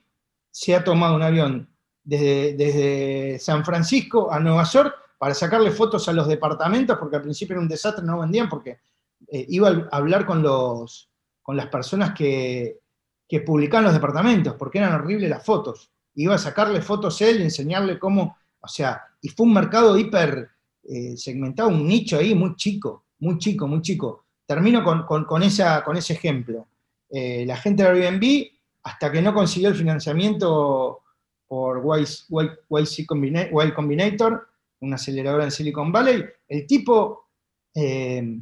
se 0.51 0.75
ha 0.75 0.85
tomado 0.85 1.17
un 1.17 1.23
avión 1.23 1.69
desde, 2.03 3.39
San 3.39 3.65
Francisco 3.65 4.31
a 4.33 4.41
Nueva 4.41 4.65
York 4.65 4.95
para 5.19 5.35
sacarle 5.35 5.71
fotos 5.71 6.09
a 6.09 6.13
los 6.13 6.27
departamentos, 6.27 6.99
porque 6.99 7.17
al 7.17 7.23
principio 7.23 7.55
era 7.55 7.63
un 7.63 7.69
desastre, 7.69 8.05
no 8.05 8.21
vendían, 8.21 8.49
porque 8.49 8.81
eh, 9.29 9.47
iba 9.49 9.69
a 9.69 9.97
hablar 9.97 10.27
con 10.27 10.43
los, 10.43 11.11
con 11.41 11.57
las 11.57 11.69
personas 11.69 12.13
que, 12.13 12.81
que 13.29 13.41
publicaban 13.41 13.85
los 13.85 13.95
departamentos, 13.95 14.57
porque 14.59 14.79
eran 14.79 14.93
horribles 14.93 15.31
las 15.31 15.45
fotos. 15.45 15.91
Iba 16.15 16.35
a 16.35 16.39
sacarle 16.39 16.83
fotos 16.83 17.21
él 17.23 17.41
y 17.41 17.45
enseñarle 17.45 17.99
cómo, 17.99 18.37
o 18.61 18.69
sea, 18.69 19.05
y 19.23 19.31
fue 19.31 19.47
un 19.47 19.55
mercado 19.55 19.97
hiper 19.97 20.51
eh, 20.85 21.17
segmentado, 21.17 21.69
un 21.69 21.87
nicho 21.87 22.19
ahí 22.19 22.35
muy 22.35 22.57
chico, 22.57 23.05
muy 23.21 23.39
chico, 23.39 23.67
muy 23.67 23.83
chico. 23.83 24.25
Termino 24.47 24.85
con, 24.85 25.43
esa, 25.43 25.83
con 25.85 25.97
ese 25.97 26.15
ejemplo. 26.15 26.67
Eh, 27.09 27.45
la 27.47 27.57
gente 27.57 27.83
de 27.83 27.89
Airbnb, 27.89 28.51
hasta 28.83 29.13
que 29.13 29.23
no 29.23 29.33
consiguió 29.33 29.69
el 29.69 29.75
financiamiento 29.75 31.03
por 31.47 31.83
YC 31.85 33.07
Combinator, 33.07 34.49
una 34.81 34.97
aceleradora 34.97 35.45
en 35.45 35.51
Silicon 35.51 35.93
Valley, 35.93 36.25
el 36.49 36.67
tipo 36.67 37.29
eh, 37.75 38.41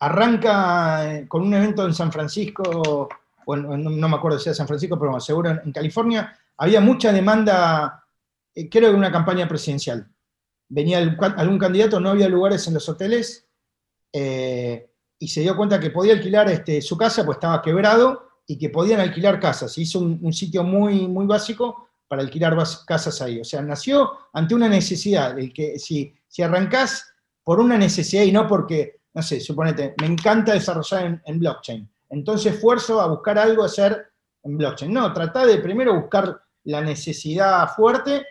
arranca 0.00 1.14
eh, 1.14 1.28
con 1.28 1.42
un 1.42 1.54
evento 1.54 1.86
en 1.86 1.94
San 1.94 2.10
Francisco, 2.10 3.08
bueno, 3.46 3.76
no, 3.76 4.08
me 4.08 4.16
acuerdo 4.16 4.38
si 4.38 4.48
era 4.48 4.56
San 4.56 4.66
Francisco, 4.66 4.98
pero 4.98 5.20
seguro 5.20 5.50
en, 5.50 5.72
California, 5.72 6.36
había 6.56 6.80
mucha 6.80 7.12
demanda, 7.12 8.04
creo 8.52 8.90
que 8.90 8.96
una 8.96 9.12
campaña 9.12 9.46
presidencial. 9.46 10.10
Venía 10.68 10.98
algún 10.98 11.58
candidato, 11.58 12.00
no 12.00 12.10
había 12.10 12.28
lugares 12.28 12.66
en 12.66 12.74
los 12.74 12.88
hoteles, 12.88 13.48
eh, 14.12 14.90
y 15.18 15.28
se 15.28 15.40
dio 15.40 15.56
cuenta 15.56 15.80
que 15.80 15.90
podía 15.90 16.14
alquilar 16.14 16.50
este, 16.50 16.82
su 16.82 16.96
casa, 16.96 17.24
pues 17.24 17.36
estaba 17.36 17.62
quebrado, 17.62 18.28
y 18.46 18.58
que 18.58 18.70
podían 18.70 19.00
alquilar 19.00 19.40
casas. 19.40 19.76
Hizo 19.78 20.00
un, 20.00 20.32
sitio 20.32 20.62
muy, 20.62 21.08
muy 21.08 21.26
básico 21.26 21.88
para 22.06 22.22
alquilar 22.22 22.56
casas 22.86 23.20
ahí. 23.22 23.40
O 23.40 23.44
sea, 23.44 23.62
nació 23.62 24.10
ante 24.32 24.54
una 24.54 24.68
necesidad, 24.68 25.38
el 25.38 25.52
que 25.52 25.78
si, 25.78 26.14
si 26.28 26.42
arrancás 26.42 27.12
por 27.42 27.58
una 27.58 27.76
necesidad 27.76 28.22
y 28.22 28.32
no 28.32 28.46
porque 28.46 28.96
no 29.16 29.22
sé, 29.22 29.40
suponete, 29.40 29.94
me 29.98 30.08
encanta 30.08 30.52
desarrollar 30.52 31.22
en, 31.24 31.38
blockchain. 31.38 31.90
Entonces 32.10 32.52
esfuerzo 32.52 33.00
a 33.00 33.06
buscar 33.06 33.38
algo 33.38 33.62
a 33.62 33.66
hacer 33.66 34.12
en 34.42 34.58
blockchain. 34.58 34.92
No, 34.92 35.10
trata 35.14 35.46
de 35.46 35.56
primero 35.56 35.98
buscar 35.98 36.38
la 36.64 36.82
necesidad 36.82 37.66
fuerte, 37.74 38.26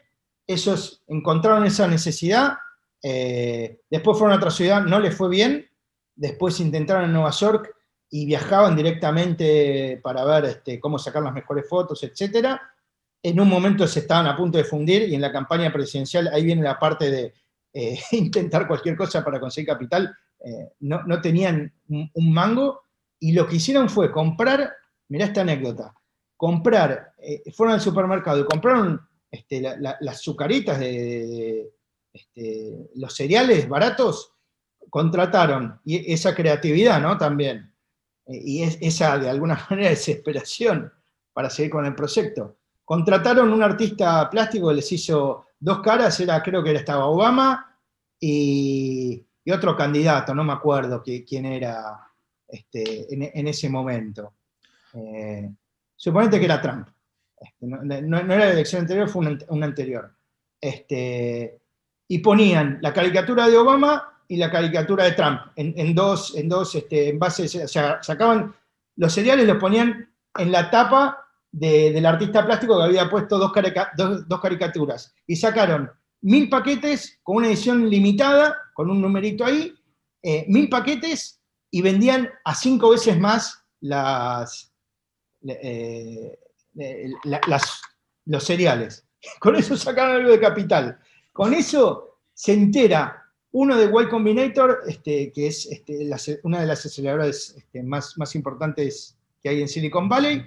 ellos 0.47 1.03
encontraron 1.07 1.65
esa 1.65 1.87
necesidad, 1.87 2.57
eh, 3.01 3.81
después 3.89 4.17
fueron 4.17 4.33
a 4.33 4.37
otra 4.37 4.51
ciudad, 4.51 4.83
no 4.83 4.99
les 4.99 5.15
fue 5.15 5.29
bien, 5.29 5.69
después 6.15 6.59
intentaron 6.59 7.05
en 7.05 7.13
Nueva 7.13 7.31
York 7.31 7.75
y 8.09 8.25
viajaban 8.25 8.75
directamente 8.75 9.99
para 10.03 10.23
ver 10.23 10.45
este, 10.45 10.79
cómo 10.79 10.97
sacar 10.99 11.23
las 11.23 11.33
mejores 11.33 11.67
fotos, 11.67 12.03
etc. 12.03 12.57
En 13.21 13.39
un 13.39 13.49
momento 13.49 13.87
se 13.87 13.99
estaban 13.99 14.27
a 14.27 14.37
punto 14.37 14.57
de 14.57 14.63
fundir 14.63 15.09
y 15.09 15.15
en 15.15 15.21
la 15.21 15.31
campaña 15.31 15.71
presidencial 15.71 16.29
ahí 16.33 16.45
viene 16.45 16.63
la 16.63 16.79
parte 16.79 17.11
de 17.11 17.33
eh, 17.73 17.99
intentar 18.11 18.67
cualquier 18.67 18.95
cosa 18.95 19.23
para 19.23 19.39
conseguir 19.39 19.69
capital 19.69 20.15
eh, 20.43 20.73
no, 20.81 21.21
tenían 21.21 21.73
un, 21.89 22.33
mango 22.33 22.83
y 23.19 23.33
lo 23.33 23.47
que 23.47 23.55
hicieron 23.55 23.89
fue 23.89 24.11
comprar, 24.11 24.71
mirá 25.07 25.25
esta 25.25 25.41
anécdota, 25.41 25.93
comprar, 26.37 27.13
fueron 27.55 27.73
al 27.73 27.81
supermercado 27.81 28.41
y 28.41 28.45
compraron 28.45 29.01
este, 29.35 29.61
las 29.61 30.01
azucaritas 30.01 30.79
de, 30.79 31.71
este, 32.13 32.89
los 32.95 33.13
cereales 33.13 33.67
baratos, 33.67 34.33
contrataron, 34.89 35.79
y 35.83 36.13
esa 36.13 36.33
creatividad, 36.33 37.01
¿no? 37.01 37.17
También, 37.17 37.73
eh, 38.27 38.41
y 38.43 38.63
esa 38.63 39.17
de 39.17 39.29
alguna 39.29 39.59
manera 39.69 39.89
desesperación 39.89 40.91
para 41.33 41.49
seguir 41.49 41.71
con 41.71 41.85
el 41.85 41.95
proyecto. 41.95 42.57
Contrataron 42.83 43.51
un 43.51 43.63
artista 43.63 44.29
plástico 44.29 44.69
que 44.69 44.75
les 44.75 44.91
hizo 44.91 45.47
dos 45.59 45.81
caras, 45.81 46.19
era, 46.19 46.41
creo 46.41 46.63
que 46.63 46.69
era 46.69 46.79
estaba 46.79 47.07
Obama 47.07 47.77
y, 48.19 49.25
y 49.43 49.51
otro 49.51 49.75
candidato, 49.75 50.33
no 50.33 50.43
me 50.43 50.53
acuerdo 50.53 51.03
quién 51.03 51.45
era 51.45 52.05
este, 52.47 53.13
en, 53.13 53.47
ese 53.47 53.69
momento. 53.69 54.33
Eh, 54.93 55.51
suponete 55.95 56.39
que 56.39 56.45
era 56.45 56.61
Trump. 56.61 56.87
Este, 57.37 57.67
no, 57.67 58.17
era 58.17 58.37
la 58.37 58.51
elección 58.51 58.81
anterior, 58.81 59.09
fue 59.09 59.37
un, 59.47 59.63
anterior. 59.63 60.15
Este, 60.59 61.61
y 62.07 62.19
ponían 62.19 62.79
la 62.81 62.93
caricatura 62.93 63.47
de 63.47 63.57
Obama 63.57 64.23
y 64.27 64.37
la 64.37 64.51
caricatura 64.51 65.03
de 65.03 65.11
Trump 65.11 65.41
en, 65.55 65.93
dos, 65.93 66.35
en 66.35 66.49
dos 66.49 66.73
este, 66.75 67.09
envases, 67.09 67.55
o 67.55 67.67
sacaban 67.67 68.53
los 68.95 69.13
cereales, 69.13 69.47
los 69.47 69.57
ponían 69.57 70.09
en 70.37 70.51
la 70.51 70.69
tapa 70.69 71.25
del 71.51 72.05
artista 72.05 72.45
plástico 72.45 72.77
que 72.77 72.83
había 72.83 73.09
puesto 73.09 73.37
dos, 73.37 73.51
dos, 74.27 74.41
caricaturas. 74.41 75.13
Y 75.25 75.35
sacaron 75.35 75.89
mil 76.21 76.49
paquetes 76.49 77.19
con 77.23 77.37
una 77.37 77.47
edición 77.47 77.89
limitada, 77.89 78.57
con 78.73 78.89
un 78.89 79.01
numerito 79.01 79.45
ahí, 79.45 79.73
eh, 80.21 80.45
mil 80.49 80.67
paquetes 80.69 81.39
y 81.71 81.81
vendían 81.81 82.29
a 82.43 82.55
cinco 82.55 82.89
veces 82.89 83.17
más 83.17 83.63
las, 83.79 84.73
eh, 85.47 86.37
eh, 86.77 87.11
los 88.25 88.43
cereales. 88.43 89.05
Con 89.39 89.55
eso 89.55 89.75
sacaron 89.75 90.17
algo 90.17 90.31
de 90.31 90.39
capital. 90.39 90.99
Con 91.31 91.53
eso 91.53 92.19
se 92.33 92.53
entera 92.53 93.25
uno 93.51 93.77
de 93.77 93.85
Y 93.85 94.09
Combinator, 94.09 94.81
este, 94.85 95.31
que 95.31 95.47
es 95.47 95.65
este, 95.67 96.09
una 96.43 96.59
de 96.59 96.67
las 96.67 96.85
aceleradoras 96.85 97.55
este, 97.57 97.83
más, 97.83 98.35
importantes 98.35 99.17
que 99.41 99.47
hay 99.47 99.61
en 99.61 99.69
Silicon 99.69 100.09
Valley, 100.09 100.43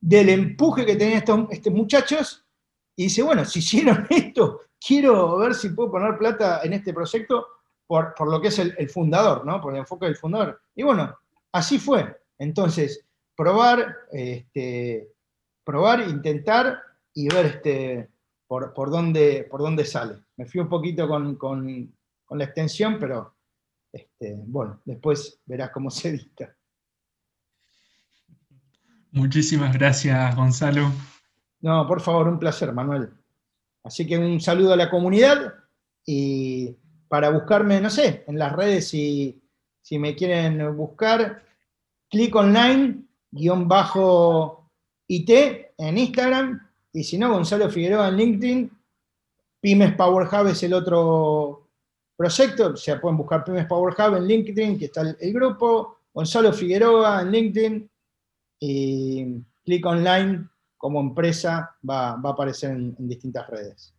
del 0.00 0.28
empuje 0.28 0.84
que 0.84 0.96
tenían 0.96 1.22
estos, 1.50 1.72
muchachos, 1.72 2.44
y 2.96 3.04
dice, 3.04 3.22
bueno, 3.22 3.44
si 3.44 3.60
hicieron 3.60 4.06
esto, 4.10 4.62
quiero 4.84 5.38
ver 5.38 5.54
si 5.54 5.68
puedo 5.68 5.92
poner 5.92 6.18
plata 6.18 6.60
en 6.64 6.72
este 6.72 6.92
proyecto 6.92 7.46
por, 7.86 8.12
lo 8.28 8.40
que 8.40 8.48
es 8.48 8.58
el, 8.58 8.90
fundador, 8.90 9.46
¿no? 9.46 9.60
Por 9.60 9.74
el 9.74 9.80
enfoque 9.80 10.06
del 10.06 10.16
fundador. 10.16 10.60
Y 10.74 10.82
bueno, 10.82 11.16
así 11.52 11.78
fue. 11.78 12.20
Entonces, 12.38 13.06
probar, 13.36 13.94
este, 14.10 15.12
probar, 15.68 16.08
intentar 16.08 16.82
y 17.12 17.28
ver 17.28 17.44
este, 17.44 18.08
por, 18.46 18.72
por, 18.72 18.90
dónde, 18.90 19.46
por 19.50 19.60
dónde 19.60 19.84
sale. 19.84 20.14
Me 20.38 20.46
fui 20.46 20.62
un 20.62 20.68
poquito 20.70 21.06
con, 21.06 21.36
con, 21.36 21.92
la 22.30 22.44
extensión, 22.44 22.96
pero 22.98 23.34
este, 23.92 24.34
bueno, 24.46 24.80
después 24.86 25.42
verás 25.44 25.68
cómo 25.70 25.90
se 25.90 26.08
edita. 26.08 26.56
Muchísimas 29.10 29.74
gracias, 29.74 30.34
Gonzalo. 30.34 30.90
No, 31.60 31.86
por 31.86 32.00
favor, 32.00 32.28
un 32.28 32.38
placer, 32.38 32.72
Manuel. 32.72 33.10
Así 33.84 34.06
que 34.06 34.16
un 34.16 34.40
saludo 34.40 34.72
a 34.72 34.76
la 34.76 34.88
comunidad 34.88 35.52
y 36.06 36.78
para 37.08 37.28
buscarme, 37.28 37.78
no 37.78 37.90
sé, 37.90 38.24
en 38.26 38.38
las 38.38 38.54
redes 38.54 38.88
si, 38.88 39.38
si 39.82 39.98
me 39.98 40.16
quieren 40.16 40.74
buscar, 40.74 41.42
clic 42.08 42.34
online, 42.34 43.02
guion 43.30 43.68
bajo 43.68 44.57
IT 45.08 45.30
en 45.78 45.98
Instagram, 45.98 46.68
y 46.92 47.02
si 47.02 47.18
no, 47.18 47.32
Gonzalo 47.32 47.70
Figueroa 47.70 48.08
en 48.08 48.16
LinkedIn, 48.16 48.78
Pymes 49.60 49.94
Power 49.94 50.26
Hub 50.26 50.48
es 50.48 50.62
el 50.62 50.74
otro 50.74 51.68
proyecto, 52.16 52.68
o 52.68 52.76
sea, 52.76 53.00
pueden 53.00 53.16
buscar 53.16 53.44
Pymes 53.44 53.66
Power 53.66 53.94
Hub 53.94 54.16
en 54.16 54.26
LinkedIn, 54.26 54.78
que 54.78 54.86
está 54.86 55.02
el 55.18 55.32
grupo, 55.32 55.98
Gonzalo 56.12 56.52
Figueroa 56.52 57.22
en 57.22 57.32
LinkedIn, 57.32 57.90
y 58.60 59.40
Click 59.64 59.86
Online 59.86 60.48
como 60.76 61.00
empresa 61.00 61.76
va, 61.88 62.10
a 62.10 62.20
aparecer 62.28 62.70
en 62.70 63.08
distintas 63.08 63.48
redes. 63.48 63.94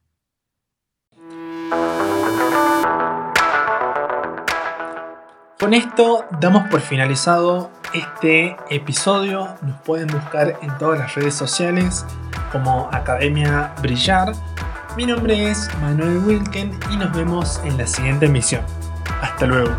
Con 5.60 5.74
esto 5.74 6.26
damos 6.40 6.70
por 6.70 6.80
finalizado 6.80 7.70
este 7.94 8.56
episodio. 8.70 9.48
Nos 9.62 9.80
pueden 9.82 10.08
buscar 10.08 10.58
en 10.62 10.78
todas 10.78 11.00
las 11.00 11.16
redes 11.16 11.34
sociales 11.34 12.06
como 12.52 12.90
Academia 12.92 13.74
Brillar. 13.82 14.34
Mi 14.98 15.06
nombre 15.06 15.50
es 15.50 15.70
Manuel 15.82 16.18
Wilken 16.20 16.78
y 16.92 16.98
nos 16.98 17.16
vemos 17.16 17.62
en 17.64 17.78
la 17.78 17.88
siguiente 17.88 18.26
emisión. 18.26 18.62
Hasta 19.22 19.46
luego. 19.46 19.72